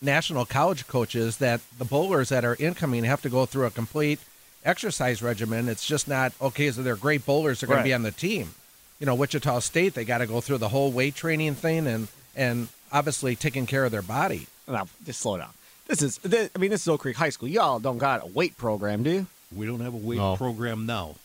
national 0.00 0.44
college 0.46 0.86
coaches 0.86 1.38
that 1.38 1.60
the 1.78 1.84
bowlers 1.84 2.28
that 2.28 2.44
are 2.44 2.56
incoming 2.58 3.04
have 3.04 3.22
to 3.22 3.28
go 3.28 3.46
through 3.46 3.66
a 3.66 3.70
complete 3.70 4.18
exercise 4.64 5.22
regimen. 5.22 5.68
It's 5.68 5.86
just 5.86 6.06
not 6.08 6.32
okay. 6.40 6.70
So 6.70 6.82
they're 6.82 6.96
great 6.96 7.24
bowlers. 7.26 7.60
They're 7.60 7.66
going 7.68 7.78
Right. 7.78 7.82
to 7.82 7.88
be 7.88 7.94
on 7.94 8.02
the 8.02 8.10
team. 8.12 8.54
You 9.00 9.06
know, 9.06 9.14
Wichita 9.16 9.58
State, 9.60 9.94
they 9.94 10.04
got 10.04 10.18
to 10.18 10.26
go 10.26 10.40
through 10.40 10.58
the 10.58 10.68
whole 10.68 10.92
weight 10.92 11.14
training 11.14 11.54
thing 11.56 11.86
and 11.86 12.08
and 12.36 12.68
obviously 12.92 13.34
taking 13.36 13.66
care 13.66 13.84
of 13.84 13.90
their 13.92 14.02
body. 14.02 14.46
Now, 14.68 14.86
just 15.04 15.20
slow 15.20 15.36
down. 15.38 15.50
This 15.88 16.00
is, 16.02 16.18
th- 16.18 16.50
I 16.54 16.58
mean, 16.58 16.70
this 16.70 16.82
is 16.82 16.88
Oak 16.88 17.00
Creek 17.00 17.16
High 17.16 17.30
School. 17.30 17.48
Y'all 17.48 17.78
don't 17.80 17.98
got 17.98 18.22
a 18.22 18.26
weight 18.26 18.56
program, 18.56 19.02
do 19.02 19.10
you? 19.10 19.26
We 19.54 19.66
don't 19.66 19.80
have 19.80 19.92
a 19.92 19.96
weight 19.98 20.18
No. 20.18 20.36
program 20.36 20.86
now. 20.86 21.16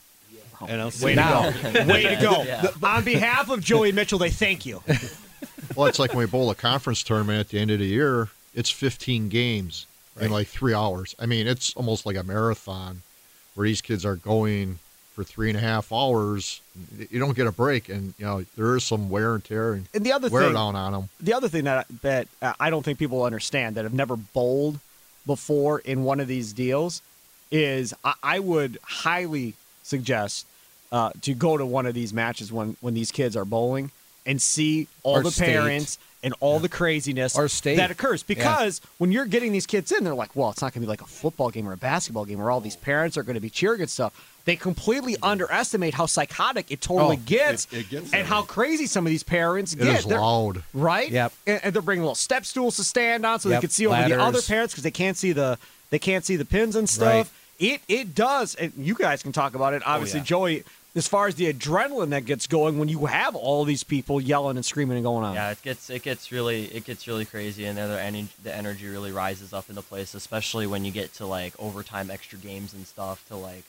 And 0.67 0.81
I'll 0.81 0.91
say 0.91 1.07
Way 1.07 1.15
Now. 1.15 1.51
to 1.51 1.71
go. 1.73 1.85
Way 1.87 2.03
to 2.03 2.21
go. 2.21 2.43
The- 2.79 2.87
on 2.87 3.03
behalf 3.03 3.49
of 3.49 3.61
Joey 3.63 3.91
Mitchell, 3.91 4.19
they 4.19 4.29
thank 4.29 4.65
you. 4.65 4.81
Well, 5.75 5.87
it's 5.87 5.99
like 5.99 6.11
when 6.11 6.19
we 6.19 6.25
bowl 6.25 6.49
a 6.49 6.55
conference 6.55 7.03
tournament 7.03 7.39
at 7.39 7.49
the 7.49 7.59
end 7.59 7.71
of 7.71 7.79
the 7.79 7.85
year. 7.85 8.29
It's 8.55 8.69
15 8.71 9.29
games 9.29 9.85
in 10.19 10.31
like 10.31 10.47
three 10.47 10.73
hours. 10.73 11.13
I 11.19 11.27
mean, 11.27 11.45
it's 11.47 11.75
almost 11.75 12.05
like 12.07 12.15
a 12.15 12.23
marathon 12.23 13.03
where 13.53 13.67
these 13.67 13.81
kids 13.81 14.03
are 14.03 14.15
going 14.15 14.79
for 15.13 15.23
three 15.23 15.49
and 15.49 15.57
a 15.57 15.61
half 15.61 15.91
hours. 15.93 16.61
You 17.11 17.19
don't 17.19 17.35
get 17.35 17.45
a 17.45 17.51
break, 17.51 17.89
and 17.89 18.15
you 18.17 18.25
know 18.25 18.43
there 18.55 18.75
is 18.75 18.83
some 18.83 19.09
wear 19.11 19.35
and 19.35 19.43
tear 19.43 19.73
and 19.73 19.87
And 19.93 20.03
the 20.03 20.11
other 20.11 20.29
wear 20.29 20.43
thing, 20.45 20.53
down 20.53 20.75
on 20.75 20.91
them. 20.93 21.09
the 21.19 21.33
other 21.33 21.47
thing 21.49 21.65
that 21.65 21.85
that 22.01 22.27
uh, 22.41 22.53
I 22.59 22.69
don't 22.71 22.83
think 22.83 22.97
people 22.97 23.23
understand 23.23 23.75
that 23.75 23.83
have 23.83 23.93
never 23.93 24.15
bowled 24.15 24.79
before 25.27 25.79
in 25.79 26.03
one 26.03 26.19
of 26.19 26.27
these 26.27 26.53
deals 26.53 27.01
is 27.51 27.93
I, 28.03 28.13
I 28.23 28.39
would 28.39 28.77
highly 28.83 29.53
suggest 29.87 30.45
uh, 30.91 31.11
to 31.21 31.33
go 31.33 31.57
to 31.57 31.65
one 31.65 31.85
of 31.85 31.93
these 31.93 32.13
matches 32.13 32.51
when 32.51 32.75
when 32.81 32.93
these 32.93 33.11
kids 33.11 33.35
are 33.35 33.45
bowling 33.45 33.91
and 34.25 34.41
see 34.41 34.87
all 35.03 35.17
Or 35.17 35.23
the 35.23 35.31
state. 35.31 35.47
parents 35.47 35.97
and 36.23 36.33
all 36.39 36.59
the 36.59 36.67
craziness 36.69 37.33
that 37.63 37.91
occurs. 37.91 38.23
Because 38.23 38.81
when 38.97 39.11
you're 39.11 39.25
getting 39.25 39.51
these 39.51 39.65
kids 39.65 39.91
in 39.91 40.03
they're 40.03 40.15
like 40.15 40.35
well 40.35 40.49
it's 40.49 40.61
not 40.61 40.73
going 40.73 40.81
to 40.81 40.85
be 40.87 40.89
like 40.89 41.01
a 41.01 41.05
football 41.05 41.49
game 41.49 41.67
or 41.67 41.73
a 41.73 41.77
basketball 41.77 42.25
game 42.25 42.39
where 42.39 42.51
all 42.51 42.59
these 42.59 42.75
parents 42.75 43.17
are 43.17 43.23
going 43.23 43.35
to 43.35 43.41
be 43.41 43.49
cheering 43.49 43.81
and 43.81 43.89
stuff. 43.89 44.13
They 44.45 44.55
completely 44.55 45.17
underestimate 45.21 45.93
how 45.93 46.05
psychotic 46.05 46.71
it 46.71 46.79
totally 46.79 47.17
Oh, 47.17 47.21
gets, 47.25 47.67
it- 47.71 47.79
it 47.79 47.89
gets 47.89 48.13
and 48.13 48.25
how 48.25 48.41
crazy 48.43 48.85
some 48.87 49.05
of 49.05 49.09
these 49.09 49.23
parents 49.23 49.73
It 49.73 49.79
get. 49.79 49.99
is 49.99 50.05
They're- 50.05 50.19
loud. 50.19 50.63
right? 50.73 51.09
Yep. 51.11 51.33
And, 51.45 51.59
and 51.65 51.73
they're 51.73 51.81
bringing 51.81 52.03
little 52.03 52.15
step 52.15 52.45
stools 52.45 52.77
to 52.77 52.83
stand 52.85 53.25
on 53.25 53.39
so 53.41 53.49
Yep, 53.49 53.57
they 53.57 53.61
can 53.61 53.69
see 53.69 53.87
over 53.87 54.07
the 54.07 54.19
other 54.21 54.41
parents 54.41 54.73
because 54.73 54.83
they 54.83 54.91
can't 54.91 55.17
see 55.17 55.31
the 55.33 55.57
they 55.89 55.99
can't 55.99 56.25
see 56.25 56.35
the 56.37 56.45
pins 56.45 56.75
and 56.75 56.89
stuff. 56.89 57.31
It 57.59 57.81
it 57.87 58.13
does, 58.13 58.55
and 58.55 58.71
you 58.77 58.93
guys 58.93 59.23
can 59.23 59.31
talk 59.31 59.55
about 59.55 59.73
it. 59.73 59.81
Obviously, 59.85 60.19
yeah. 60.19 60.25
Joey, 60.25 60.63
as 60.95 61.07
far 61.07 61.27
as 61.27 61.35
the 61.35 61.51
adrenaline 61.51 62.09
that 62.09 62.25
gets 62.25 62.45
going 62.45 62.77
when 62.77 62.87
you 62.87 63.05
have 63.07 63.35
all 63.35 63.63
these 63.65 63.83
people 63.83 64.21
yelling 64.21 64.57
and 64.57 64.65
screaming 64.65 64.97
and 64.97 65.03
going 65.03 65.25
on. 65.25 65.33
Yeah, 65.33 65.51
it 65.51 65.61
gets 65.63 65.89
it 65.89 66.03
gets 66.03 66.31
really 66.31 66.65
it 66.65 66.85
gets 66.85 67.07
really 67.07 67.25
crazy, 67.25 67.65
and 67.65 67.77
the 67.77 67.99
energy 68.01 68.27
the 68.43 68.55
energy 68.55 68.87
really 68.87 69.11
rises 69.11 69.53
up 69.53 69.69
into 69.69 69.81
place, 69.81 70.13
especially 70.13 70.67
when 70.67 70.85
you 70.85 70.91
get 70.91 71.13
to 71.15 71.25
like 71.25 71.53
overtime, 71.59 72.11
extra 72.11 72.37
games 72.37 72.73
and 72.73 72.85
stuff 72.85 73.27
to 73.29 73.35
like 73.35 73.63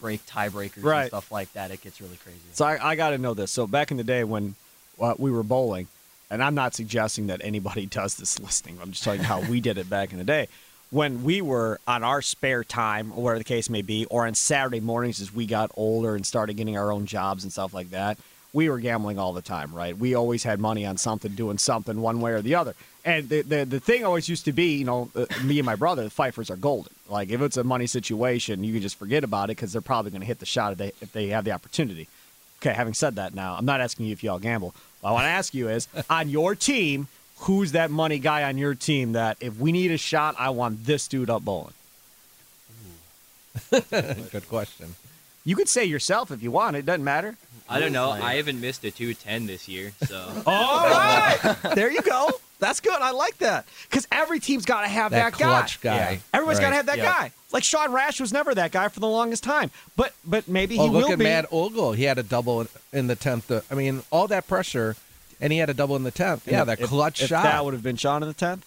break 0.00 0.24
tiebreakers 0.26 0.82
Right. 0.84 1.00
and 1.02 1.08
stuff 1.08 1.32
like 1.32 1.52
that. 1.54 1.70
It 1.70 1.80
gets 1.80 2.00
really 2.00 2.16
crazy. 2.16 2.38
So 2.52 2.66
I, 2.66 2.90
I 2.90 2.96
got 2.96 3.10
to 3.10 3.18
know 3.18 3.32
this. 3.32 3.50
So 3.50 3.66
back 3.66 3.90
in 3.90 3.96
the 3.96 4.04
day 4.04 4.24
when 4.24 4.54
uh, 5.00 5.14
we 5.18 5.30
were 5.30 5.42
bowling, 5.42 5.88
and 6.30 6.42
I'm 6.42 6.54
not 6.54 6.74
suggesting 6.74 7.28
that 7.28 7.40
anybody 7.42 7.86
does 8.00 8.16
this 8.16 8.38
listening. 8.38 8.78
I'm 8.82 8.90
just 8.90 9.04
telling 9.04 9.20
you 9.20 9.26
how 9.26 9.40
we 9.40 9.60
did 9.60 9.78
it 9.78 9.88
back 9.88 10.12
in 10.12 10.18
the 10.18 10.24
day. 10.24 10.48
When 10.94 11.24
we 11.24 11.42
were 11.42 11.80
on 11.88 12.04
our 12.04 12.22
spare 12.22 12.62
time, 12.62 13.10
or 13.16 13.24
whatever 13.24 13.38
the 13.38 13.44
case 13.44 13.68
may 13.68 13.82
be, 13.82 14.04
or 14.04 14.28
on 14.28 14.34
Saturday 14.36 14.78
mornings 14.78 15.20
as 15.20 15.34
we 15.34 15.44
got 15.44 15.72
older 15.76 16.14
and 16.14 16.24
started 16.24 16.54
getting 16.54 16.78
our 16.78 16.92
own 16.92 17.04
jobs 17.04 17.42
and 17.42 17.52
stuff 17.52 17.74
like 17.74 17.90
that, 17.90 18.16
we 18.52 18.68
were 18.68 18.78
gambling 18.78 19.18
all 19.18 19.32
the 19.32 19.42
time, 19.42 19.74
right? 19.74 19.98
We 19.98 20.14
always 20.14 20.44
had 20.44 20.60
money 20.60 20.86
on 20.86 20.96
something, 20.96 21.32
doing 21.32 21.58
something 21.58 22.00
one 22.00 22.20
way 22.20 22.30
or 22.30 22.42
the 22.42 22.54
other. 22.54 22.76
And 23.04 23.28
the 23.28 23.42
the, 23.42 23.64
the 23.64 23.80
thing 23.80 24.04
always 24.04 24.28
used 24.28 24.44
to 24.44 24.52
be, 24.52 24.76
you 24.76 24.84
know, 24.84 25.10
uh, 25.16 25.26
me 25.42 25.58
and 25.58 25.66
my 25.66 25.74
brother, 25.74 26.04
the 26.04 26.10
Pfeiffers 26.10 26.48
are 26.48 26.54
golden. 26.54 26.92
Like 27.08 27.30
if 27.30 27.40
it's 27.40 27.56
a 27.56 27.64
money 27.64 27.88
situation, 27.88 28.62
you 28.62 28.72
can 28.72 28.80
just 28.80 28.96
forget 28.96 29.24
about 29.24 29.46
it 29.46 29.56
because 29.56 29.72
they're 29.72 29.82
probably 29.82 30.12
going 30.12 30.20
to 30.20 30.28
hit 30.28 30.38
the 30.38 30.46
shot 30.46 30.70
if 30.70 30.78
they 30.78 30.92
if 31.00 31.12
they 31.12 31.26
have 31.30 31.44
the 31.44 31.50
opportunity. 31.50 32.06
Okay, 32.62 32.72
having 32.72 32.94
said 32.94 33.16
that, 33.16 33.34
now 33.34 33.56
I'm 33.58 33.64
not 33.64 33.80
asking 33.80 34.06
you 34.06 34.12
if 34.12 34.22
y'all 34.22 34.38
gamble. 34.38 34.72
What 35.00 35.10
I 35.10 35.12
want 35.12 35.24
to 35.24 35.30
ask 35.30 35.54
you 35.54 35.68
is 35.68 35.88
on 36.08 36.28
your 36.28 36.54
team, 36.54 37.08
who's 37.44 37.72
that 37.72 37.90
money 37.90 38.18
guy 38.18 38.42
on 38.44 38.58
your 38.58 38.74
team 38.74 39.12
that 39.12 39.36
if 39.40 39.56
we 39.58 39.72
need 39.72 39.90
a 39.90 39.98
shot, 39.98 40.34
I 40.38 40.50
want 40.50 40.84
this 40.84 41.08
dude 41.08 41.30
up 41.30 41.44
bowling? 41.44 41.72
Good 43.70 44.48
question. 44.48 44.94
You 45.44 45.56
could 45.56 45.68
say 45.68 45.84
yourself 45.84 46.30
if 46.30 46.42
you 46.42 46.50
want. 46.50 46.76
It 46.76 46.86
doesn't 46.86 47.04
matter. 47.04 47.36
I 47.68 47.80
don't 47.80 47.92
know. 47.92 48.10
I 48.10 48.34
haven't 48.34 48.60
missed 48.60 48.84
a 48.84 48.90
210 48.90 49.46
this 49.46 49.68
year, 49.68 49.92
so 50.06 50.16
All 50.46 50.86
right, 50.88 51.56
there 51.74 51.90
you 51.90 52.02
go. 52.02 52.30
That's 52.58 52.80
good. 52.80 53.00
I 53.00 53.10
like 53.10 53.38
that 53.38 53.66
because 53.90 54.06
every 54.12 54.38
team's 54.40 54.64
got 54.64 54.82
to 54.82 54.88
have 54.88 55.10
That 55.12 55.32
that, 55.32 55.38
clutch 55.38 55.80
guy. 55.80 55.96
guy. 55.98 56.10
Yeah. 56.12 56.18
Everyone's 56.34 56.60
got 56.60 56.70
to 56.70 56.76
have 56.76 56.86
that 56.86 56.98
Yeah. 56.98 57.04
guy. 57.04 57.32
Like 57.52 57.64
Sean 57.64 57.92
Rash 57.92 58.20
was 58.20 58.32
never 58.32 58.54
that 58.54 58.70
guy 58.72 58.88
for 58.88 59.00
the 59.00 59.08
longest 59.08 59.44
time, 59.44 59.70
but 59.96 60.12
but 60.24 60.46
maybe 60.48 60.78
oh, 60.78 60.82
he 60.84 60.88
Oh, 60.88 60.92
look 60.92 61.04
will 61.06 61.12
at 61.12 61.18
be. 61.18 61.24
Matt 61.24 61.46
Ogle. 61.50 61.92
He 61.92 62.04
had 62.04 62.18
a 62.18 62.22
double 62.22 62.62
in- 62.62 62.68
in 62.92 63.06
the 63.06 63.16
tenth. 63.16 63.50
Uh, 63.50 63.60
I 63.70 63.74
mean, 63.74 64.02
all 64.10 64.28
that 64.28 64.46
pressure, 64.46 64.96
and 65.44 65.52
he 65.52 65.58
had 65.60 65.70
a 65.70 65.74
double 65.74 65.94
in 65.94 66.02
the 66.02 66.10
tenth. 66.10 66.48
Yeah, 66.48 66.64
that 66.64 66.80
if, 66.80 66.88
clutch 66.88 67.22
if 67.22 67.28
shot. 67.28 67.44
That 67.44 67.64
would 67.64 67.74
have 67.74 67.82
been 67.84 67.96
Sean 67.96 68.22
in 68.22 68.28
the 68.28 68.34
tenth. 68.34 68.66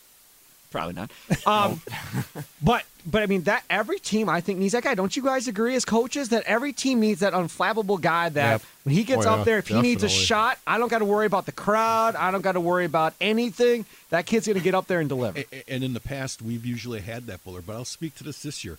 Probably 0.72 0.94
not. 0.94 1.12
Um, 1.48 1.82
but 2.62 2.84
but 3.10 3.24
I 3.24 3.26
mean 3.26 3.44
that 3.44 3.64
every 3.70 4.00
team 4.00 4.28
I 4.28 4.42
think 4.42 4.60
needs 4.60 4.74
that 4.74 4.84
guy. 4.84 4.96
Don't 4.96 5.16
you 5.16 5.24
guys 5.24 5.48
agree 5.48 5.76
as 5.76 5.86
coaches 5.86 6.30
that 6.30 6.44
every 6.44 6.74
team 6.74 7.00
needs 7.00 7.22
that 7.22 7.32
unflappable 7.34 8.02
guy 8.02 8.28
that 8.30 8.52
Yep. 8.52 8.62
when 8.84 8.96
he 8.96 9.04
gets 9.06 9.26
Oh, 9.26 9.30
up 9.32 9.38
yeah, 9.40 9.44
there, 9.46 9.58
if 9.60 9.68
he 9.70 9.82
needs 9.82 10.04
a 10.04 10.10
shot, 10.10 10.60
I 10.68 10.78
don't 10.78 10.90
got 10.90 11.00
to 11.00 11.06
worry 11.06 11.26
about 11.26 11.46
the 11.46 11.54
crowd. 11.54 12.16
I 12.18 12.32
don't 12.32 12.42
got 12.42 12.54
to 12.54 12.60
worry 12.60 12.84
about 12.84 13.14
anything. 13.22 13.86
That 14.10 14.26
kid's 14.26 14.46
going 14.46 14.58
to 14.58 14.64
get 14.64 14.76
up 14.76 14.88
there 14.88 15.00
and 15.00 15.08
deliver. 15.08 15.40
A- 15.40 15.46
a- 15.54 15.64
And 15.74 15.84
in 15.86 15.94
the 15.94 16.02
past, 16.02 16.42
we've 16.42 16.66
usually 16.66 17.00
had 17.00 17.28
that 17.28 17.44
bowler, 17.46 17.62
but 17.62 17.74
I'll 17.78 17.86
speak 17.86 18.16
to 18.16 18.26
this 18.26 18.42
this 18.44 18.66
year. 18.66 18.78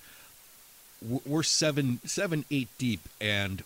We're- 1.01 1.23
We're 1.25 1.43
seven, 1.43 2.01
seven, 2.05 2.45
eight 2.51 2.69
deep, 2.77 3.01
and 3.19 3.63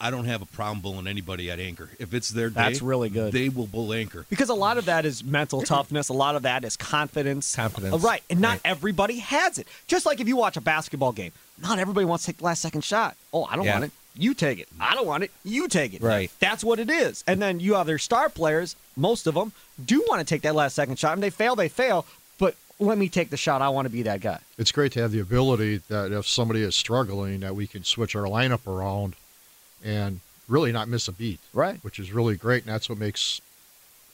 I 0.00 0.10
don't 0.10 0.24
have 0.24 0.40
a 0.40 0.46
problem 0.46 0.80
bowling 0.80 1.06
anybody 1.06 1.50
at 1.50 1.60
anchor. 1.60 1.90
If 1.98 2.14
it's 2.14 2.30
their 2.30 2.48
day, 2.48 2.54
That's 2.54 2.80
really 2.80 3.10
good. 3.10 3.32
They 3.32 3.50
will 3.50 3.66
bull 3.66 3.92
anchor. 3.92 4.24
Because 4.30 4.48
a 4.48 4.54
lot 4.54 4.78
of 4.78 4.86
that 4.86 5.04
is 5.04 5.22
mental 5.22 5.60
toughness. 5.60 6.08
A 6.08 6.14
lot 6.14 6.36
of 6.36 6.42
that 6.42 6.64
is 6.64 6.76
confidence. 6.76 7.54
Confidence. 7.54 7.94
Uh, 7.94 7.98
Right. 7.98 8.22
And 8.30 8.40
not 8.40 8.52
Right. 8.52 8.60
everybody 8.64 9.18
has 9.18 9.58
it. 9.58 9.66
Just 9.86 10.06
like 10.06 10.18
if 10.20 10.26
you 10.26 10.36
watch 10.36 10.56
a 10.56 10.60
basketball 10.62 11.12
game, 11.12 11.32
not 11.60 11.78
everybody 11.78 12.06
wants 12.06 12.24
to 12.24 12.32
take 12.32 12.38
the 12.38 12.44
last 12.44 12.62
second 12.62 12.82
shot. 12.82 13.14
Oh, 13.32 13.44
I 13.44 13.56
don't 13.56 13.66
Yeah. 13.66 13.72
want 13.74 13.84
it. 13.84 13.90
You 14.16 14.32
take 14.34 14.58
it. 14.58 14.68
I 14.80 14.94
don't 14.94 15.06
want 15.06 15.22
it. 15.22 15.30
You 15.44 15.68
take 15.68 15.92
it. 15.94 16.00
Right. 16.02 16.30
That's 16.40 16.64
what 16.64 16.78
it 16.78 16.90
is. 16.90 17.22
And 17.26 17.40
then 17.40 17.60
you 17.60 17.74
have 17.74 17.86
their 17.86 17.98
star 17.98 18.28
players, 18.28 18.76
most 18.96 19.26
of 19.26 19.34
them, 19.34 19.52
do 19.84 20.02
want 20.08 20.20
to 20.20 20.24
take 20.24 20.42
that 20.42 20.54
last 20.54 20.74
second 20.74 20.98
shot. 20.98 21.12
And 21.12 21.22
they 21.22 21.30
fail, 21.30 21.54
they 21.54 21.68
fail. 21.68 22.06
But 22.38 22.56
let 22.78 22.96
me 22.98 23.08
take 23.10 23.28
the 23.30 23.36
shot. 23.36 23.60
I 23.62 23.68
want 23.68 23.84
to 23.86 23.90
be 23.90 24.02
that 24.02 24.20
guy. 24.22 24.38
It's 24.58 24.72
great 24.72 24.92
to 24.92 25.02
have 25.02 25.12
the 25.12 25.20
ability 25.20 25.82
that 25.88 26.10
if 26.10 26.26
somebody 26.26 26.62
is 26.62 26.74
struggling, 26.74 27.40
that 27.40 27.54
we 27.54 27.66
can 27.66 27.84
switch 27.84 28.16
our 28.16 28.24
lineup 28.24 28.66
around 28.66 29.14
and 29.84 30.20
really 30.48 30.72
not 30.72 30.88
miss 30.88 31.08
a 31.08 31.12
beat. 31.12 31.40
Right. 31.52 31.78
Which 31.82 31.98
is 31.98 32.12
really 32.12 32.36
great, 32.36 32.64
and 32.64 32.72
that's 32.72 32.88
what 32.88 32.98
makes 32.98 33.40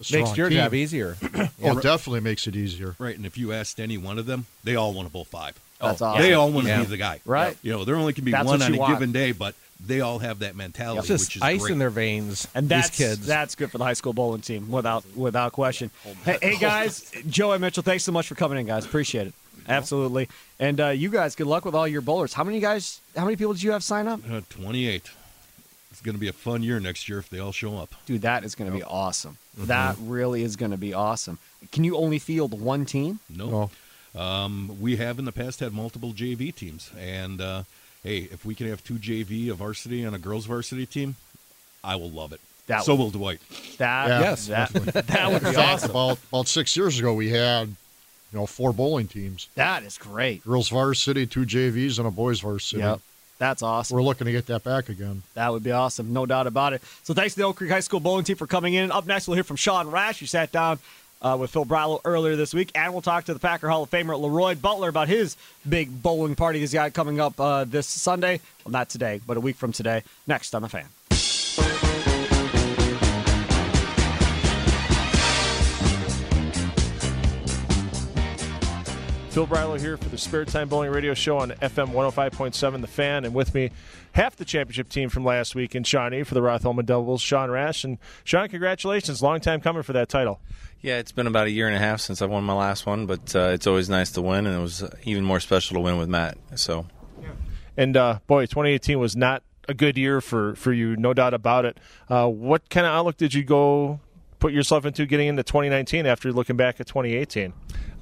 a 0.01 0.05
strong 0.05 0.25
Makes 0.25 0.37
your 0.37 0.49
team. 0.51 0.59
job 0.59 0.75
easier. 0.75 1.17
Oh, 1.63 1.81
definitely 1.81 2.21
makes 2.21 2.47
it 2.47 2.55
easier. 2.55 2.95
Right, 2.99 3.17
and 3.17 3.25
if 3.27 3.37
you 3.39 3.53
asked 3.53 3.81
any 3.81 3.97
one 3.99 4.19
of 4.19 4.27
them, 4.27 4.47
they 4.63 4.77
all 4.77 4.93
want 4.93 5.09
to 5.09 5.13
bowl 5.13 5.25
five. 5.25 5.59
That's 5.81 6.01
Oh, 6.03 6.07
awesome. 6.07 6.23
They 6.23 6.33
all 6.35 6.51
want 6.53 6.67
to 6.67 6.73
Yeah. 6.73 6.81
be 6.81 6.87
the 6.87 6.97
guy. 6.99 7.21
Right. 7.25 7.57
You 7.63 7.73
know, 7.73 7.85
there 7.85 7.97
only 7.97 8.13
can 8.13 8.25
be 8.25 8.31
That's 8.31 8.47
one 8.47 8.63
on 8.63 8.73
a 8.75 8.77
want. 8.79 8.93
given 8.93 9.11
day, 9.13 9.33
but 9.33 9.55
they 9.85 10.01
all 10.03 10.19
have 10.21 10.41
that 10.41 10.55
mentality, 10.55 10.99
It's 11.01 11.09
just 11.09 11.27
which 11.29 11.37
is 11.37 11.43
ice 11.43 11.61
great. 11.63 11.73
in 11.73 11.79
their 11.79 11.91
veins. 11.91 12.47
And 12.55 12.69
these 12.69 12.83
that's 12.85 12.97
kids. 12.97 13.27
that's 13.27 13.55
good 13.57 13.71
for 13.71 13.79
the 13.79 13.85
high 13.85 13.95
school 13.95 14.13
bowling 14.13 14.43
team, 14.43 14.71
without 14.71 15.05
without 15.17 15.53
question. 15.53 15.91
Hey, 16.25 16.39
hey 16.41 16.57
guys, 16.59 17.11
Joe 17.29 17.53
and 17.53 17.61
Mitchell, 17.63 17.83
thanks 17.83 18.05
so 18.05 18.13
much 18.13 18.29
for 18.29 18.35
coming 18.37 18.59
in, 18.59 18.67
guys. 18.67 18.85
Appreciate 18.85 19.27
it. 19.29 19.35
Absolutely. 19.69 20.29
And 20.61 20.81
uh, 20.81 20.89
you 20.89 21.11
guys, 21.11 21.35
good 21.35 21.47
luck 21.49 21.65
with 21.65 21.75
all 21.75 21.89
your 21.89 22.01
bowlers. 22.03 22.33
How 22.35 22.45
many 22.45 22.61
guys? 22.61 23.01
How 23.17 23.25
many 23.25 23.37
people 23.37 23.55
did 23.55 23.63
you 23.63 23.73
have 23.73 23.83
sign 23.83 24.07
up? 24.07 24.21
Uh, 24.31 24.43
28. 24.51 25.11
It's 25.97 26.03
going 26.05 26.15
to 26.15 26.21
be 26.21 26.29
a 26.29 26.33
fun 26.35 26.63
year 26.63 26.79
next 26.79 27.09
year 27.09 27.19
if 27.19 27.31
they 27.31 27.39
all 27.39 27.53
show 27.53 27.79
up. 27.79 27.95
Dude, 28.05 28.21
that 28.21 28.45
is 28.45 28.55
going 28.55 28.71
to 28.71 28.77
be 28.77 28.83
awesome. 28.83 29.39
Mm-hmm. 29.57 29.69
That 29.69 29.97
really 29.99 30.43
is 30.43 30.55
going 30.55 30.73
to 30.73 30.77
be 30.77 30.93
awesome. 30.93 31.39
Can 31.73 31.85
you 31.85 31.97
only 31.97 32.19
field 32.19 32.61
one 32.61 32.85
team? 32.85 33.21
No. 33.35 33.71
Um, 34.15 34.77
we 34.79 34.97
have 34.97 35.19
in 35.19 35.25
the 35.25 35.33
past 35.33 35.61
had 35.61 35.73
multiple 35.73 36.13
JV 36.13 36.55
teams. 36.55 36.91
And, 36.99 37.41
uh, 37.41 37.63
hey, 38.05 38.29
if 38.31 38.45
we 38.45 38.55
can 38.55 38.69
have 38.69 38.85
two 38.85 38.97
JV, 38.97 39.51
a 39.51 39.55
varsity, 39.55 40.05
and 40.05 40.15
a 40.15 40.19
girls 40.19 40.45
varsity 40.45 40.85
team, 40.85 41.17
I 41.83 41.97
will 41.97 42.11
love 42.11 42.35
it. 42.35 42.43
That 42.67 42.85
so 42.85 42.95
would- 42.95 43.03
will 43.05 43.11
Dwight. 43.11 43.41
That 43.79 44.09
Yeah, 44.09 44.21
Yes, 44.21 44.47
that, 44.49 44.73
that 45.07 45.33
would 45.33 45.45
be 45.45 45.57
awesome. 45.57 45.91
about 45.93 46.19
about 46.31 46.47
six 46.47 46.77
years 46.77 46.99
ago, 46.99 47.15
we 47.15 47.31
had 47.31 47.69
you 47.69 47.75
know 48.39 48.45
four 48.45 48.75
bowling 48.75 49.09
teams: 49.09 49.49
That 49.55 49.83
is 49.83 49.97
great. 49.97 50.45
girls 50.45 50.69
varsity, 50.69 51.27
two 51.27 51.47
JVs, 51.47 51.99
and 51.99 52.07
a 52.07 52.11
boys 52.11 52.41
varsity. 52.41 52.83
Yep. 52.83 53.01
That's 53.39 53.63
awesome. 53.63 53.95
We're 53.95 54.03
looking 54.03 54.25
to 54.25 54.33
get 54.33 54.47
that 54.47 54.65
back 54.65 54.89
again. 54.89 55.23
That 55.35 55.53
would 55.53 55.63
be 55.63 55.73
awesome, 55.73 56.13
no 56.13 56.25
doubt 56.25 56.47
about 56.47 56.73
it. 56.73 56.83
So 57.03 57.13
thanks 57.13 57.35
to 57.35 57.41
the 57.41 57.47
Oak 57.47 57.57
Creek 57.57 57.71
High 57.71 57.81
School 57.81 58.01
bowling 58.01 58.25
team 58.25 58.37
for 58.37 58.47
coming 58.47 58.75
in. 58.75 58.91
Up 58.91 59.07
next, 59.07 59.29
we'll 59.29 59.35
hear 59.35 59.45
from 59.45 59.57
Sean 59.57 59.91
Rash, 59.91 60.21
who 60.21 60.27
sat 60.27 60.53
down 60.53 60.79
uh, 61.23 61.37
with 61.39 61.51
Phil 61.51 61.67
Brylow 61.67 62.01
earlier 62.05 62.37
this 62.37 62.55
week, 62.55 62.71
and 62.75 62.93
we'll 62.93 63.03
talk 63.03 63.25
to 63.25 63.35
the 63.35 63.41
Packer 63.41 63.69
Hall 63.69 63.83
of 63.83 63.91
Famer 63.91 64.19
Leroy 64.19 64.55
Butler 64.55 64.89
about 64.89 65.09
his 65.09 65.37
big 65.69 66.03
bowling 66.03 66.35
party 66.35 66.61
he's 66.61 66.73
got 66.73 66.93
coming 66.95 67.21
up 67.21 67.39
uh, 67.41 67.65
this 67.65 67.87
Sunday. 67.87 68.41
Well, 68.65 68.73
not 68.73 68.89
today, 68.89 69.21
but 69.27 69.37
a 69.37 69.41
week 69.41 69.57
from 69.57 69.73
today. 69.73 70.03
Next 70.27 70.55
on 70.55 70.63
the 70.63 70.69
Fan. 70.69 70.87
Phil 79.37 79.47
Brylow 79.47 79.79
here 79.79 79.99
for 79.99 80.09
the 80.09 80.17
Spare 80.17 80.47
Time 80.47 80.67
Bowling 80.67 80.91
Radio 80.91 81.13
Show 81.13 81.37
on 81.37 81.51
FM 81.51 81.93
105.7 81.93 82.81
The 82.81 82.87
Fan, 82.87 83.27
and 83.27 83.35
with 83.35 83.55
me, 83.55 83.71
half 84.13 84.35
the 84.35 84.47
championship 84.47 84.89
team 84.89 85.11
from 85.11 85.27
last 85.27 85.55
week 85.55 85.75
in 85.75 85.85
Shawnee 85.85 86.23
for 86.23 86.33
the 86.33 86.41
Roth/Holman 86.41 86.87
Doubles, 86.87 87.21
Sean 87.21 87.51
Rash. 87.51 87.85
And 87.85 87.99
Sean, 88.25 88.49
congratulations. 88.49 89.21
Long 89.21 89.41
time 89.41 89.61
coming 89.61 89.83
for 89.83 89.93
that 89.93 90.09
title. 90.09 90.41
Yeah, 90.81 90.97
it's 90.97 91.13
been 91.13 91.27
about 91.27 91.49
a 91.49 91.51
year 91.51 91.67
and 91.67 91.77
a 91.77 91.79
half 91.79 92.01
since 92.01 92.23
I 92.23 92.25
won 92.25 92.45
my 92.45 92.55
last 92.55 92.87
one, 92.87 93.05
but 93.05 93.37
uh, 93.37 93.51
it's 93.53 93.67
always 93.67 93.91
nice 93.91 94.11
to 94.13 94.23
win, 94.23 94.47
and 94.47 94.57
it 94.57 94.63
was 94.63 94.83
even 95.05 95.23
more 95.23 95.41
special 95.41 95.75
to 95.75 95.81
win 95.81 95.99
with 95.99 96.09
Matt. 96.09 96.39
So, 96.55 96.87
yeah. 97.21 97.33
And 97.77 97.95
uh, 97.95 98.21
boy, 98.27 98.47
2018 98.47 98.99
was 98.99 99.17
not 99.17 99.43
a 99.69 99.75
good 99.75 99.99
year 99.99 100.23
for, 100.23 100.55
for 100.55 100.73
you, 100.73 100.97
no 100.97 101.13
doubt 101.13 101.35
about 101.35 101.67
it. 101.67 101.77
Uh, 102.09 102.27
what 102.27 102.71
kind 102.71 102.87
of 102.87 102.95
outlook 102.95 103.19
did 103.19 103.35
you 103.35 103.45
go 103.45 104.01
put 104.39 104.53
yourself 104.53 104.85
into 104.85 105.07
getting 105.07 105.29
into 105.29 105.43
2019 105.43 106.07
after 106.07 106.33
looking 106.33 106.57
back 106.57 106.81
at 106.81 106.87
2018? 106.87 107.53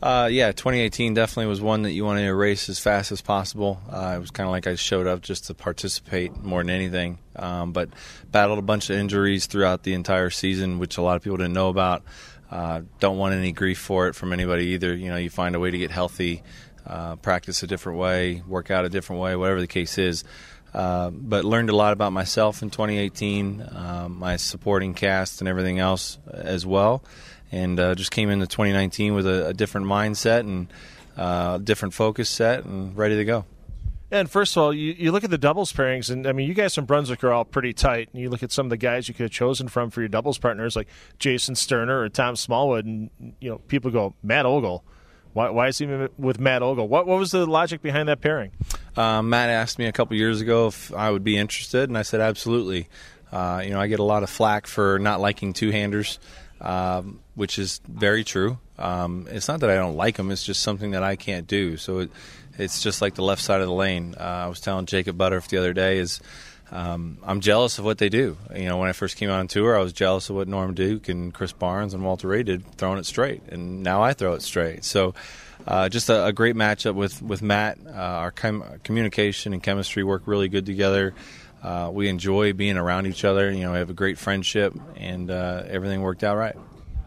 uh, 0.04 0.28
yeah, 0.30 0.52
2018 0.52 1.14
definitely 1.14 1.46
was 1.46 1.62
one 1.62 1.80
that 1.82 1.92
you 1.92 2.04
want 2.04 2.18
to 2.18 2.24
erase 2.24 2.68
as 2.68 2.78
fast 2.78 3.10
as 3.10 3.22
possible. 3.22 3.80
Uh, 3.90 4.12
it 4.14 4.20
was 4.20 4.30
kind 4.30 4.46
of 4.46 4.50
like 4.50 4.66
I 4.66 4.74
showed 4.74 5.06
up 5.06 5.22
just 5.22 5.46
to 5.46 5.54
participate 5.54 6.36
more 6.42 6.60
than 6.60 6.68
anything, 6.68 7.18
um, 7.36 7.72
but 7.72 7.88
battled 8.30 8.58
a 8.58 8.62
bunch 8.62 8.90
of 8.90 8.98
injuries 8.98 9.46
throughout 9.46 9.82
the 9.82 9.94
entire 9.94 10.28
season, 10.28 10.78
which 10.78 10.98
a 10.98 11.02
lot 11.02 11.16
of 11.16 11.22
people 11.22 11.38
didn't 11.38 11.54
know 11.54 11.70
about. 11.70 12.02
Uh, 12.50 12.82
don't 13.00 13.16
want 13.16 13.34
any 13.34 13.52
grief 13.52 13.78
for 13.78 14.08
it 14.08 14.14
from 14.14 14.34
anybody 14.34 14.66
either. 14.66 14.94
You 14.94 15.08
know, 15.08 15.16
you 15.16 15.30
find 15.30 15.54
a 15.54 15.58
way 15.58 15.70
to 15.70 15.78
get 15.78 15.90
healthy, 15.90 16.42
uh, 16.86 17.16
practice 17.16 17.62
a 17.62 17.66
different 17.66 17.98
way, 17.98 18.42
work 18.46 18.70
out 18.70 18.84
a 18.84 18.90
different 18.90 19.22
way, 19.22 19.36
whatever 19.36 19.62
the 19.62 19.66
case 19.66 19.96
is. 19.96 20.22
Uh, 20.74 21.10
but 21.10 21.44
learned 21.44 21.70
a 21.70 21.76
lot 21.76 21.92
about 21.92 22.12
myself 22.12 22.60
in 22.60 22.68
2018, 22.68 23.64
um, 23.72 24.18
my 24.18 24.36
supporting 24.36 24.92
cast 24.92 25.40
and 25.40 25.48
everything 25.48 25.78
else 25.78 26.18
as 26.32 26.66
well, 26.66 27.04
and 27.52 27.78
uh, 27.78 27.94
just 27.94 28.10
came 28.10 28.28
into 28.28 28.46
2019 28.46 29.14
with 29.14 29.26
a, 29.26 29.48
a 29.48 29.54
different 29.54 29.86
mindset 29.86 30.40
and 30.40 30.66
uh, 31.16 31.58
different 31.58 31.94
focus 31.94 32.28
set 32.28 32.64
and 32.64 32.96
ready 32.96 33.16
to 33.16 33.24
go. 33.24 33.44
And 34.10 34.30
first 34.30 34.56
of 34.56 34.62
all, 34.62 34.72
you, 34.72 34.92
you 34.92 35.12
look 35.12 35.24
at 35.24 35.30
the 35.30 35.38
doubles 35.38 35.72
pairings, 35.72 36.10
and 36.10 36.26
I 36.26 36.32
mean, 36.32 36.46
you 36.46 36.54
guys 36.54 36.74
from 36.74 36.84
Brunswick 36.84 37.24
are 37.24 37.32
all 37.32 37.44
pretty 37.44 37.72
tight. 37.72 38.10
And 38.12 38.22
you 38.22 38.30
look 38.30 38.42
at 38.42 38.52
some 38.52 38.66
of 38.66 38.70
the 38.70 38.76
guys 38.76 39.08
you 39.08 39.14
could 39.14 39.24
have 39.24 39.32
chosen 39.32 39.66
from 39.66 39.90
for 39.90 40.02
your 40.02 40.08
doubles 40.08 40.38
partners, 40.38 40.76
like 40.76 40.88
Jason 41.18 41.54
Sterner 41.54 42.00
or 42.00 42.08
Tom 42.08 42.36
Smallwood, 42.36 42.84
and 42.84 43.10
you 43.40 43.50
know, 43.50 43.58
people 43.58 43.90
go 43.90 44.14
Matt 44.22 44.46
Ogle. 44.46 44.84
Why, 45.34 45.50
why 45.50 45.68
is 45.68 45.78
he 45.78 45.86
with 46.16 46.38
Matt 46.38 46.62
Ogle? 46.62 46.88
What 46.88 47.06
what 47.06 47.18
was 47.18 47.32
the 47.32 47.44
logic 47.44 47.82
behind 47.82 48.08
that 48.08 48.20
pairing? 48.20 48.52
Uh, 48.96 49.20
Matt 49.20 49.50
asked 49.50 49.78
me 49.78 49.86
a 49.86 49.92
couple 49.92 50.16
years 50.16 50.40
ago 50.40 50.68
if 50.68 50.94
I 50.94 51.10
would 51.10 51.24
be 51.24 51.36
interested, 51.36 51.90
and 51.90 51.98
I 51.98 52.02
said 52.02 52.20
absolutely. 52.20 52.88
Uh, 53.32 53.60
you 53.64 53.70
know, 53.70 53.80
I 53.80 53.88
get 53.88 53.98
a 53.98 54.04
lot 54.04 54.22
of 54.22 54.30
flack 54.30 54.68
for 54.68 55.00
not 55.00 55.20
liking 55.20 55.52
two-handers, 55.52 56.20
um, 56.60 57.18
which 57.34 57.58
is 57.58 57.80
very 57.88 58.22
true. 58.22 58.58
Um, 58.78 59.26
it's 59.28 59.48
not 59.48 59.58
that 59.60 59.70
I 59.70 59.74
don't 59.74 59.96
like 59.96 60.16
them; 60.16 60.30
it's 60.30 60.44
just 60.44 60.62
something 60.62 60.92
that 60.92 61.02
I 61.02 61.16
can't 61.16 61.48
do. 61.48 61.76
So 61.76 61.98
it, 61.98 62.10
it's 62.56 62.80
just 62.80 63.02
like 63.02 63.16
the 63.16 63.24
left 63.24 63.42
side 63.42 63.60
of 63.60 63.66
the 63.66 63.74
lane. 63.74 64.14
Uh, 64.16 64.22
I 64.22 64.46
was 64.46 64.60
telling 64.60 64.86
Jakob 64.86 65.18
Butturff 65.18 65.48
the 65.48 65.58
other 65.58 65.72
day 65.72 65.98
is. 65.98 66.20
Um, 66.74 67.18
I'm 67.22 67.38
jealous 67.40 67.78
of 67.78 67.84
what 67.84 67.98
they 67.98 68.08
do. 68.08 68.36
You 68.52 68.64
know, 68.64 68.78
when 68.78 68.88
I 68.88 68.92
first 68.92 69.16
came 69.16 69.30
on 69.30 69.46
tour, 69.46 69.78
I 69.78 69.80
was 69.80 69.92
jealous 69.92 70.28
of 70.28 70.34
what 70.34 70.48
Norm 70.48 70.74
Duke 70.74 71.08
and 71.08 71.32
Chris 71.32 71.52
Barnes 71.52 71.94
and 71.94 72.04
Walter 72.04 72.26
Ray 72.26 72.42
did, 72.42 72.66
throwing 72.76 72.98
it 72.98 73.06
straight, 73.06 73.42
and 73.48 73.84
now 73.84 74.02
I 74.02 74.12
throw 74.12 74.34
it 74.34 74.42
straight. 74.42 74.84
So, 74.84 75.14
uh, 75.68 75.88
just 75.88 76.10
a, 76.10 76.26
a 76.26 76.32
great 76.32 76.56
matchup 76.56 76.96
with 76.96 77.22
with 77.22 77.42
Matt. 77.42 77.78
Uh, 77.86 77.90
our 77.92 78.32
com- 78.32 78.64
communication 78.82 79.52
and 79.52 79.62
chemistry 79.62 80.02
work 80.02 80.22
really 80.26 80.48
good 80.48 80.66
together. 80.66 81.14
Uh, 81.62 81.90
we 81.92 82.08
enjoy 82.08 82.52
being 82.52 82.76
around 82.76 83.06
each 83.06 83.24
other. 83.24 83.52
You 83.52 83.60
know, 83.60 83.72
we 83.72 83.78
have 83.78 83.90
a 83.90 83.94
great 83.94 84.18
friendship, 84.18 84.74
and 84.96 85.30
uh, 85.30 85.62
everything 85.68 86.02
worked 86.02 86.24
out 86.24 86.36
right. 86.36 86.56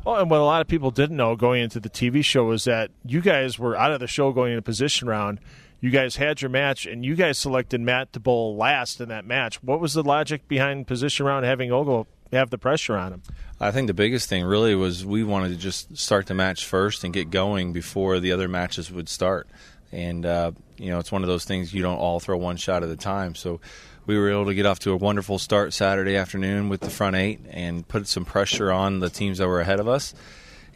Well, 0.06 0.16
and 0.16 0.30
what 0.32 0.40
a 0.40 0.46
lot 0.46 0.62
of 0.62 0.70
people 0.70 0.92
didn't 0.92 1.18
know 1.18 1.36
going 1.36 1.62
into 1.62 1.82
the 1.82 1.90
TV 1.90 2.24
show 2.24 2.46
was 2.46 2.64
that 2.64 2.90
you 3.06 3.20
guys 3.20 3.60
were 3.60 3.76
out 3.76 3.92
of 3.92 4.00
the 4.00 4.08
show 4.08 4.32
going 4.32 4.54
into 4.54 4.62
position 4.62 5.10
round. 5.10 5.42
You 5.80 5.92
guys 5.92 6.16
had 6.16 6.42
your 6.42 6.50
match, 6.50 6.86
and 6.86 7.06
you 7.06 7.16
guys 7.16 7.38
selected 7.38 7.82
Matt 7.82 8.14
to 8.14 8.20
bowl 8.20 8.56
last 8.56 9.00
in 9.00 9.10
that 9.10 9.26
match. 9.26 9.62
What 9.62 9.80
was 9.80 9.94
the 9.94 10.04
logic 10.04 10.48
behind 10.48 10.88
position 10.88 11.26
round 11.26 11.46
having 11.46 11.72
Ogle 11.72 12.08
have 12.32 12.50
the 12.50 12.58
pressure 12.58 12.98
on 12.98 13.14
him? 13.14 13.22
I 13.60 13.72
think 13.72 13.88
the 13.88 13.94
biggest 13.94 14.28
thing 14.28 14.44
really 14.44 14.76
was 14.76 15.06
we 15.06 15.24
wanted 15.24 15.50
to 15.50 15.56
just 15.56 15.96
start 15.98 16.26
the 16.26 16.34
match 16.34 16.66
first 16.66 17.04
and 17.04 17.14
get 17.14 17.30
going 17.30 17.74
before 17.74 18.20
the 18.20 18.32
other 18.32 18.48
matches 18.48 18.92
would 18.92 19.08
start. 19.08 19.48
And, 19.92 20.26
uh, 20.26 20.52
you 20.78 20.90
know, 20.90 21.00
it's 21.00 21.12
one 21.12 21.24
of 21.24 21.28
those 21.28 21.46
things 21.46 21.74
you 21.74 21.82
don't 21.82 21.98
all 21.98 22.20
throw 22.20 22.38
one 22.38 22.58
shot 22.58 22.84
at 22.84 22.90
a 22.90 22.98
time. 22.98 23.36
So 23.36 23.62
we 24.06 24.18
were 24.18 24.30
able 24.30 24.46
to 24.46 24.56
get 24.56 24.66
off 24.66 24.80
to 24.80 24.92
a 24.92 24.98
wonderful 24.98 25.38
start 25.38 25.74
Saturday 25.74 26.16
afternoon 26.16 26.70
with 26.70 26.82
the 26.82 26.90
front 26.90 27.16
eight 27.16 27.40
and 27.50 27.88
put 27.88 28.08
some 28.08 28.26
pressure 28.26 28.72
on 28.72 29.00
the 29.00 29.10
teams 29.10 29.38
that 29.38 29.48
were 29.48 29.62
ahead 29.62 29.80
of 29.80 29.88
us. 29.88 30.14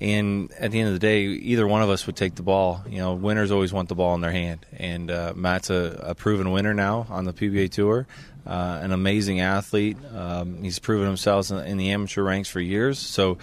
And 0.02 0.52
at 0.54 0.72
the 0.72 0.80
end 0.80 0.88
of 0.88 0.94
the 0.94 1.00
day, 1.00 1.26
either 1.26 1.68
one 1.68 1.84
of 1.84 1.90
us 1.92 2.08
would 2.08 2.16
take 2.16 2.34
the 2.34 2.42
ball. 2.42 2.84
You 2.90 2.98
know, 2.98 3.14
winners 3.14 3.52
always 3.52 3.72
want 3.72 3.88
the 3.88 3.94
ball 3.94 4.16
in 4.16 4.22
their 4.22 4.32
hand. 4.32 4.66
And 4.76 5.12
uh, 5.12 5.34
Matt's 5.36 5.70
a, 5.70 6.00
a 6.02 6.16
proven 6.16 6.52
winner 6.52 6.74
now 6.74 7.06
on 7.08 7.26
the 7.26 7.34
PBA 7.34 7.70
Tour, 7.70 8.08
uh, 8.48 8.80
an 8.82 8.94
amazing 8.94 9.42
athlete. 9.42 9.98
Um, 10.12 10.64
he's 10.64 10.80
proven 10.80 11.06
himself 11.06 11.52
in, 11.52 11.78
the 11.78 11.92
amateur 11.92 12.24
ranks 12.24 12.50
for 12.50 12.60
years. 12.60 12.98
So 12.98 13.38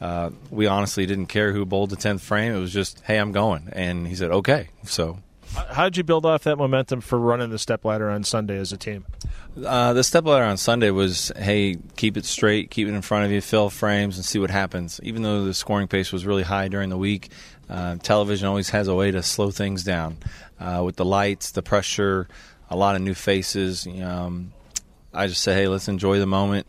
uh, 0.00 0.30
we 0.50 0.66
honestly 0.66 1.06
didn't 1.06 1.26
care 1.26 1.52
who 1.52 1.64
bowled 1.64 1.90
the 1.90 1.96
tenth 1.96 2.20
frame. 2.20 2.52
It 2.52 2.58
was 2.58 2.72
just, 2.72 3.00
hey, 3.02 3.18
I'm 3.18 3.30
going, 3.30 3.68
and 3.72 4.08
he 4.08 4.16
said, 4.16 4.32
okay. 4.32 4.70
So 4.82 5.20
How 5.54 5.84
did 5.84 5.96
you 5.96 6.04
build 6.04 6.24
off 6.24 6.44
that 6.44 6.56
momentum 6.56 7.00
for 7.00 7.18
running 7.18 7.50
the 7.50 7.58
step 7.58 7.84
ladder 7.84 8.10
on 8.10 8.24
Sunday 8.24 8.58
as 8.58 8.72
a 8.72 8.76
team? 8.76 9.04
Uh, 9.64 9.92
the 9.92 10.02
step 10.02 10.24
ladder 10.24 10.44
on 10.44 10.56
Sunday 10.56 10.90
was, 10.90 11.30
hey, 11.36 11.76
keep 11.96 12.16
it 12.16 12.24
straight, 12.24 12.70
keep 12.70 12.88
it 12.88 12.94
in 12.94 13.02
front 13.02 13.26
of 13.26 13.30
you, 13.30 13.40
fill 13.40 13.68
frames, 13.68 14.16
and 14.16 14.24
see 14.24 14.38
what 14.38 14.50
happens. 14.50 14.98
Even 15.02 15.22
though 15.22 15.44
the 15.44 15.54
scoring 15.54 15.88
pace 15.88 16.12
was 16.12 16.24
really 16.24 16.42
high 16.42 16.68
during 16.68 16.88
the 16.88 16.96
week, 16.96 17.30
uh, 17.68 17.96
television 17.96 18.48
always 18.48 18.70
has 18.70 18.88
a 18.88 18.94
way 18.94 19.10
to 19.10 19.22
slow 19.22 19.50
things 19.50 19.84
down. 19.84 20.16
Uh, 20.58 20.82
with 20.84 20.96
the 20.96 21.04
lights, 21.04 21.50
the 21.50 21.62
pressure, 21.62 22.28
a 22.70 22.76
lot 22.76 22.94
of 22.94 23.02
new 23.02 23.14
faces. 23.14 23.86
Um, 23.86 24.52
I 25.12 25.26
just 25.26 25.42
say, 25.42 25.54
hey, 25.54 25.68
let's 25.68 25.88
enjoy 25.88 26.18
the 26.18 26.26
moment. 26.26 26.66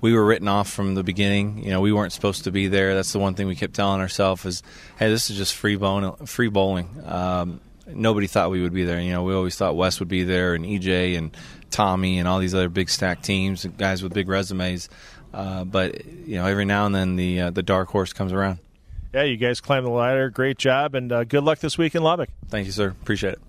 We 0.00 0.12
were 0.12 0.24
written 0.24 0.48
off 0.48 0.68
from 0.68 0.94
the 0.94 1.02
beginning. 1.02 1.62
You 1.64 1.70
know, 1.70 1.80
we 1.80 1.92
weren't 1.92 2.12
supposed 2.12 2.44
to 2.44 2.50
be 2.50 2.68
there. 2.68 2.94
That's 2.94 3.12
the 3.12 3.18
one 3.18 3.34
thing 3.34 3.46
we 3.46 3.56
kept 3.56 3.74
telling 3.74 4.00
ourselves 4.00 4.44
is, 4.44 4.62
hey, 4.98 5.08
this 5.08 5.30
is 5.30 5.36
just 5.36 5.54
free 5.54 5.76
bowling. 5.76 6.26
Free 6.26 6.48
bowling. 6.48 6.90
Um, 7.04 7.60
nobody 7.86 8.26
thought 8.26 8.50
we 8.50 8.62
would 8.62 8.72
be 8.72 8.84
there. 8.84 9.00
You 9.00 9.12
know, 9.12 9.22
we 9.22 9.34
always 9.34 9.56
thought 9.56 9.76
Wes 9.76 10.00
would 10.00 10.08
be 10.08 10.24
there, 10.24 10.54
and 10.54 10.64
EJ 10.64 11.16
and 11.16 11.36
Tommy 11.70 12.18
and 12.18 12.28
all 12.28 12.38
these 12.38 12.54
other 12.54 12.68
big 12.68 12.88
stack 12.88 13.22
teams, 13.22 13.64
guys 13.76 14.02
with 14.02 14.14
big 14.14 14.28
resumes. 14.28 14.88
Uh, 15.32 15.64
but 15.64 16.04
you 16.06 16.36
know, 16.36 16.46
every 16.46 16.64
now 16.64 16.86
and 16.86 16.94
then 16.94 17.16
the 17.16 17.40
uh, 17.40 17.50
the 17.50 17.62
dark 17.62 17.88
horse 17.88 18.12
comes 18.12 18.32
around. 18.32 18.58
Yeah, 19.12 19.22
you 19.22 19.36
guys 19.36 19.60
climbed 19.60 19.86
the 19.86 19.90
ladder. 19.90 20.30
Great 20.30 20.58
job, 20.58 20.94
and 20.94 21.10
uh, 21.10 21.24
good 21.24 21.42
luck 21.42 21.58
this 21.58 21.78
week 21.78 21.94
in 21.94 22.02
Lubbock. 22.02 22.28
Thank 22.48 22.66
you, 22.66 22.72
sir. 22.72 22.88
Appreciate 22.88 23.34
it. 23.34 23.40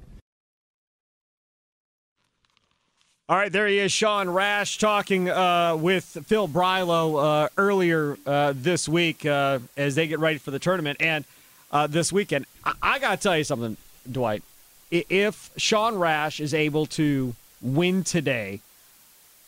All 3.29 3.35
right, 3.35 3.51
there 3.51 3.67
he 3.67 3.79
is, 3.79 3.91
Sean 3.91 4.29
Rash, 4.29 4.77
talking 4.77 5.29
uh, 5.29 5.75
with 5.75 6.05
Phil 6.27 6.47
Brylow 6.47 7.21
uh, 7.21 7.49
earlier 7.57 8.17
uh, 8.25 8.53
this 8.55 8.87
week 8.87 9.25
uh, 9.25 9.59
as 9.75 9.95
they 9.95 10.07
get 10.07 10.19
ready 10.19 10.37
for 10.37 10.51
the 10.51 10.59
tournament. 10.59 11.01
And 11.01 11.25
uh, 11.69 11.87
this 11.87 12.13
weekend, 12.13 12.45
I, 12.63 12.73
I 12.81 12.99
got 12.99 13.17
to 13.17 13.21
tell 13.21 13.37
you 13.37 13.43
something, 13.43 13.75
Dwight. 14.11 14.43
If 14.91 15.51
Sean 15.57 15.95
Rash 15.97 16.39
is 16.39 16.53
able 16.53 16.85
to 16.87 17.35
win 17.61 18.03
today, 18.03 18.61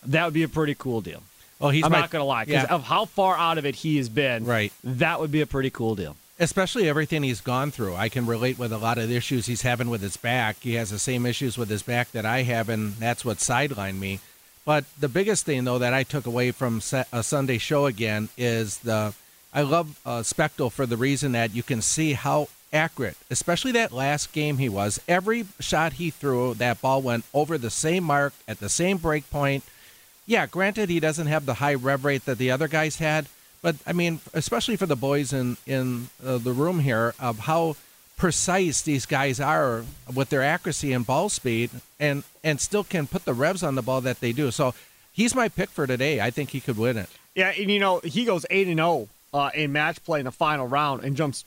that 0.05 0.25
would 0.25 0.33
be 0.33 0.43
a 0.43 0.49
pretty 0.49 0.75
cool 0.75 1.01
deal. 1.01 1.23
Oh, 1.61 1.69
he's 1.69 1.83
I'm 1.83 1.91
my- 1.91 1.99
not 2.01 2.09
going 2.09 2.21
to 2.21 2.25
lie, 2.25 2.45
because 2.45 2.63
yeah. 2.63 2.73
of 2.75 2.83
how 2.83 3.05
far 3.05 3.37
out 3.37 3.57
of 3.57 3.65
it 3.65 3.75
he 3.75 3.97
has 3.97 4.09
been. 4.09 4.45
Right. 4.45 4.71
That 4.83 5.19
would 5.19 5.31
be 5.31 5.41
a 5.41 5.45
pretty 5.47 5.69
cool 5.69 5.95
deal. 5.95 6.15
especially 6.39 6.87
everything 6.87 7.21
he's 7.23 7.41
gone 7.41 7.69
through. 7.69 7.95
I 7.95 8.07
can 8.07 8.25
relate 8.25 8.57
with 8.57 8.71
a 8.71 8.77
lot 8.77 8.97
of 8.97 9.09
the 9.09 9.15
issues 9.17 9.45
he's 9.45 9.63
having 9.63 9.89
with 9.89 10.01
his 10.01 10.15
back. 10.15 10.55
He 10.61 10.75
has 10.75 10.89
the 10.89 10.99
same 10.99 11.25
issues 11.25 11.57
with 11.57 11.69
his 11.69 11.83
back 11.83 12.11
that 12.13 12.25
I 12.25 12.43
have, 12.43 12.69
and 12.69 12.93
that's 12.93 13.25
what 13.25 13.37
sidelined 13.37 13.99
me. 13.99 14.21
But 14.65 14.85
the 14.97 15.09
biggest 15.09 15.45
thing, 15.45 15.65
though, 15.65 15.79
that 15.79 15.93
I 15.93 16.03
took 16.03 16.25
away 16.25 16.51
from 16.51 16.81
a 17.11 17.23
Sunday 17.23 17.57
show 17.57 17.87
again 17.87 18.29
is 18.37 18.77
the 18.79 19.13
I 19.53 19.63
love 19.63 19.99
uh, 20.05 20.23
for 20.23 20.85
the 20.85 20.95
reason 20.95 21.31
that 21.33 21.53
you 21.53 21.63
can 21.63 21.81
see 21.81 22.13
how 22.13 22.47
accurate, 22.71 23.17
especially 23.29 23.71
that 23.73 23.91
last 23.91 24.31
game 24.31 24.57
he 24.57 24.69
was. 24.69 24.99
Every 25.07 25.45
shot 25.59 25.93
he 25.93 26.09
threw, 26.09 26.53
that 26.55 26.81
ball 26.81 27.01
went 27.01 27.25
over 27.33 27.57
the 27.57 27.69
same 27.69 28.03
mark 28.03 28.33
at 28.47 28.59
the 28.59 28.69
same 28.69 28.97
break 28.97 29.29
point. 29.29 29.63
Yeah, 30.25 30.45
granted, 30.45 30.89
he 30.89 30.99
doesn't 30.99 31.27
have 31.27 31.45
the 31.45 31.55
high 31.55 31.73
rev 31.73 32.05
rate 32.05 32.25
that 32.25 32.37
the 32.37 32.51
other 32.51 32.67
guys 32.67 32.97
had, 32.97 33.27
but 33.61 33.75
I 33.85 33.93
mean, 33.93 34.19
especially 34.33 34.75
for 34.75 34.85
the 34.85 34.95
boys 34.95 35.33
in 35.33 35.57
in 35.65 36.09
uh, 36.23 36.37
the 36.37 36.53
room 36.53 36.79
here, 36.79 37.13
of 37.19 37.39
how 37.39 37.75
precise 38.17 38.81
these 38.81 39.05
guys 39.05 39.39
are 39.39 39.85
with 40.13 40.29
their 40.29 40.43
accuracy 40.43 40.93
and 40.93 41.05
ball 41.05 41.29
speed, 41.29 41.71
and 41.99 42.23
and 42.43 42.61
still 42.61 42.83
can 42.83 43.07
put 43.07 43.25
the 43.25 43.33
revs 43.33 43.63
on 43.63 43.75
the 43.75 43.81
ball 43.81 44.01
that 44.01 44.19
they 44.19 44.31
do. 44.31 44.51
So 44.51 44.75
he's 45.11 45.33
my 45.33 45.49
pick 45.49 45.69
for 45.69 45.87
today. 45.87 46.21
I 46.21 46.29
think 46.29 46.51
he 46.51 46.59
could 46.59 46.77
win 46.77 46.97
it. 46.97 47.09
Yeah, 47.35 47.51
and 47.57 47.71
you 47.71 47.79
know 47.79 47.99
he 47.99 48.25
goes 48.25 48.45
eight 48.49 48.67
and 48.67 48.77
zero 48.77 49.07
uh, 49.33 49.49
in 49.53 49.71
match 49.71 50.03
play 50.03 50.19
in 50.19 50.25
the 50.25 50.31
final 50.31 50.67
round 50.67 51.03
and 51.03 51.15
jumps 51.15 51.43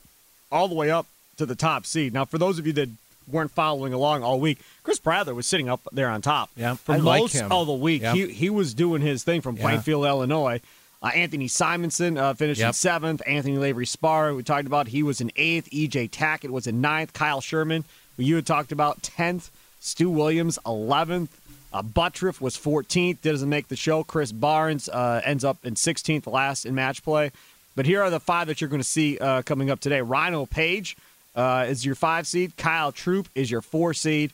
all 0.53 0.69
the 0.69 0.75
way 0.75 0.91
up 0.91 1.07
to 1.39 1.47
the 1.47 1.55
top 1.57 1.87
seed. 1.87 2.13
Now, 2.13 2.25
for 2.25 2.39
those 2.39 2.59
of 2.59 2.67
you 2.67 2.73
that 2.75 2.89
weren't 3.31 3.51
following 3.51 3.93
along 3.93 4.23
all 4.23 4.39
week, 4.39 4.59
Chris 4.83 4.99
Prather 4.99 5.35
was 5.35 5.47
sitting 5.47 5.69
up 5.69 5.81
there 5.93 6.09
on 6.09 6.21
top. 6.23 6.51
Yeah, 6.57 6.75
for 6.75 6.93
I 6.93 6.97
like 6.99 7.23
most 7.23 7.33
him. 7.35 7.51
of 7.51 7.67
the 7.67 7.73
week, 7.73 8.03
Yep. 8.03 8.15
he 8.15 8.27
he 8.33 8.51
was 8.51 8.75
doing 8.75 9.01
his 9.03 9.25
thing 9.25 9.41
from 9.41 9.57
Yeah. 9.57 9.63
Plainfield, 9.63 10.05
Illinois. 10.05 10.61
Uh, 11.03 11.07
Anthony 11.15 11.49
Simonsen 11.49 12.17
uh, 12.17 12.35
finished 12.35 12.61
in 12.61 12.73
seventh. 12.73 13.23
Anthony 13.27 13.57
Lavery-Spahr, 13.59 14.37
we 14.37 14.45
talked 14.45 14.67
about, 14.69 14.87
he 14.89 15.03
was 15.03 15.21
in 15.21 15.33
eighth. 15.35 15.69
EJ 15.73 16.09
Tackett 16.11 16.51
was 16.51 16.69
in 16.69 16.81
ninth. 16.81 17.13
Kyle 17.13 17.41
Sherman, 17.41 17.83
who 18.17 18.23
you 18.23 18.37
had 18.37 18.47
talked 18.47 18.71
about, 18.71 19.03
tenth. 19.03 19.51
Stu 19.81 20.09
Williams, 20.11 20.59
eleventh. 20.65 21.37
Uh, 21.73 21.83
Butturff 21.83 22.39
was 22.41 22.55
14th, 22.55 23.23
doesn't 23.23 23.49
make 23.49 23.69
the 23.69 23.77
show. 23.77 24.05
Chris 24.05 24.31
Barnes 24.31 24.91
uh, 24.91 25.23
ends 25.25 25.43
up 25.43 25.57
in 25.65 25.75
16th, 25.75 26.27
last 26.31 26.67
in 26.67 26.75
match 26.75 27.03
play. 27.03 27.33
But 27.75 27.87
here 27.87 28.03
are 28.03 28.11
the 28.11 28.21
five 28.21 28.49
that 28.49 28.61
you're 28.61 28.71
going 28.71 28.83
to 28.83 28.89
see 28.89 29.19
uh, 29.19 29.43
coming 29.43 29.71
up 29.71 29.81
today. 29.81 30.01
Rhino 30.03 30.47
Page 30.47 30.97
uh, 31.35 31.67
is 31.69 31.85
your 31.85 31.95
five 31.95 32.27
seed. 32.27 32.57
Kyle 32.57 32.93
Troup 32.93 33.29
is 33.35 33.51
your 33.51 33.63
four 33.63 33.95
seed. 33.95 34.33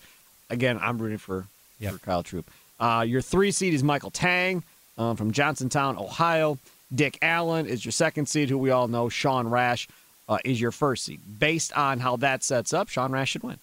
Again, 0.51 0.78
I'm 0.82 0.99
rooting 0.99 1.18
for, 1.18 1.47
Yep. 1.78 1.93
for 1.93 1.99
Kyle 1.99 2.22
Troup. 2.22 2.51
Uh, 2.80 3.05
your 3.07 3.20
three 3.20 3.51
seed 3.51 3.74
is 3.74 3.82
Michael 3.84 4.11
Tang 4.11 4.62
um, 4.97 5.16
from 5.16 5.32
Johnsontown, 5.32 6.01
Ohio. 6.01 6.59
Dick 6.95 7.18
Allen 7.22 7.66
is 7.66 7.84
your 7.84 7.93
second 7.93 8.26
seed, 8.26 8.49
who 8.49 8.57
we 8.59 8.70
all 8.70 8.89
know. 8.89 9.09
Sean 9.09 9.47
Rash 9.49 9.86
uh, 10.28 10.39
is 10.45 10.61
your 10.61 10.72
first 10.72 11.05
seed. 11.05 11.20
Based 11.39 11.72
on 11.76 12.01
how 12.01 12.16
that 12.16 12.43
sets 12.43 12.72
up, 12.72 12.89
Sean 12.89 13.12
Rash 13.12 13.30
should 13.30 13.43
win. 13.43 13.59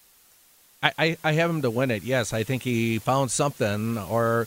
I, 0.82 0.92
I, 0.98 1.16
I 1.24 1.32
have 1.32 1.50
him 1.50 1.62
to 1.62 1.70
win 1.70 1.90
it. 1.90 2.02
Yes, 2.04 2.32
I 2.32 2.44
think 2.44 2.62
he 2.62 2.98
found 2.98 3.30
something. 3.30 3.98
Or 3.98 4.46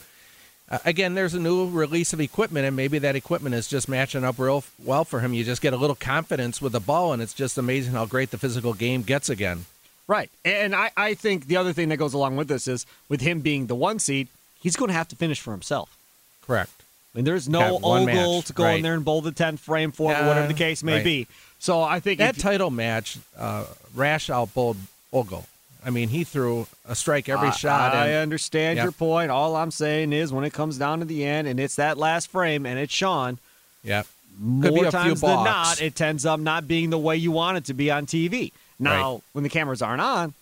uh, 0.69 0.79
again, 0.85 1.15
there's 1.15 1.33
a 1.33 1.39
new 1.39 1.69
release 1.69 2.13
of 2.13 2.21
equipment, 2.21 2.65
and 2.65 2.75
maybe 2.75 2.99
that 2.99 3.15
equipment 3.15 3.55
is 3.55 3.67
just 3.67 3.89
matching 3.89 4.23
up 4.23 4.37
real 4.37 4.63
well 4.83 5.03
for 5.03 5.19
him. 5.19 5.33
You 5.33 5.43
just 5.43 5.61
get 5.61 5.73
a 5.73 5.77
little 5.77 5.95
confidence 5.95 6.61
with 6.61 6.73
the 6.73 6.79
ball, 6.79 7.13
and 7.13 7.21
it's 7.21 7.33
just 7.33 7.57
amazing 7.57 7.93
how 7.93 8.05
great 8.05 8.31
the 8.31 8.37
physical 8.37 8.73
game 8.73 9.01
gets 9.01 9.29
again. 9.29 9.65
Right. 10.07 10.29
And 10.43 10.75
I, 10.75 10.91
I 10.97 11.13
think 11.13 11.47
the 11.47 11.57
other 11.57 11.73
thing 11.73 11.89
that 11.89 11.97
goes 11.97 12.13
along 12.13 12.35
with 12.35 12.47
this 12.47 12.67
is 12.67 12.85
with 13.09 13.21
him 13.21 13.41
being 13.41 13.67
the 13.67 13.75
one 13.75 13.99
seed, 13.99 14.27
he's 14.59 14.75
going 14.75 14.89
to 14.89 14.93
have 14.93 15.07
to 15.09 15.15
finish 15.15 15.39
for 15.39 15.51
himself. 15.51 15.95
Correct. 16.45 16.71
I 17.13 17.19
mean, 17.19 17.25
there's 17.25 17.49
no 17.49 17.79
Ogle 17.81 18.43
to 18.43 18.53
go 18.53 18.67
in 18.67 18.81
there 18.81 18.93
and 18.93 19.03
bowl 19.03 19.21
the 19.21 19.31
10th 19.31 19.59
frame 19.59 19.91
for, 19.91 20.11
or 20.11 20.27
whatever 20.27 20.47
the 20.47 20.53
case 20.53 20.83
may 20.83 20.95
right. 20.95 21.03
be. 21.03 21.27
So 21.59 21.81
I 21.81 21.99
think 21.99 22.19
That 22.19 22.37
title 22.37 22.69
match, 22.69 23.17
uh, 23.37 23.65
Rash 23.95 24.29
outbowled 24.29 24.77
Ogle. 25.11 25.45
I 25.85 25.91
mean, 25.91 26.09
he 26.09 26.23
threw 26.25 26.67
a 26.87 26.93
strike 26.95 27.29
every 27.29 27.47
I- 27.49 27.51
shot. 27.51 27.95
I 27.95 28.07
and- 28.07 28.17
understand 28.17 28.77
Yep. 28.77 28.83
your 28.83 28.91
point. 28.91 29.31
All 29.31 29.55
I'm 29.55 29.71
saying 29.71 30.11
is 30.13 30.31
when 30.33 30.43
it 30.43 30.51
comes 30.53 30.77
down 30.77 30.99
to 30.99 31.05
the 31.05 31.23
end 31.25 31.47
and 31.47 31.59
it's 31.59 31.75
that 31.75 31.97
last 31.97 32.29
frame 32.29 32.65
and 32.65 32.77
it's 32.79 32.93
Sean, 32.93 33.39
Yeah. 33.83 34.03
More 34.41 34.89
times 34.89 35.19
than 35.21 35.43
not, 35.43 35.81
it 35.81 35.99
ends 35.99 36.25
up 36.25 36.39
not 36.39 36.65
being 36.67 36.89
the 36.91 36.97
way 36.97 37.17
you 37.17 37.31
want 37.31 37.57
it 37.57 37.65
to 37.65 37.73
be 37.73 37.91
on 37.91 38.05
TV. 38.05 38.51
Now, 38.77 39.13
Right. 39.15 39.21
when 39.33 39.43
the 39.43 39.49
cameras 39.49 39.81
aren't 39.81 40.01
on, 40.01 40.33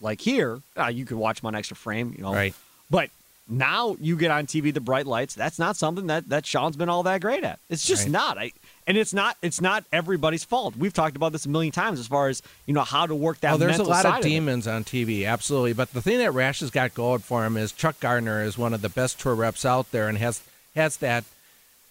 like 0.00 0.20
here, 0.20 0.60
uh, 0.76 0.86
you 0.86 1.04
could 1.04 1.16
watch 1.16 1.40
them 1.40 1.46
on 1.54 1.60
Xtra 1.60 1.76
Frame, 1.76 2.14
you 2.16 2.22
know. 2.24 2.32
Right. 2.34 2.54
But 2.90 3.10
now 3.48 3.96
you 4.00 4.16
get 4.16 4.32
on 4.32 4.46
TV 4.46 4.72
the 4.72 4.80
bright 4.80 5.06
lights. 5.06 5.34
That's 5.34 5.58
not 5.58 5.76
something 5.76 6.08
that 6.08 6.28
that 6.30 6.46
Sean's 6.46 6.76
been 6.76 6.88
all 6.88 7.04
that 7.04 7.20
great 7.20 7.44
at. 7.44 7.60
It's 7.70 7.86
just 7.86 8.04
Right. 8.04 8.12
not. 8.12 8.38
I, 8.38 8.52
and 8.86 8.96
it's 8.96 9.12
not. 9.14 9.36
It's 9.42 9.60
not 9.60 9.84
everybody's 9.92 10.44
fault. 10.44 10.76
We've 10.76 10.92
talked 10.92 11.16
about 11.16 11.32
this 11.32 11.46
a 11.46 11.48
million 11.48 11.72
times 11.72 12.00
as 12.00 12.06
far 12.06 12.28
as 12.28 12.42
you 12.66 12.74
know 12.74 12.82
how 12.82 13.06
to 13.06 13.14
work 13.14 13.40
that. 13.40 13.54
Oh, 13.54 13.56
there's 13.56 13.78
a 13.78 13.84
lot 13.84 14.02
side 14.02 14.20
of 14.20 14.26
it. 14.26 14.28
demons 14.28 14.66
on 14.66 14.84
TV, 14.84 15.26
absolutely. 15.26 15.72
But 15.72 15.92
the 15.92 16.02
thing 16.02 16.18
that 16.18 16.32
Rash 16.32 16.60
has 16.60 16.70
got 16.70 16.94
going 16.94 17.20
for 17.20 17.44
him 17.44 17.56
is 17.56 17.72
Chuck 17.72 17.98
Gardner 18.00 18.42
is 18.42 18.58
one 18.58 18.74
of 18.74 18.82
the 18.82 18.88
best 18.88 19.20
tour 19.20 19.34
reps 19.34 19.64
out 19.64 19.90
there, 19.92 20.08
and 20.08 20.18
has 20.18 20.42
has 20.74 20.96
that. 20.98 21.24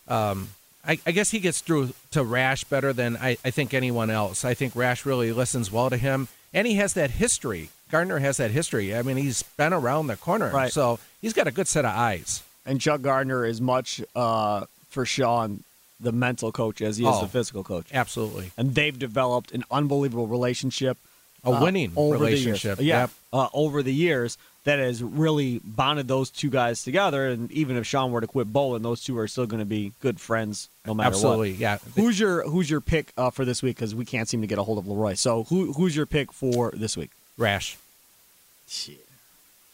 Um, 0.07 0.49
I, 0.85 0.99
I 1.05 1.11
guess 1.11 1.29
he 1.31 1.39
gets 1.39 1.61
through 1.61 1.93
to 2.11 2.23
Rash 2.23 2.63
better 2.63 2.91
than 2.91 3.15
I, 3.17 3.37
I 3.45 3.51
think 3.51 3.73
anyone 3.73 4.09
else. 4.09 4.43
I 4.43 4.53
think 4.55 4.75
Rash 4.75 5.05
really 5.05 5.31
listens 5.31 5.71
well 5.71 5.89
to 5.91 5.97
him, 5.97 6.27
and 6.53 6.65
he 6.65 6.73
has 6.75 6.93
that 6.93 7.11
history. 7.11 7.69
Gardner 7.91 8.19
has 8.19 8.37
that 8.37 8.51
history. 8.51 8.95
I 8.95 9.01
mean, 9.03 9.17
he's 9.17 9.43
been 9.43 9.73
around 9.73 10.07
the 10.07 10.15
corner, 10.15 10.49
Right. 10.49 10.71
so 10.71 10.97
he's 11.21 11.33
got 11.33 11.45
a 11.45 11.51
good 11.51 11.67
set 11.67 11.85
of 11.85 11.91
eyes. 11.95 12.41
And 12.65 12.81
Chuck 12.81 13.01
Gardner 13.01 13.45
is 13.45 13.61
much 13.61 14.01
uh, 14.15 14.65
for 14.89 15.05
Sean 15.05 15.63
the 16.01 16.11
mental 16.11 16.51
coach 16.51 16.81
as 16.81 16.97
he 16.97 17.03
is 17.05 17.09
Oh. 17.13 17.21
the 17.21 17.27
physical 17.27 17.63
coach. 17.63 17.87
Absolutely, 17.93 18.51
And 18.57 18.73
they've 18.75 18.97
developed 18.97 19.51
an 19.51 19.63
unbelievable 19.71 20.27
relationship. 20.27 20.97
a 21.43 21.49
uh, 21.51 21.61
winning 21.61 21.91
relationship. 21.95 22.79
Yeah, 22.79 23.01
Yep. 23.01 23.09
uh, 23.33 23.47
over 23.53 23.81
the 23.81 23.93
years 23.93 24.37
that 24.63 24.77
has 24.77 25.01
really 25.01 25.59
bonded 25.65 26.07
those 26.07 26.29
two 26.29 26.51
guys 26.51 26.83
together. 26.83 27.29
And 27.29 27.51
even 27.51 27.77
if 27.77 27.87
Sean 27.87 28.11
were 28.11 28.21
to 28.21 28.27
quit 28.27 28.53
bowling, 28.53 28.83
those 28.83 29.03
two 29.03 29.17
are 29.17 29.27
still 29.27 29.47
going 29.47 29.59
to 29.59 29.65
be 29.65 29.91
good 30.01 30.19
friends 30.19 30.69
no 30.85 30.93
matter 30.93 31.07
absolutely. 31.07 31.53
what. 31.53 31.59
Yeah, 31.59 31.77
Who's 31.95 32.19
your 32.19 32.47
Who's 32.47 32.69
your 32.69 32.79
pick 32.79 33.11
uh, 33.17 33.31
for 33.31 33.43
this 33.43 33.63
week? 33.63 33.75
Because 33.77 33.95
we 33.95 34.05
can't 34.05 34.29
seem 34.29 34.41
to 34.41 34.47
get 34.47 34.59
a 34.59 34.63
hold 34.63 34.77
of 34.77 34.87
Leroy. 34.87 35.15
So 35.15 35.45
who 35.45 35.73
Who's 35.73 35.95
your 35.95 36.05
pick 36.05 36.31
for 36.31 36.69
this 36.75 36.95
week? 36.95 37.09
Rash, 37.39 37.75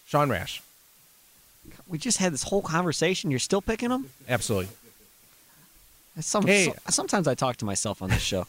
Sean 0.08 0.30
Rash, 0.30 0.62
We 1.88 1.98
just 1.98 2.18
had 2.20 2.32
this 2.34 2.44
whole 2.44 2.62
conversation. 2.62 3.30
You're 3.30 3.40
still 3.40 3.62
picking 3.62 3.92
him? 3.92 4.10
absolutely. 4.30 4.70
Some, 6.20 6.46
Hey. 6.48 6.66
so- 6.66 6.74
sometimes 6.90 7.28
I 7.28 7.36
talk 7.36 7.58
to 7.58 7.66
myself 7.66 8.02
on 8.02 8.10
this 8.10 8.22
show. 8.22 8.48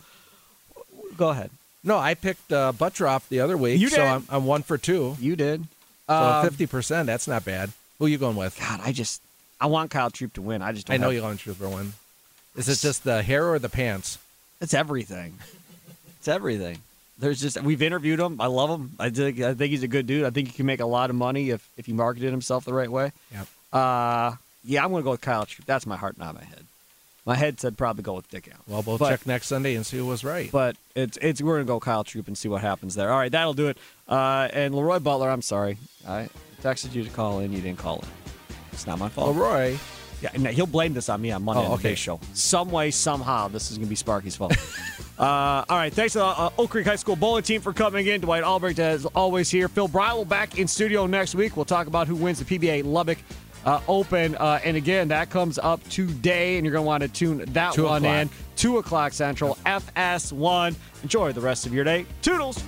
Go 1.17 1.31
ahead. 1.31 1.51
No, 1.85 1.99
I 1.99 2.15
picked 2.15 2.53
uh, 2.53 2.73
Butturff 2.73 3.29
the 3.29 3.41
other 3.41 3.57
week, 3.57 3.81
You 3.81 3.89
so. 3.89 4.03
I'm, 4.03 4.27
I'm 4.31 4.45
one 4.47 4.63
for 4.63 4.79
two. 4.79 5.17
You 5.21 5.37
did. 5.37 5.65
So 6.09 6.15
Um, 6.15 6.45
fifty 6.49 6.67
percent, 6.67 7.07
that's 7.07 7.29
not 7.29 7.45
bad. 7.45 7.71
Who 7.99 8.07
are 8.07 8.09
you 8.09 8.19
going 8.19 8.37
with? 8.37 8.59
God, 8.59 8.81
I 8.83 8.93
just 8.93 9.21
I 9.61 9.67
want 9.67 9.91
Kyle 9.91 10.11
Troup 10.11 10.33
to 10.35 10.43
win. 10.43 10.63
I 10.63 10.73
just 10.73 10.87
don't 10.87 10.95
I 10.95 10.97
know 10.99 11.05
have- 11.07 11.13
you're 11.15 11.23
going 11.23 11.39
to 11.39 11.55
for 11.55 11.69
one. 11.69 11.93
Is 12.57 12.69
it 12.69 12.79
just 12.81 13.05
the 13.05 13.23
hair 13.23 13.49
or 13.49 13.59
the 13.59 13.69
pants? 13.69 14.19
It's 14.61 14.75
everything. 14.75 15.39
It's 16.19 16.29
everything. 16.29 16.79
There's 17.19 17.41
just 17.41 17.61
we've 17.63 17.83
interviewed 17.83 18.19
him. 18.21 18.41
I 18.41 18.47
love 18.47 18.71
him. 18.71 18.93
I 18.99 19.11
think 19.11 19.41
I 19.41 19.55
think 19.55 19.71
he's 19.71 19.83
a 19.83 19.89
good 19.89 20.07
dude. 20.07 20.25
I 20.25 20.31
think 20.31 20.49
he 20.49 20.55
can 20.55 20.67
make 20.67 20.81
a 20.81 20.87
lot 20.87 21.11
of 21.11 21.17
money 21.17 21.51
if 21.51 21.67
if 21.77 21.87
he 21.87 21.93
marketed 21.93 22.31
himself 22.31 22.65
the 22.65 22.73
right 22.75 22.91
way. 22.91 23.13
Yep. 23.33 23.47
Uh, 23.73 24.33
yeah, 24.65 24.85
I'm 24.85 24.91
gonna 24.91 25.03
go 25.05 25.11
with 25.13 25.21
Kyle 25.21 25.47
Troup. 25.47 25.67
That's 25.67 25.87
my 25.87 25.97
heart, 25.97 26.17
not 26.19 26.35
my 26.35 26.45
head. 26.45 26.65
My 27.29 27.37
head 27.37 27.61
said 27.61 27.77
probably 27.77 28.03
go 28.03 28.15
with 28.15 28.27
Dick 28.31 28.49
Allen. 28.49 28.63
Well, 28.67 28.83
we'll 28.87 28.97
But- 28.97 29.11
check 29.11 29.27
next 29.27 29.49
Sunday 29.49 29.75
and 29.75 29.85
see 29.85 29.99
who 29.99 30.07
was 30.07 30.25
right. 30.25 30.51
But 30.51 30.77
it's 30.95 31.19
it's 31.21 31.43
we're 31.43 31.57
gonna 31.57 31.67
go 31.67 31.79
Kyle 31.79 32.03
Troup 32.03 32.27
and 32.27 32.39
see 32.39 32.49
what 32.49 32.63
happens 32.63 32.95
there. 32.95 33.13
All 33.13 33.19
right, 33.19 33.31
that'll 33.31 33.53
do 33.53 33.69
it. 33.69 33.77
Uh, 34.09 34.49
and 34.51 34.75
Leroy 34.75 34.99
Butler, 34.99 35.29
I'm 35.29 35.43
sorry, 35.43 35.77
I 36.07 36.31
texted 36.63 36.95
you 36.95 37.05
to 37.05 37.11
call 37.11 37.41
in. 37.41 37.53
You 37.53 37.61
didn't 37.61 37.81
call 37.81 37.99
in. 37.99 38.09
It's 38.73 38.87
not 38.87 38.99
my 38.99 39.11
fault. 39.11 39.37
Leroy. 39.37 39.77
Yeah, 40.23 40.31
and 40.33 40.47
he'll 40.49 40.67
blame 40.67 40.95
this 40.95 41.11
on 41.11 41.21
me 41.21 41.31
on 41.31 41.43
Monday 41.45 41.67
Oh, 41.69 41.75
okay. 41.75 41.95
show. 41.95 42.19
Some 42.33 42.71
way, 42.71 42.91
somehow, 42.91 43.47
this 43.49 43.71
is 43.71 43.77
going 43.77 43.87
to 43.87 43.91
be 43.91 43.95
Sparky's 43.95 44.35
fault. 44.35 44.53
uh, 45.19 45.23
all 45.69 45.77
right, 45.77 45.93
thanks 45.93 46.15
to 46.15 46.19
the 46.21 46.25
uh, 46.25 46.51
Oak 46.59 46.71
Creek 46.71 46.87
High 46.87 46.97
School 46.97 47.15
bowling 47.15 47.45
team 47.45 47.61
for 47.61 47.73
coming 47.73 48.05
in. 48.09 48.21
Dwight 48.23 48.43
Albrecht, 48.43 48.81
as 48.81 49.07
always, 49.07 49.49
here. 49.49 49.69
Phil 49.69 49.87
will 49.87 50.25
back 50.25 50.59
in 50.59 50.67
studio 50.67 51.07
next 51.07 51.37
week. 51.37 51.57
We'll 51.57 51.67
talk 51.67 51.87
about 51.87 52.09
who 52.09 52.17
wins 52.17 52.41
the 52.43 52.59
PBA 52.59 52.83
Lubbock 52.85 53.19
uh, 53.69 53.81
Open. 53.87 54.35
Uh, 54.37 54.59
and 54.65 54.77
again, 54.77 55.09
that 55.09 55.31
comes 55.31 55.59
up 55.59 55.87
today, 55.91 56.57
and 56.57 56.65
you're 56.65 56.73
going 56.73 56.85
to 56.85 56.87
want 56.87 57.03
to 57.03 57.09
tune 57.09 57.45
that 57.53 57.75
Two 57.75 57.85
one 57.85 58.05
o'clock. 58.05 58.23
in. 58.23 58.31
2 58.57 58.79
o'clock 58.79 59.13
Central, 59.13 59.57
FS1. 59.67 60.75
Enjoy 61.03 61.33
the 61.33 61.41
rest 61.41 61.65
of 61.67 61.73
your 61.73 61.85
day. 61.85 62.07
Toodles. 62.23 62.63